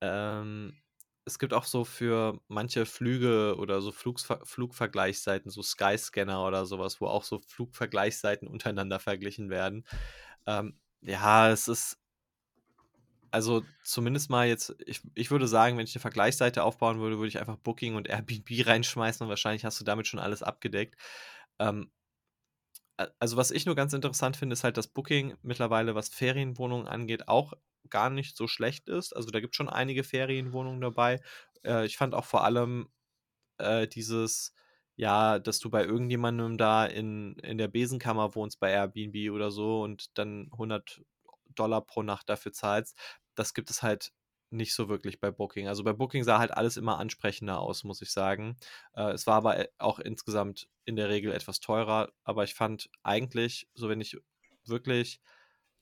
Ähm, 0.00 0.76
es 1.24 1.38
gibt 1.38 1.52
auch 1.52 1.64
so 1.64 1.84
für 1.84 2.40
manche 2.48 2.86
Flüge 2.86 3.56
oder 3.58 3.82
so 3.82 3.92
Flugsver 3.92 4.40
Flugvergleichsseiten, 4.44 5.50
so 5.50 5.62
Skyscanner 5.62 6.46
oder 6.46 6.66
sowas, 6.66 7.00
wo 7.00 7.06
auch 7.08 7.24
so 7.24 7.40
Flugvergleichsseiten 7.40 8.48
untereinander 8.48 9.00
verglichen 9.00 9.50
werden. 9.50 9.84
Ähm, 10.46 10.78
ja, 11.02 11.50
es 11.50 11.68
ist 11.68 11.98
also 13.32 13.62
zumindest 13.84 14.28
mal 14.30 14.48
jetzt, 14.48 14.74
ich, 14.86 15.02
ich 15.14 15.30
würde 15.30 15.46
sagen, 15.46 15.76
wenn 15.78 15.84
ich 15.84 15.94
eine 15.94 16.00
Vergleichsseite 16.00 16.64
aufbauen 16.64 16.98
würde, 16.98 17.18
würde 17.18 17.28
ich 17.28 17.38
einfach 17.38 17.56
Booking 17.56 17.94
und 17.94 18.08
Airbnb 18.08 18.48
reinschmeißen 18.66 19.24
und 19.24 19.28
wahrscheinlich 19.28 19.64
hast 19.64 19.80
du 19.80 19.84
damit 19.84 20.06
schon 20.06 20.20
alles 20.20 20.42
abgedeckt. 20.42 20.96
Ähm, 21.60 21.90
also 23.18 23.36
was 23.36 23.50
ich 23.50 23.66
nur 23.66 23.74
ganz 23.74 23.92
interessant 23.92 24.36
finde, 24.36 24.52
ist 24.54 24.64
halt, 24.64 24.76
dass 24.76 24.88
Booking 24.88 25.36
mittlerweile, 25.42 25.94
was 25.94 26.08
Ferienwohnungen 26.08 26.86
angeht, 26.86 27.28
auch 27.28 27.54
gar 27.88 28.10
nicht 28.10 28.36
so 28.36 28.46
schlecht 28.46 28.88
ist. 28.88 29.14
Also 29.14 29.30
da 29.30 29.40
gibt 29.40 29.54
es 29.54 29.56
schon 29.56 29.68
einige 29.70 30.04
Ferienwohnungen 30.04 30.80
dabei. 30.80 31.20
Äh, 31.64 31.86
ich 31.86 31.96
fand 31.96 32.14
auch 32.14 32.24
vor 32.26 32.44
allem 32.44 32.88
äh, 33.58 33.88
dieses, 33.88 34.54
ja, 34.96 35.38
dass 35.38 35.60
du 35.60 35.70
bei 35.70 35.84
irgendjemandem 35.84 36.58
da 36.58 36.86
in, 36.86 37.36
in 37.40 37.58
der 37.58 37.68
Besenkammer 37.68 38.34
wohnst 38.34 38.60
bei 38.60 38.70
Airbnb 38.72 39.32
oder 39.32 39.50
so 39.50 39.82
und 39.82 40.18
dann 40.18 40.50
100 40.56 41.02
Dollar 41.54 41.82
pro 41.86 42.02
Nacht 42.02 42.28
dafür 42.28 42.52
zahlst. 42.52 42.98
Das 43.34 43.54
gibt 43.54 43.70
es 43.70 43.82
halt 43.82 44.12
nicht 44.50 44.74
so 44.74 44.88
wirklich 44.88 45.20
bei 45.20 45.30
Booking. 45.30 45.68
Also 45.68 45.84
bei 45.84 45.92
Booking 45.92 46.24
sah 46.24 46.38
halt 46.38 46.52
alles 46.52 46.76
immer 46.76 46.98
ansprechender 46.98 47.60
aus, 47.60 47.84
muss 47.84 48.02
ich 48.02 48.10
sagen. 48.12 48.56
Äh, 48.94 49.12
es 49.12 49.26
war 49.26 49.36
aber 49.36 49.58
äh, 49.58 49.68
auch 49.78 49.98
insgesamt 49.98 50.68
in 50.84 50.96
der 50.96 51.08
Regel 51.08 51.32
etwas 51.32 51.60
teurer, 51.60 52.12
aber 52.24 52.44
ich 52.44 52.54
fand 52.54 52.90
eigentlich, 53.02 53.68
so 53.74 53.88
wenn 53.88 54.00
ich 54.00 54.18
wirklich 54.64 55.20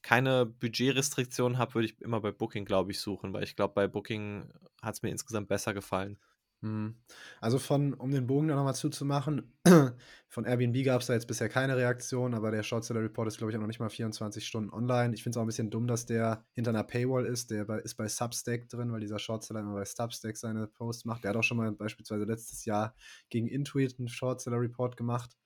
keine 0.02 0.46
Budgetrestriktionen 0.46 1.58
habe, 1.58 1.74
würde 1.74 1.86
ich 1.88 2.00
immer 2.00 2.20
bei 2.20 2.30
Booking, 2.30 2.64
glaube 2.64 2.92
ich, 2.92 3.00
suchen, 3.00 3.32
weil 3.32 3.44
ich 3.44 3.56
glaube, 3.56 3.74
bei 3.74 3.88
Booking 3.88 4.52
hat 4.80 4.94
es 4.94 5.02
mir 5.02 5.10
insgesamt 5.10 5.48
besser 5.48 5.74
gefallen. 5.74 6.18
Mhm. 6.60 6.96
Also 7.40 7.58
von 7.60 7.94
um 7.94 8.10
den 8.10 8.26
Bogen 8.26 8.48
da 8.48 8.56
noch 8.56 8.64
mal 8.64 8.74
zuzumachen, 8.74 9.52
von 10.28 10.44
Airbnb 10.44 10.82
gab's 10.84 11.06
da 11.06 11.12
jetzt 11.14 11.28
bisher 11.28 11.48
keine 11.48 11.76
Reaktion, 11.76 12.34
aber 12.34 12.50
der 12.50 12.64
Short 12.64 12.84
Seller 12.84 13.00
Report 13.00 13.28
ist, 13.28 13.38
glaube 13.38 13.52
ich, 13.52 13.56
auch 13.56 13.60
noch 13.60 13.68
nicht 13.68 13.78
mal 13.78 13.88
24 13.90 14.44
Stunden 14.44 14.70
online. 14.70 15.14
Ich 15.14 15.22
finde 15.22 15.36
es 15.36 15.38
auch 15.38 15.42
ein 15.44 15.46
bisschen 15.46 15.70
dumm, 15.70 15.86
dass 15.86 16.04
der 16.06 16.44
hinter 16.54 16.70
einer 16.70 16.82
Paywall 16.82 17.26
ist. 17.26 17.52
Der 17.52 17.64
bei 17.64 17.78
ist 17.78 17.94
bei 17.94 18.08
Substack 18.08 18.68
drin, 18.68 18.90
weil 18.92 19.00
dieser 19.00 19.20
Short 19.20 19.44
Seller 19.44 19.60
immer 19.60 19.74
bei 19.74 19.84
Substack 19.84 20.36
seine 20.36 20.66
Posts 20.66 21.04
macht. 21.04 21.22
Der 21.22 21.30
hat 21.30 21.36
auch 21.36 21.44
schon 21.44 21.58
mal 21.58 21.70
beispielsweise 21.70 22.24
letztes 22.24 22.64
Jahr 22.64 22.94
gegen 23.30 23.46
Intuit 23.46 23.96
'n 24.00 24.08
Short 24.08 24.40
Seller 24.40 24.60
Report 24.60 24.96
gemacht. 24.96 25.36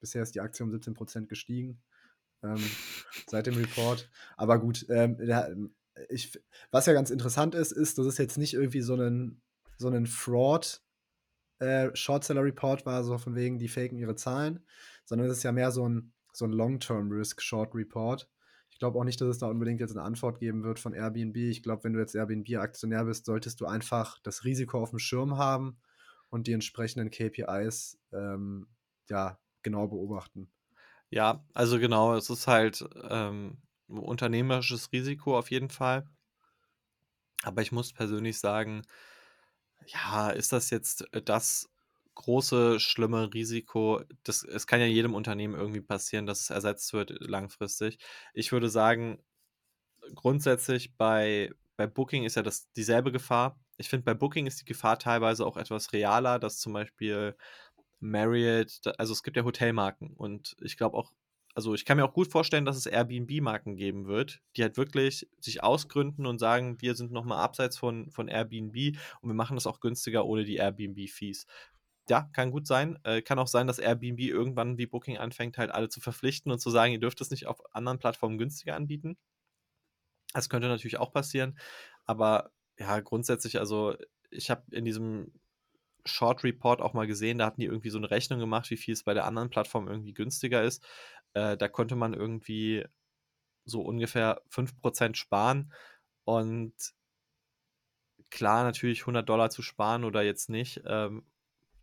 Bisher 0.00 0.22
ist 0.22 0.34
die 0.34 0.40
Aktie 0.40 0.64
um 0.64 0.70
17% 0.72 1.28
gestiegen, 1.28 1.82
ähm, 2.42 2.56
seit 3.28 3.46
dem 3.46 3.56
Report. 3.56 4.10
Aber 4.36 4.58
gut, 4.60 4.86
ähm, 4.90 5.18
ja, 5.22 5.48
ich 6.08 6.40
was 6.70 6.86
ja 6.86 6.92
ganz 6.94 7.10
interessant 7.10 7.54
ist, 7.54 7.72
ist, 7.72 7.98
dass 7.98 8.06
es 8.06 8.18
jetzt 8.18 8.38
nicht 8.38 8.54
irgendwie 8.54 8.82
so 8.82 8.96
'nen 8.96 9.42
so 9.78 9.90
'nen 9.90 10.06
Fraud, 10.06 10.82
äh, 11.60 11.90
Short 11.96 12.24
Seller 12.24 12.44
Report 12.44 12.86
war, 12.86 13.04
so 13.04 13.18
von 13.18 13.36
wegen, 13.36 13.58
die 13.58 13.68
faken 13.68 13.98
ihre 13.98 14.16
Zahlen, 14.16 14.66
sondern 15.06 15.28
es 15.28 15.38
ist 15.38 15.42
ja 15.44 15.52
mehr 15.52 15.72
so 15.72 15.84
'n 15.86 16.12
so 16.34 16.44
'n 16.46 16.52
Long-Term 16.52 17.10
Risk 17.12 17.42
Short 17.42 17.74
Report. 17.74 18.30
Ich 18.70 18.78
glaube 18.80 18.98
auch 18.98 19.04
nicht, 19.04 19.20
dass 19.20 19.28
es 19.28 19.38
da 19.38 19.48
unbedingt 19.48 19.80
jetzt 19.80 19.94
'ne 19.96 20.02
Antwort 20.02 20.40
geben 20.40 20.64
wird 20.64 20.78
von 20.80 20.94
Airbnb. 20.94 21.36
Ich 21.38 21.62
glaube, 21.64 21.84
wenn 21.84 21.94
du 21.94 22.00
jetzt 22.00 22.14
Airbnb-Aktionär 22.16 23.04
bist, 23.06 23.26
solltest 23.26 23.60
du 23.60 23.66
einfach 23.66 24.18
das 24.22 24.44
Risiko 24.44 24.82
aufm 24.82 24.98
Schirm 25.00 25.38
haben 25.38 25.78
und 26.30 26.46
die 26.48 26.52
entsprechenden 26.54 27.10
KPIs, 27.10 27.98
ähm, 28.12 28.68
ja, 29.10 29.38
genau 29.62 29.88
beobachten. 29.88 30.50
Ja, 31.12 31.42
also 31.54 31.78
genau, 31.78 32.14
es 32.16 32.28
ist 32.28 32.46
halt, 32.46 32.84
ähm, 33.08 33.62
unternehmerisches 33.88 34.92
Risiko 34.92 35.38
auf 35.38 35.50
jeden 35.50 35.70
Fall. 35.70 36.08
Aber 37.44 37.62
ich 37.62 37.72
muss 37.72 37.92
persönlich 37.92 38.38
sagen, 38.38 38.82
ja, 39.92 40.30
ist 40.30 40.52
das 40.52 40.70
jetzt, 40.70 41.12
äh, 41.14 41.22
das 41.22 41.68
große, 42.14 42.80
schlimme 42.80 43.32
Risiko? 43.34 44.02
Das 44.24 44.42
es 44.44 44.66
kann 44.66 44.80
ja 44.80 44.86
jedem 44.86 45.14
Unternehmen 45.14 45.54
irgendwie 45.54 45.80
passieren, 45.80 46.26
dass 46.26 46.40
es 46.42 46.50
ersetzt 46.50 46.92
wird 46.92 47.10
langfristig. 47.20 47.98
Ich 48.34 48.52
würde 48.52 48.68
sagen, 48.68 49.22
grundsätzlich 50.14 50.96
bei 50.96 51.52
bei 51.76 51.86
Booking 51.86 52.24
ist 52.24 52.36
ja 52.36 52.42
das 52.42 52.72
dieselbe 52.72 53.12
Gefahr. 53.12 53.60
Ich 53.78 53.88
finde, 53.88 54.04
bei 54.04 54.14
Booking 54.14 54.46
ist 54.46 54.60
die 54.60 54.64
Gefahr 54.66 54.98
teilweise 54.98 55.46
auch 55.46 55.56
etwas 55.56 55.92
realer, 55.92 56.38
dass 56.40 56.58
zum 56.58 56.72
Beispiel 56.74 57.36
Marriott 58.00 58.80
also, 58.98 59.12
es 59.12 59.22
gibt 59.22 59.36
ja 59.36 59.44
Hotelmarken 59.44 60.14
und 60.16 60.56
ich 60.62 60.76
glaube 60.76 60.96
auch 60.96 61.12
also, 61.58 61.74
ich 61.74 61.84
kann 61.84 61.96
mir 61.98 62.04
auch 62.04 62.12
gut 62.14 62.30
vorstellen, 62.30 62.64
dass 62.64 62.76
es 62.76 62.86
Airbnb-Marken 62.86 63.76
geben 63.76 64.06
wird, 64.06 64.40
die 64.56 64.62
halt 64.62 64.76
wirklich 64.76 65.28
sich 65.40 65.62
ausgründen 65.62 66.26
und 66.26 66.38
sagen: 66.38 66.80
„Wir 66.80 66.94
sind 66.94 67.12
noch 67.12 67.24
mal 67.24 67.38
abseits 67.42 67.76
von 67.78 68.10
von 68.10 68.28
Airbnb 68.28 68.96
und 69.20 69.30
wir 69.30 69.34
machen 69.34 69.56
das 69.56 69.66
auch 69.66 69.80
günstiger 69.80 70.24
ohne 70.26 70.44
die 70.44 70.56
Airbnb-Fees.“ 70.56 71.46
Ja, 72.10 72.30
kann 72.34 72.50
gut 72.52 72.66
sein. 72.68 72.98
Äh, 73.04 73.22
kann 73.22 73.38
auch 73.40 73.48
sein, 73.48 73.66
dass 73.66 73.78
Airbnb 73.80 74.20
irgendwann 74.20 74.78
wie 74.78 74.86
Booking 74.86 75.18
anfängt, 75.18 75.58
halt 75.58 75.70
alle 75.72 75.88
zu 75.90 76.00
verpflichten 76.00 76.52
und 76.52 76.60
zu 76.60 76.70
sagen: 76.70 76.92
„Ihr 76.92 77.00
dürft 77.00 77.20
es 77.20 77.30
nicht 77.30 77.46
auf 77.48 77.60
anderen 77.74 77.98
Plattformen 77.98 78.38
günstiger 78.38 78.76
anbieten.“ 78.76 79.16
Das 80.34 80.48
könnte 80.48 80.68
natürlich 80.68 80.98
auch 80.98 81.12
passieren, 81.12 81.58
aber 82.04 82.50
ja, 82.78 83.00
grundsätzlich 83.00 83.58
also, 83.58 83.96
ich 84.30 84.50
habe 84.50 84.62
in 84.72 84.84
diesem 84.84 85.32
Short 86.06 86.44
Report 86.44 86.80
auch 86.82 86.94
mal 86.94 87.06
gesehen, 87.06 87.38
da 87.38 87.46
hatten 87.46 87.60
die 87.60 87.66
irgendwie 87.66 87.90
so 87.90 87.98
'ne 87.98 88.10
Rechnung 88.10 88.38
gemacht, 88.40 88.70
wie 88.70 88.76
viel 88.78 88.94
es 88.94 89.04
bei 89.04 89.14
der 89.14 89.26
anderen 89.26 89.50
Plattform 89.50 89.88
irgendwie 89.88 90.14
günstiger 90.14 90.62
ist. 90.64 90.84
Äh, 91.34 91.56
da 91.56 91.68
konnte 91.68 91.96
man 91.96 92.14
irgendwie 92.14 92.84
so 93.66 93.82
ungefähr 93.82 94.42
5 94.48 94.74
% 94.82 95.16
sparen 95.18 95.72
und 96.24 96.74
klar, 98.30 98.64
natürlich 98.64 99.06
100 99.06 99.52
zu 99.52 99.62
sparen 99.62 100.04
oder 100.04 100.22
jetzt 100.22 100.48
nicht, 100.50 100.82
ähm, 100.86 101.24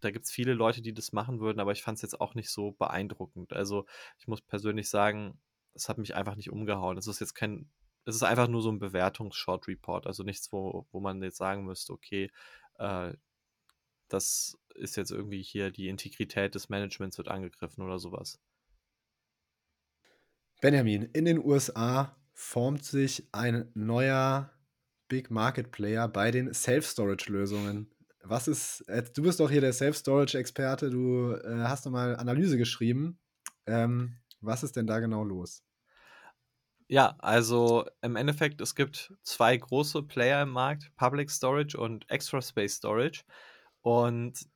da 0.01 0.11
gibt's 0.11 0.29
viele 0.31 0.53
Leute, 0.53 0.81
die 0.81 0.93
das 0.93 1.11
machen 1.13 1.39
würden, 1.39 1.59
aber 1.59 1.71
ich 1.71 1.81
fand's 1.83 2.01
jetzt 2.03 2.19
auch 2.21 2.35
nicht 2.35 2.49
so 2.51 2.71
beeindruckend. 2.73 3.53
Also, 3.53 3.85
ich 4.19 4.27
muss 4.27 4.41
persönlich 4.41 4.89
sagen, 4.89 5.39
es 5.73 5.89
hat 5.89 5.97
mich 5.97 6.13
einfach 6.15 6.35
nicht 6.35 6.51
umgehauen. 6.51 6.97
Es 6.97 7.07
ist 7.07 7.19
jetzt 7.19 7.33
kein 7.35 7.69
es 8.07 8.15
ist 8.15 8.21
einfach 8.23 8.47
nur 8.47 8.61
so 8.61 8.69
'n 8.69 8.77
Bewertungs-Short 8.79 9.67
Report, 9.67 10.05
also 10.05 10.21
nichts, 10.23 10.51
wo 10.51 10.85
wo 10.91 10.99
man 10.99 11.23
jetzt 11.23 11.37
sagen 11.37 11.65
müsste: 11.65 11.91
„Okay, 11.93 12.29
äh, 12.77 13.13
das 14.09 14.57
ist 14.75 14.97
jetzt 14.97 15.11
irgendwie 15.11 15.43
hier 15.43 15.71
die 15.71 15.89
Integrität 15.89 16.55
des 16.55 16.69
Managements 16.69 17.17
wird 17.19 17.29
angegriffen“ 17.29 17.83
oder 17.85 17.99
so 17.99 18.11
was. 18.13 18.37
Benjamin, 20.65 21.03
in 21.13 21.25
den 21.25 21.37
USA 21.45 22.17
formt 22.33 22.83
sich 22.83 23.29
ein 23.31 23.69
neuer 23.75 24.49
Big 25.07 25.29
Market 25.29 25.69
Player 25.69 26.07
bei 26.07 26.31
den 26.31 26.51
Self-Storage-Lösungen. 26.55 27.93
Was 28.23 28.47
ist 28.47 28.81
äh, 28.87 29.03
du 29.03 29.21
bist 29.21 29.39
doch 29.39 29.51
hier 29.51 29.61
der 29.61 29.73
Self-Storage-Experte, 29.73 30.89
du, 30.89 31.33
äh, 31.33 31.65
hast 31.65 31.85
doch 31.85 31.91
mal 31.91 32.15
Analyse 32.15 32.57
geschrieben. 32.57 33.19
Ähm, 33.67 34.17
was 34.41 34.63
ist 34.63 34.75
denn 34.75 34.87
da 34.87 34.97
genau 34.97 35.23
los? 35.23 35.61
Ja, 36.87 37.15
also 37.19 37.85
im 38.01 38.15
Endeffekt, 38.15 38.59
es 38.59 38.73
gibt 38.73 39.13
2 39.21 39.57
große 39.57 40.01
Player 40.01 40.41
im 40.41 40.49
Markt, 40.49 40.91
Public 40.95 41.29
Storage 41.29 41.77
und 41.77 42.09
Extra 42.09 42.41
Space 42.41 42.77
Storage. 42.77 43.23
Und, 43.81 44.47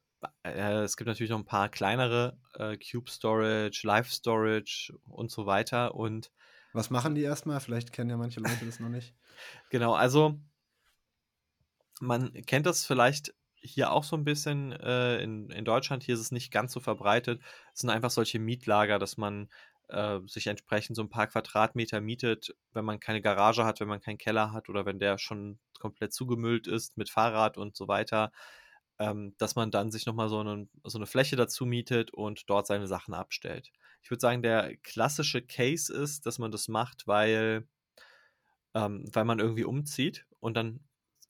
äh, 0.44 0.82
es 0.84 0.98
gibt 0.98 1.08
natürlich 1.08 1.30
noch 1.32 1.40
'n 1.40 1.46
paar 1.46 1.70
kleinere, 1.70 2.38
äh, 2.56 2.78
Cube 2.78 3.10
Storage, 3.10 3.82
Live 3.86 4.12
Storage 4.12 4.94
und 5.08 5.32
so 5.32 5.46
weiter 5.46 5.96
und 5.96 6.32
Was 6.72 6.90
machen 6.90 7.14
die 7.14 7.22
erst 7.22 7.46
mal? 7.46 7.60
Vielleicht 7.60 7.92
kennen 7.94 8.10
ja 8.10 8.18
manche 8.18 8.40
Leute 8.40 8.66
das 8.66 8.80
noch 8.80 8.90
nicht. 8.90 9.16
Genau, 9.70 9.94
also 9.96 10.40
man 12.02 12.34
kennt 12.46 12.66
das 12.66 12.86
vielleicht 12.86 13.34
hier 13.62 13.92
auch 13.92 14.04
so 14.06 14.16
'n 14.16 14.24
bisschen, 14.24 14.72
äh, 14.72 15.22
in 15.22 15.50
in 15.52 15.66
Deutschland. 15.66 16.04
Hier 16.04 16.16
ist 16.16 16.22
es 16.22 16.32
nicht 16.32 16.52
ganz 16.52 16.72
so 16.74 16.80
verbreitet. 16.80 17.42
Es 17.74 17.82
sind 17.82 17.90
einfach 17.90 18.10
solche 18.12 18.40
Mietlager, 18.40 19.00
dass 19.00 19.18
man, 19.18 19.50
äh, 19.90 20.20
sich 20.28 20.48
entsprechend 20.48 20.96
so 20.96 21.02
'n 21.04 21.10
paar 21.10 21.28
Quadratmeter 21.28 22.00
mietet, 22.02 22.56
wenn 22.72 22.86
man 22.86 23.00
keine 23.02 23.22
Garage 23.22 23.66
hat, 23.66 23.80
wenn 23.82 23.88
man 23.90 24.00
keinen 24.02 24.18
Keller 24.18 24.54
hat 24.54 24.70
oder 24.70 24.86
wenn 24.86 25.00
der 25.00 25.18
schon 25.18 25.60
komplett 25.80 26.14
zugemüllt 26.14 26.68
ist 26.68 26.98
mit 26.98 27.10
Fahrrad 27.10 27.58
und 27.58 27.76
so 27.76 27.88
weiter, 27.90 28.32
ähm, 29.00 29.36
dass 29.38 29.56
man 29.56 29.72
dann 29.72 29.92
sich 29.92 30.06
noch 30.06 30.14
mal 30.16 30.30
so 30.30 30.44
'nen 30.44 30.70
so 30.84 31.00
'ne 31.00 31.08
Fläche 31.08 31.36
dazu 31.38 31.66
mietet 31.66 32.12
und 32.14 32.50
dort 32.50 32.68
seine 32.68 32.88
Sachen 32.88 33.14
abstellt. 33.14 33.72
Ich 34.04 34.12
würde 34.12 34.22
sagen, 34.22 34.42
der 34.44 34.78
klassische 34.78 35.42
Case 35.42 35.94
ist, 35.94 36.26
dass 36.26 36.40
man 36.40 36.52
das 36.52 36.68
macht, 36.70 37.08
weil 37.08 37.68
ähm, 38.76 39.06
weil 39.14 39.26
man 39.26 39.40
irgendwie 39.40 39.64
umzieht 39.64 40.26
und 40.40 40.56
dann 40.56 40.82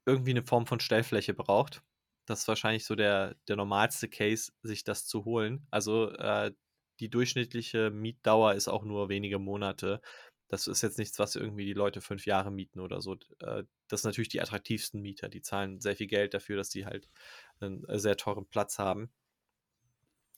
irgendwie 0.05 0.33
'ne 0.33 0.43
Form 0.43 0.67
von 0.67 0.79
Stellfläche 0.79 1.33
braucht. 1.33 1.83
Das 2.25 2.41
ist 2.41 2.47
wahrscheinlich 2.47 2.85
so 2.85 2.95
der 2.95 3.35
der 3.47 3.55
normalste 3.55 4.09
Case, 4.09 4.51
sich 4.63 4.83
das 4.83 5.05
zu 5.05 5.25
holen. 5.25 5.65
Also, 5.71 6.11
äh, 6.11 6.51
die 6.99 7.09
durchschnittliche 7.09 7.91
Mietdauer 7.91 8.53
ist 8.55 8.67
auch 8.67 8.83
nur 8.83 9.07
wenige 9.09 9.39
Monate. 9.39 10.01
Das 10.49 10.67
ist 10.67 10.81
jetzt 10.83 10.97
nichts, 10.99 11.19
was 11.19 11.35
irgendwie 11.35 11.65
die 11.65 11.73
Leute 11.73 12.01
5 12.01 12.25
Jahre 12.25 12.51
mieten 12.51 12.79
oder 12.81 13.01
so. 13.01 13.15
Äh, 13.41 13.63
das 13.87 14.01
sind 14.01 14.09
natürlich 14.09 14.29
die 14.29 14.41
attraktivsten 14.41 15.01
Mieter. 15.01 15.29
Die 15.29 15.41
zahlen 15.41 15.79
sehr 15.81 15.95
viel 15.95 16.07
Geld 16.07 16.33
dafür, 16.33 16.57
dass 16.57 16.69
die 16.69 16.85
halt 16.85 17.09
'nen, 17.61 17.85
äh, 17.87 17.99
sehr 17.99 18.17
teuren 18.17 18.47
Platz 18.47 18.79
haben. 18.79 19.11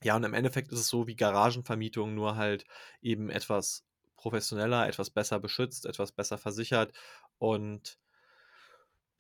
Ja, 0.03 0.15
und 0.15 0.23
im 0.23 0.33
Endeffekt 0.33 0.71
ist 0.71 0.79
es 0.79 0.87
so 0.87 1.07
wie 1.07 1.15
Garagenvermietung, 1.15 2.15
nur 2.15 2.35
halt 2.35 2.65
eben 3.01 3.29
etwas 3.29 3.85
professioneller, 4.15 4.87
etwas 4.87 5.09
besser 5.11 5.39
beschützt, 5.39 5.85
etwas 5.85 6.11
besser 6.11 6.37
versichert 6.39 6.93
und 7.37 7.97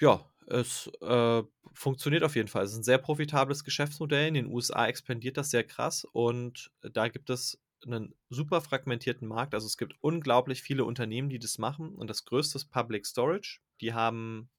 ja, 0.01 0.25
es, 0.47 0.87
äh, 1.01 1.43
funktioniert 1.73 2.23
auf 2.23 2.35
jeden 2.35 2.47
Fall. 2.47 2.63
Es 2.65 2.71
ist 2.73 2.79
'n 2.79 2.83
sehr 2.83 2.97
profitables 2.97 3.63
Geschäftsmodell. 3.63 4.27
In 4.27 4.33
den 4.33 4.47
USA 4.47 4.87
expandiert 4.87 5.37
das 5.37 5.51
sehr 5.51 5.63
krass 5.63 6.05
und 6.11 6.71
da 6.81 7.07
gibt 7.07 7.29
es 7.29 7.60
'nen 7.85 8.15
super 8.29 8.61
fragmentierten 8.61 9.27
Markt. 9.27 9.53
Also, 9.55 9.67
es 9.67 9.77
gibt 9.77 9.95
unglaublich 10.01 10.61
viele 10.63 10.85
Unternehmen, 10.85 11.29
die 11.29 11.39
das 11.39 11.57
machen 11.59 11.95
und 11.95 12.09
das 12.09 12.25
größte 12.25 12.57
ist 12.57 12.65
Public 12.71 13.05
Storage. 13.07 13.59
Die 13.81 13.93
haben 13.93 14.49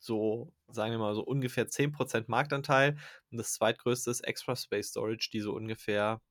so, 0.00 0.54
sagen 0.68 0.92
wir 0.92 0.98
mal, 0.98 1.14
so 1.14 1.22
ungefähr 1.24 1.68
10 1.68 1.92
% 1.92 2.28
Marktanteil 2.28 2.98
und 3.32 3.38
das 3.38 3.54
zweitgrößte 3.54 4.10
ist 4.10 4.22
Extra 4.22 4.56
Space 4.56 4.88
Storage, 4.90 5.30
die 5.32 5.40
so 5.40 5.54
ungefähr 5.54 6.22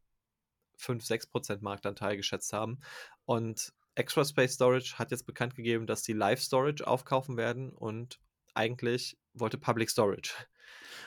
5, 0.78 1.06
6 1.06 1.28
% 1.28 1.64
Marktanteil 1.64 2.18
geschätzt 2.18 2.54
haben. 2.54 2.80
Und 3.26 3.74
Extra 3.96 4.26
Space 4.26 4.56
Storage 4.56 4.98
hat 5.00 5.12
jetzt 5.12 5.26
bekannt 5.28 5.56
gegeben, 5.56 5.88
dass 5.88 6.04
sie 6.06 6.14
Live 6.14 6.42
Storage 6.42 6.88
aufkaufen 6.88 7.38
werden 7.38 7.72
und 7.74 8.20
eigentlich 8.56 9.18
wollte 9.36 9.58
Public 9.60 9.90
Storage 9.92 10.34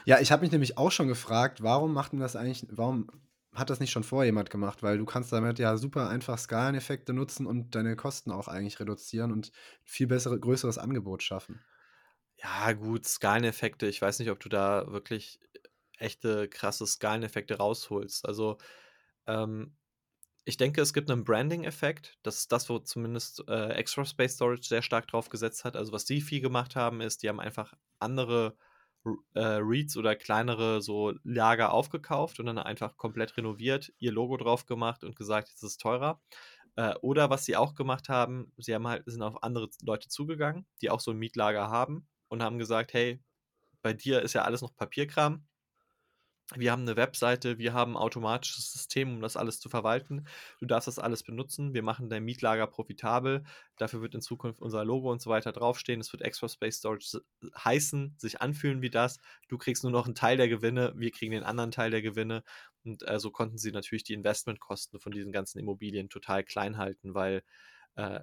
Ja, 0.07 0.21
ich 0.21 0.31
habe 0.33 0.43
mich 0.43 0.53
nämlich 0.53 0.79
auch 0.79 0.91
schon 0.91 1.09
gefragt, 1.09 1.63
warum 1.63 1.93
macht 1.93 2.13
denn 2.13 2.21
das 2.21 2.37
eigentlich 2.37 2.67
warum 2.71 3.09
hat 3.59 3.71
das 3.71 3.81
nicht 3.81 3.91
schon 3.93 4.05
vorher 4.05 4.27
jemand 4.27 4.51
gemacht? 4.51 4.83
Weil 4.83 4.99
du 4.99 5.05
kannst 5.05 5.33
damit 5.33 5.59
ja 5.59 5.77
super 5.77 6.09
einfach 6.09 6.39
Skaleneffekte 6.39 7.13
nutzen 7.13 7.47
und 7.47 7.75
deine 7.75 7.97
Kosten 7.97 8.31
auch 8.33 8.49
eigentlich 8.49 8.81
reduzieren 8.81 9.33
und 9.33 9.53
viel 9.85 10.07
bessere 10.07 10.39
größeres 10.41 10.79
Angebot 10.79 11.23
schaffen. 11.23 11.65
Ja, 12.41 12.73
gut, 12.73 13.05
Skaleneffekte. 13.07 13.87
Ich 13.89 14.01
weiß 14.01 14.21
nicht, 14.21 14.31
ob 14.31 14.39
du 14.41 14.49
da 14.49 14.87
wirklich 14.93 15.41
echte 15.99 16.49
krasse 16.49 16.87
Skaleneffekte 16.87 17.57
rausholst. 17.59 18.25
Also, 18.27 18.59
ähm, 19.27 19.77
ich 20.45 20.57
denke, 20.59 20.83
es 20.83 20.95
gibt 20.95 21.09
'nen 21.11 21.25
Branding-Effekt. 21.25 22.19
Das 22.25 22.39
ist 22.41 22.53
das, 22.53 22.69
wo 22.71 22.79
zumindest, 22.81 23.45
äh, 23.49 23.71
Extra 23.75 24.05
Space 24.07 24.35
Storage 24.37 24.65
sehr 24.69 24.83
stark 24.83 25.09
drauf 25.09 25.31
gesetzt 25.31 25.65
hat. 25.65 25.77
Also, 25.77 25.93
was 25.93 26.07
die 26.07 26.21
viel 26.23 26.41
gemacht 26.43 26.77
haben, 26.77 27.01
ist, 27.03 27.23
die 27.25 27.29
haben 27.31 27.41
einfach 27.41 27.75
andere 28.01 28.57
äh, 29.35 29.41
Reads 29.41 29.97
oder 29.97 30.17
kleinere 30.17 30.83
so 30.83 31.13
Lager 31.25 31.73
aufgekauft 31.73 32.41
und 32.41 32.47
dann 32.47 32.59
einfach 32.59 32.97
komplett 32.97 33.37
renoviert, 33.37 33.93
ihr 33.99 34.13
Logo 34.13 34.37
drauf 34.37 34.67
gemacht 34.67 35.05
und 35.05 35.17
gesagt, 35.17 35.49
jetzt 35.49 35.63
ist 35.63 35.71
es 35.73 35.77
teurer. 35.79 36.21
Äh, 36.77 36.95
oder 37.03 37.31
was 37.31 37.45
sie 37.45 37.57
auch 37.57 37.75
gemacht 37.75 38.09
haben, 38.09 38.53
sie 38.59 38.75
haben 38.75 38.87
halt, 38.87 39.05
sind 39.07 39.23
auf 39.23 39.43
andere 39.43 39.69
Leute 39.83 40.09
zugegangen, 40.09 40.67
die 40.81 40.91
auch 40.91 41.01
so 41.01 41.11
ein 41.13 41.19
Mietlager 41.19 41.71
haben 41.71 42.09
und 42.29 42.43
haben 42.43 42.59
gesagt, 42.59 42.93
hey, 42.93 43.21
bei 43.83 43.93
dir 43.93 44.23
ist 44.23 44.35
ja 44.35 44.43
alles 44.43 44.63
noch 44.63 44.75
Papierkram. 44.77 45.47
Wir 46.57 46.73
haben 46.73 46.83
eine 46.83 46.97
Webseite, 46.97 47.59
wir 47.59 47.75
haben 47.75 47.93
ein 47.93 47.97
automatisches 47.99 48.73
System, 48.73 49.13
um 49.13 49.21
das 49.21 49.37
alles 49.37 49.61
zu 49.61 49.69
verwalten. 49.69 50.27
Du 50.61 50.65
darfst 50.65 50.89
das 50.89 50.99
alles 50.99 51.23
benutzen. 51.23 51.75
Wir 51.75 51.83
machen 51.83 52.09
dein 52.09 52.25
Mietlager 52.25 52.67
profitabel. 52.67 53.45
Dafür 53.77 54.01
wird 54.01 54.15
in 54.15 54.23
Zukunft 54.23 54.63
unser 54.63 54.83
Logo 54.83 55.13
und 55.13 55.21
so 55.21 55.29
weiter 55.29 55.53
draufstehen. 55.53 56.01
Es 56.01 56.11
wird 56.11 56.23
Extra 56.23 56.49
Space 56.49 56.79
Storage 56.79 57.21
heißen, 57.55 58.15
sich 58.17 58.41
anfühlen 58.41 58.81
wie 58.81 58.89
das. 58.89 59.19
Du 59.49 59.59
kriegst 59.59 59.83
nur 59.83 59.93
noch 59.93 60.07
einen 60.07 60.15
Teil 60.15 60.39
der 60.39 60.49
Gewinne, 60.49 60.95
wir 60.97 61.11
kriegen 61.11 61.33
den 61.33 61.45
anderen 61.45 61.71
Teil 61.71 61.91
der 61.91 62.01
Gewinne. 62.01 62.43
Und 62.83 63.07
äh, 63.07 63.19
so 63.19 63.31
konnten 63.31 63.59
sie 63.59 63.71
natürlich 63.71 64.05
die 64.05 64.15
Investmentkosten 64.15 65.01
von 65.01 65.13
diesen 65.13 65.33
ganzen 65.33 65.59
Immobilien 65.59 66.09
total 66.09 66.45
klein 66.45 66.79
halten, 66.79 67.13
weil 67.13 67.43
äh, 67.97 68.21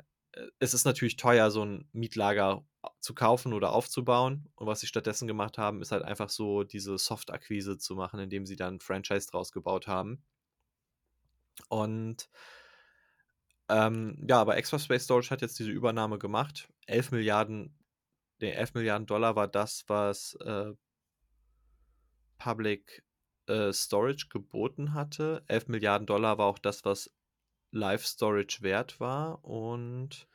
es 0.60 0.74
ist 0.74 0.86
natürlich 0.86 1.16
teuer, 1.18 1.52
so 1.52 1.64
ein 1.64 1.88
Mietlager 1.94 2.66
zu 3.00 3.14
kaufen 3.14 3.54
oder 3.54 3.72
aufzubauen. 3.74 4.50
Und 4.56 4.68
was 4.68 4.80
sie 4.82 4.88
stattdessen 4.88 5.28
gemacht 5.28 5.58
haben, 5.58 5.82
ist 5.82 5.92
halt 5.92 6.04
einfach 6.04 6.30
so 6.30 6.64
diese 6.64 6.98
Soft-Akquise 6.98 7.78
zu 7.78 7.96
machen, 7.96 8.20
indem 8.20 8.46
sie 8.46 8.56
dann 8.56 8.76
ein 8.76 8.80
Franchise 8.80 9.28
draus 9.30 9.52
gebaut 9.52 9.88
haben. 9.88 10.24
Und 11.70 12.30
ähm, 13.70 14.24
ja, 14.28 14.40
aber 14.40 14.58
Extra 14.58 14.78
Space 14.78 15.06
Storage 15.06 15.30
hat 15.32 15.42
jetzt 15.42 15.58
diese 15.58 15.72
Übernahme 15.72 16.20
gemacht. 16.20 16.72
11 16.88 17.12
Milliarden, 17.12 17.78
nee, 18.40 18.52
11 18.52 18.74
Milliarden 18.76 19.08
Dollar 19.08 19.36
war 19.36 19.48
das, 19.48 19.86
was 19.88 20.36
äh, 20.42 20.74
Public 22.38 23.04
äh, 23.48 23.74
Storage 23.74 24.28
geboten 24.30 24.94
hatte. 24.94 25.44
11 25.48 25.68
Milliarden 25.70 26.06
Dollar 26.06 26.38
war 26.38 26.46
auch 26.46 26.60
das, 26.60 26.86
was 26.86 27.14
Live 27.76 28.05
Storage 28.05 28.59
wert 28.61 28.99
war 28.99 29.43
und 29.43 30.28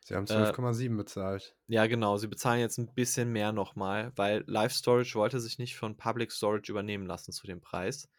Sie 0.00 0.14
haben 0.14 0.26
12,7 0.26 0.84
äh, 0.84 0.88
bezahlt. 0.96 1.56
Ja, 1.66 1.86
genau. 1.86 2.18
Sie 2.18 2.26
bezahlen 2.26 2.60
jetzt 2.60 2.76
ein 2.76 2.92
bisschen 2.92 3.32
mehr 3.32 3.52
nochmal, 3.52 4.12
weil 4.16 4.44
Live 4.46 4.74
Storage 4.74 5.14
wollte 5.14 5.40
sich 5.40 5.58
nicht 5.58 5.76
von 5.76 5.96
Public 5.96 6.30
Storage 6.30 6.70
übernehmen 6.70 7.06
lassen 7.06 7.32
zu 7.32 7.46
dem 7.46 7.62
Preis. 7.62 8.10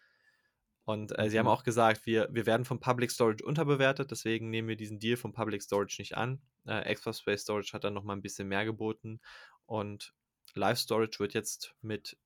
Und 0.85 1.11
äh, 1.11 1.25
mhm. 1.25 1.29
sie 1.29 1.37
haben 1.37 1.45
mhm. 1.45 1.51
auch 1.51 1.63
gesagt, 1.63 2.05
wir, 2.05 2.27
wir 2.31 2.47
werden 2.47 2.65
von 2.65 2.79
Public 2.79 3.11
Storage 3.11 3.45
unterbewertet, 3.45 4.09
deswegen 4.09 4.49
nehmen 4.49 4.67
wir 4.67 4.77
diesen 4.77 4.99
Deal 4.99 5.17
von 5.17 5.33
Public 5.33 5.61
Storage 5.61 5.97
nicht 5.99 6.15
an. 6.15 6.41
Äh, 6.65 6.79
Extra 6.85 7.13
Space 7.13 7.41
Storage 7.41 7.73
hat 7.73 7.83
dann 7.83 7.93
nochmal 7.93 8.15
ein 8.15 8.23
bisschen 8.23 8.47
mehr 8.47 8.65
geboten. 8.65 9.19
Und 9.65 10.13
Live 10.53 10.79
Storage 10.79 11.19
wird 11.19 11.33
jetzt 11.33 11.75
mit 11.81 12.17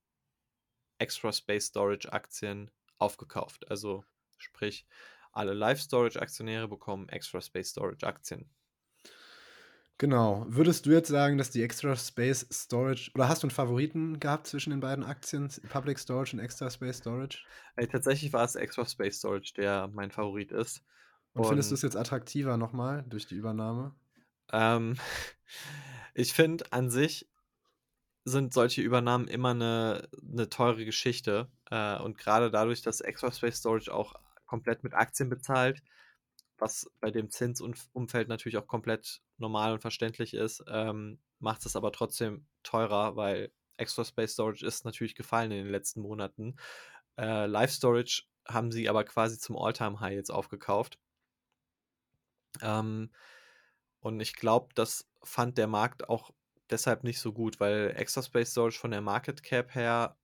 Extra 1.00 1.34
Space 1.34 1.66
Storage 1.66 2.14
Aktien 2.14 2.72
aufgekauft. 2.98 3.70
Also 3.70 4.06
sprich, 4.38 4.86
alle 5.32 5.54
Live 5.54 5.80
Storage 5.82 6.22
Aktionäre 6.22 6.68
bekommen 6.68 7.10
Extra 7.10 7.42
Space 7.42 7.70
Storage 7.70 8.06
Aktien. 8.06 8.50
Genau. 10.00 10.46
Würdest 10.48 10.86
du 10.86 10.92
jetzt 10.92 11.10
sagen, 11.10 11.38
dass 11.38 11.52
die 11.52 11.62
Extra 11.62 11.94
Space 11.98 12.48
Storage 12.52 13.12
oder 13.16 13.28
hast 13.28 13.44
du 13.44 13.48
einen 13.48 13.52
Favoriten 13.52 14.20
gehabt 14.20 14.48
zwischen 14.48 14.70
den 14.70 14.80
beiden 14.80 15.04
Aktien, 15.04 15.52
Public 15.68 16.00
Storage 16.00 16.38
und 16.38 16.40
Extra 16.42 16.70
Space 16.70 17.00
Storage? 17.00 17.44
Ey, 17.76 17.86
tatsächlich 17.86 18.32
war 18.32 18.46
es 18.46 18.56
Extra 18.56 18.86
Space 18.86 19.18
Storage, 19.18 19.54
der 19.58 19.90
mein 19.90 20.10
Favorit 20.10 20.54
ist. 20.54 20.86
Und, 21.34 21.42
und 21.42 21.48
findest 21.50 21.72
du 21.72 21.76
es 21.76 21.82
jetzt 21.82 21.98
attraktiver 21.98 22.56
nochmal 22.56 23.04
durch 23.10 23.28
die 23.28 23.36
Übernahme? 23.36 23.94
Ähm, 24.54 24.96
ich 26.14 26.34
finde 26.34 26.72
an 26.72 26.90
sich 26.90 27.30
sind 28.24 28.54
solche 28.54 28.82
Übernahmen 28.82 29.28
immer 29.28 29.50
eine, 29.50 30.08
eine 30.22 30.50
teure 30.50 30.86
Geschichte. 30.86 31.50
Äh, 31.70 31.98
und 32.00 32.18
gerade 32.18 32.52
dadurch, 32.52 32.82
dass 32.82 33.02
Extra 33.02 33.32
Space 33.32 33.58
Storage 33.58 33.94
auch 33.94 34.14
komplett 34.50 34.84
mit 34.84 34.94
Aktien 34.94 35.30
bezahlt, 35.30 35.84
was 36.58 36.92
bei 37.00 37.12
dem 37.12 37.30
Zinsumfeld 37.30 38.28
natürlich 38.28 38.58
auch 38.58 38.68
komplett 38.68 39.22
normal 39.38 39.74
und 39.74 39.82
verständlich 39.82 40.34
ist, 40.34 40.64
ähm, 40.68 41.20
macht 41.40 41.66
es 41.66 41.76
aber 41.76 41.92
trotzdem 41.92 42.48
teurer, 42.64 43.16
weil 43.16 43.52
Extra 43.78 44.04
Space 44.04 44.34
Storage 44.34 44.66
ist 44.66 44.84
natürlich 44.84 45.16
gefallen 45.16 45.52
in 45.52 45.64
den 45.64 45.72
letzten 45.72 46.02
Monaten. 46.02 46.58
Äh, 47.18 47.46
Live 47.46 47.72
Storage 47.72 48.24
haben 48.48 48.72
sie 48.72 48.90
aber 48.90 49.06
quasi 49.06 49.40
zum 49.40 49.56
All-Time-High 49.56 50.16
jetzt 50.16 50.32
aufgekauft. 50.32 51.00
Ähm, 52.62 53.12
und 54.02 54.20
ich 54.20 54.34
glaube, 54.34 54.70
das 54.76 55.08
fand 55.24 55.58
der 55.58 55.68
Markt 55.68 56.10
auch 56.10 56.32
deshalb 56.70 57.04
nicht 57.04 57.20
so 57.20 57.32
gut, 57.32 57.60
weil 57.60 57.94
Extra 57.96 58.22
Space 58.22 58.52
Storage 58.52 58.80
von 58.80 58.92
der 58.92 59.02
Market 59.02 59.44
Cap 59.44 59.76
her 59.76 60.18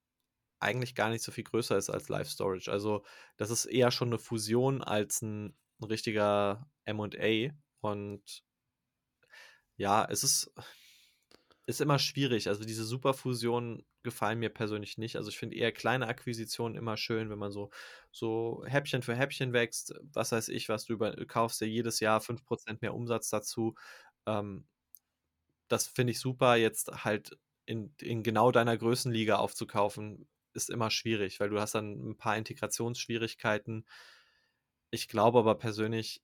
eigentlich 0.66 0.95
gar 0.95 1.09
nicht 1.09 1.24
so 1.24 1.32
viel 1.32 1.43
größer 1.45 1.78
ist 1.78 1.89
als 1.89 2.09
Live 2.09 2.30
Storage. 2.30 2.72
Also 2.72 3.03
das 3.38 3.49
ist 3.51 3.66
eher 3.66 3.91
schon 3.91 4.09
eine 4.09 4.20
Fusion 4.20 4.84
als 4.84 5.22
ein 5.22 5.55
ein 5.80 5.86
richtiger 5.86 6.68
MA. 6.86 7.51
Und 7.82 8.43
ja, 9.78 10.05
es 10.09 10.24
ist, 10.24 10.51
ist 11.66 11.82
immer 11.82 11.99
schwierig. 11.99 12.47
Also 12.47 12.63
diese 12.63 12.86
Superfusionen 12.86 13.86
gefallen 14.03 14.39
mir 14.39 14.49
persönlich 14.49 14.97
nicht. 14.97 15.16
Also 15.16 15.30
ich 15.30 15.38
finde 15.38 15.55
eher 15.55 15.72
kleine 15.72 16.07
Akquisitionen 16.07 16.78
immer 16.78 16.97
schön, 16.97 17.30
wenn 17.30 17.39
man 17.39 17.51
so, 17.51 17.72
so 18.11 18.63
Häppchen 18.68 19.01
für 19.01 19.16
Häppchen 19.16 19.53
wächst. 19.53 19.93
Was 20.13 20.32
weiß 20.32 20.49
ich, 20.49 20.70
was 20.70 20.86
du 20.86 20.93
über, 20.93 21.16
kaufst 21.26 21.61
ja 21.61 21.68
jedes 21.68 21.99
Jahr 21.99 22.22
5% 22.22 22.82
mehr 22.82 22.93
Umsatz 22.93 23.30
dazu. 23.30 23.76
Ähm, 24.28 24.68
das 25.68 25.88
finde 25.88 26.11
ich 26.11 26.20
super. 26.20 26.55
Jetzt 26.55 27.03
halt 27.03 27.38
in, 27.66 27.93
in 27.99 28.24
genau 28.24 28.51
deiner 28.51 28.78
Größenliga 28.78 29.38
aufzukaufen, 29.38 30.28
ist 30.55 30.69
immer 30.69 30.89
schwierig, 30.89 31.39
weil 31.39 31.49
du 31.49 31.59
hast 31.59 31.75
dann 31.75 32.11
ein 32.11 32.17
paar 32.17 32.37
Integrationsschwierigkeiten. 32.37 33.85
Ich 34.89 35.07
glaube 35.07 35.39
aber 35.39 35.55
persönlich, 35.55 36.21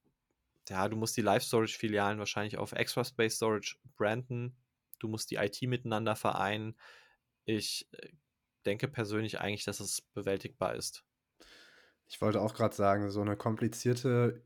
ja, 0.70 0.88
du 0.88 0.96
musst 0.96 1.18
die 1.18 1.22
Live-Storage-Filialen 1.22 2.20
wahrscheinlich 2.20 2.58
auf 2.58 2.72
Extra 2.72 3.04
Space 3.04 3.36
Storage 3.36 3.78
branden. 3.98 4.56
Du 5.00 5.08
musst 5.08 5.32
die 5.32 5.36
IT 5.36 5.62
miteinander 5.64 6.16
vereinen. 6.16 6.78
Ich 7.46 7.88
äh, 7.94 8.10
denke 8.66 8.88
persönlich 8.88 9.40
eigentlich, 9.40 9.66
dass 9.66 9.80
es 9.80 10.02
bewältigbar 10.02 10.76
ist. 10.76 11.04
Ich 12.08 12.22
wollte 12.22 12.42
auch 12.42 12.54
gerade 12.54 12.76
sagen, 12.76 13.10
so 13.10 13.22
eine 13.22 13.36
komplizierte 13.36 14.46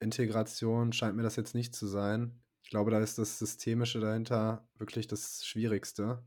Integration 0.00 0.92
scheint 0.92 1.16
mir 1.16 1.22
das 1.22 1.36
jetzt 1.36 1.54
nicht 1.54 1.74
zu 1.74 1.86
sein. 1.86 2.42
Ich 2.62 2.70
glaube, 2.70 2.90
da 2.90 3.00
ist 3.00 3.18
das 3.18 3.38
Systemische 3.38 4.00
dahinter 4.00 4.68
wirklich 4.78 5.06
das 5.06 5.44
Schwierigste. 5.44 6.24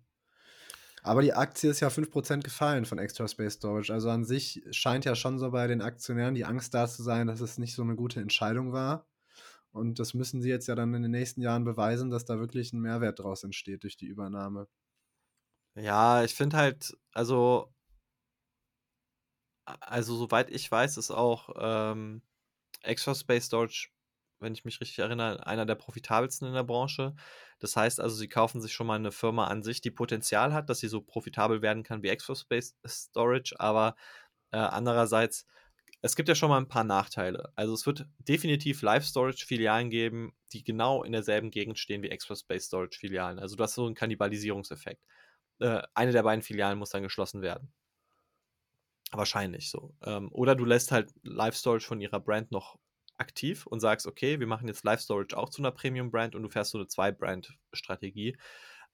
Aber 1.05 1.21
die 1.21 1.35
Aktie 1.35 1.69
ist 1.69 1.81
ja 1.81 1.91
5% 1.91 2.43
gefallen 2.43 2.83
von 2.85 2.97
Extra 2.97 3.27
Space 3.27 3.53
Storage. 3.53 3.93
Also 3.93 4.09
an 4.09 4.25
sich 4.25 4.63
scheint 4.71 5.05
ja 5.05 5.13
schon 5.13 5.37
so 5.37 5.51
bei 5.51 5.67
den 5.67 5.83
Aktionären 5.83 6.33
die 6.33 6.45
Angst 6.45 6.73
da 6.73 6.87
zu 6.87 7.03
sein, 7.03 7.27
dass 7.27 7.41
es 7.41 7.59
nicht 7.59 7.75
so 7.75 7.83
eine 7.83 7.95
gute 7.95 8.21
Entscheidung 8.21 8.73
war. 8.73 9.05
Und 9.71 9.99
das 9.99 10.15
müssen 10.15 10.41
sie 10.41 10.49
jetzt 10.49 10.65
ja 10.65 10.73
dann 10.73 10.95
in 10.95 11.03
den 11.03 11.11
nächsten 11.11 11.41
Jahren 11.41 11.63
beweisen, 11.63 12.09
dass 12.09 12.25
da 12.25 12.39
wirklich 12.39 12.73
ein 12.73 12.81
Mehrwert 12.81 13.19
draus 13.19 13.43
entsteht 13.43 13.83
durch 13.83 13.97
die 13.97 14.07
Übernahme. 14.07 14.67
Ja, 15.75 16.23
ich 16.23 16.33
finde 16.33 16.57
halt, 16.57 16.97
also, 17.11 17.71
also 19.65 20.15
soweit 20.15 20.49
ich 20.49 20.71
weiß, 20.71 20.97
ist 20.97 21.11
auch 21.11 21.49
ähm, 21.59 22.23
Extra 22.81 23.13
Space 23.13 23.45
Storage 23.45 23.89
wenn 24.39 24.53
ich 24.53 24.65
mich 24.65 24.79
richtig 24.81 24.99
erinnere, 24.99 25.45
einer 25.45 25.65
der 25.65 25.75
profitabelsten 25.75 26.47
in 26.47 26.53
der 26.53 26.63
Branche. 26.63 27.15
Das 27.59 27.75
heißt 27.75 27.99
also, 27.99 28.15
sie 28.15 28.27
kaufen 28.27 28.61
sich 28.61 28.73
schon 28.73 28.87
mal 28.87 28.95
eine 28.95 29.11
Firma 29.11 29.47
an 29.47 29.63
sich, 29.63 29.81
die 29.81 29.91
Potenzial 29.91 30.53
hat, 30.53 30.69
dass 30.69 30.79
sie 30.79 30.87
so 30.87 31.01
profitabel 31.01 31.61
werden 31.61 31.83
kann 31.83 32.03
wie 32.03 32.09
Exospace 32.09 32.75
Storage, 32.85 33.55
aber 33.59 33.95
äh, 34.51 34.57
andererseits, 34.57 35.45
es 36.01 36.15
gibt 36.15 36.29
ja 36.29 36.35
schon 36.35 36.49
mal 36.49 36.57
ein 36.57 36.67
paar 36.67 36.83
Nachteile. 36.83 37.51
Also 37.55 37.73
es 37.73 37.85
wird 37.85 38.05
definitiv 38.19 38.81
Live-Storage-Filialen 38.81 39.89
geben, 39.89 40.33
die 40.53 40.63
genau 40.63 41.03
in 41.03 41.13
derselben 41.13 41.51
Gegend 41.51 41.79
stehen 41.79 42.03
wie 42.03 42.09
Exospace 42.09 42.65
Storage-Filialen. 42.65 43.39
Also 43.39 43.55
du 43.55 43.63
hast 43.63 43.75
so 43.75 43.85
einen 43.85 43.95
Kannibalisierungseffekt. 43.95 45.01
Äh, 45.59 45.81
eine 45.93 46.11
der 46.11 46.23
beiden 46.23 46.43
Filialen 46.43 46.77
muss 46.77 46.91
dann 46.91 47.03
geschlossen 47.03 47.41
werden. 47.41 47.73
Wahrscheinlich 49.11 49.69
so. 49.69 49.93
Ähm, 50.03 50.29
oder 50.31 50.55
du 50.55 50.65
lässt 50.65 50.91
halt 50.91 51.11
Live 51.23 51.55
Storage 51.55 51.85
von 51.85 52.01
ihrer 52.01 52.19
Brand 52.19 52.51
noch 52.51 52.77
aktiv 53.17 53.65
und 53.65 53.79
sagst, 53.79 54.07
okay, 54.07 54.39
wir 54.39 54.47
machen 54.47 54.67
jetzt 54.67 54.83
Live 54.83 55.01
Storage 55.01 55.37
auch 55.37 55.49
zu 55.49 55.61
einer 55.61 55.71
Premium-Brand 55.71 56.35
und 56.35 56.43
du 56.43 56.49
fährst 56.49 56.71
so 56.71 56.77
eine 56.77 56.87
Zwei-Brand-Strategie. 56.87 58.37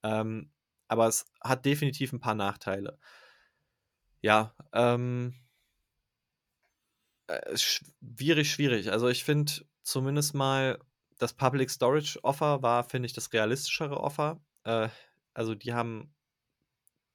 Ähm, 0.03 0.51
aber 0.87 1.07
es 1.07 1.25
hat 1.41 1.65
definitiv 1.65 2.13
ein 2.13 2.19
paar 2.19 2.35
Nachteile. 2.35 2.99
Ja, 4.21 4.53
ähm, 4.73 5.33
äh, 7.27 7.57
schwierig, 7.57 8.51
schwierig. 8.51 8.91
Also 8.91 9.07
ich 9.07 9.23
finde 9.23 9.51
zumindest 9.83 10.33
mal 10.35 10.79
das 11.17 11.33
Public 11.33 11.69
Storage 11.69 12.19
Offer 12.23 12.61
war, 12.61 12.83
finde 12.83 13.05
ich, 13.05 13.13
das 13.13 13.31
realistischere 13.31 13.99
Offer. 13.99 14.41
Äh, 14.63 14.89
also 15.33 15.55
die 15.55 15.73
haben, 15.73 16.13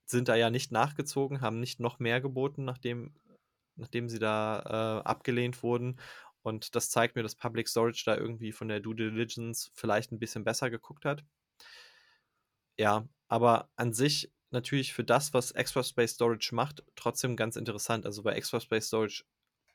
sind 0.07 0.29
da 0.29 0.37
ja 0.37 0.51
nicht 0.51 0.73
nachgezogen, 0.73 1.41
haben 1.41 1.61
nicht 1.61 1.81
noch 1.81 1.99
mehr 1.99 2.21
geboten, 2.21 2.65
nachdem, 2.65 3.15
nachdem 3.75 4.09
sie 4.09 4.19
da 4.19 5.03
äh, 5.03 5.09
abgelehnt 5.09 5.63
wurden. 5.63 5.99
Und 6.47 6.77
das 6.77 6.91
zeigt 6.91 7.17
mir, 7.17 7.25
dass 7.25 7.35
Public 7.35 7.69
Storage 7.69 8.05
da 8.07 8.17
irgendwie 8.17 8.53
von 8.53 8.69
der 8.69 8.79
Due 8.79 8.95
Diligence 8.95 9.73
vielleicht 9.75 10.13
ein 10.13 10.21
bisschen 10.21 10.45
besser 10.45 10.71
geguckt 10.71 11.05
hat. 11.05 11.25
Ja, 12.79 13.09
aber 13.27 13.69
an 13.75 13.93
sich 13.93 14.33
natürlich 14.53 14.95
für 14.95 15.03
das, 15.03 15.35
was 15.35 15.51
Extra 15.51 15.83
Space 15.83 16.13
Storage 16.13 16.55
macht, 16.55 16.85
trotzdem 16.95 17.35
ganz 17.35 17.57
interessant. 17.57 18.07
Also 18.07 18.23
bei 18.23 18.35
Extra 18.35 18.61
Space 18.61 18.87
Storage 18.87 19.25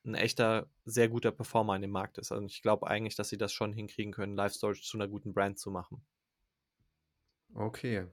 ein 0.06 0.16
echter, 0.16 0.70
sehr 0.86 1.10
guter 1.10 1.34
Performer 1.34 1.76
in 1.76 1.82
dem 1.82 1.92
Markt 1.92 2.18
ist. 2.18 2.32
Und 2.32 2.46
ich 2.46 2.62
glaube 2.62 2.88
eigentlich, 2.88 3.18
dass 3.18 3.28
sie 3.28 3.38
das 3.38 3.52
schon 3.52 3.74
hinkriegen 3.74 4.14
können, 4.14 4.38
Live 4.38 4.54
Storage 4.54 4.82
zu 4.82 4.96
einer 4.96 5.10
guten 5.10 5.34
Brand 5.34 5.60
zu 5.60 5.72
machen. 5.72 6.02
Okay. 7.54 8.08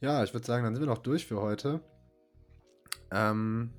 Ja, 0.00 0.22
ich 0.22 0.34
würde 0.34 0.46
sagen, 0.46 0.64
dann 0.64 0.74
sind 0.74 0.82
wir 0.82 0.94
noch 0.94 0.98
durch 0.98 1.26
für 1.26 1.40
heute. 1.40 1.80
Ähm, 3.10 3.72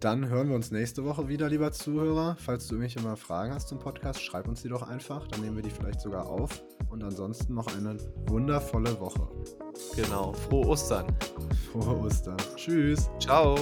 dann 0.00 0.28
hören 0.28 0.48
wir 0.48 0.56
uns 0.56 0.70
nächste 0.70 1.04
Woche 1.04 1.28
wieder, 1.28 1.48
lieber 1.48 1.72
Zuhörer. 1.72 2.36
Falls 2.38 2.66
du 2.66 2.74
irgendwelche 2.74 3.00
mal 3.00 3.16
Fragen 3.16 3.54
hast 3.54 3.68
zum 3.68 3.78
Podcast, 3.78 4.22
schreib 4.22 4.46
uns 4.48 4.62
die 4.62 4.68
doch 4.68 4.82
einfach. 4.82 5.26
Dann 5.28 5.40
nehmen 5.40 5.56
wir 5.56 5.62
die 5.62 5.70
vielleicht 5.70 6.00
sogar 6.00 6.26
auf. 6.26 6.62
Und 6.90 7.02
ansonsten 7.02 7.54
noch 7.54 7.66
eine 7.74 7.96
wundervolle 8.26 8.98
Woche. 9.00 9.28
Genau. 9.94 10.32
Frohe 10.32 10.66
Ostern. 10.68 11.06
Frohe 11.72 11.98
Ostern. 11.98 12.36
Tschüss. 12.56 13.10
Ciao. 13.18 13.56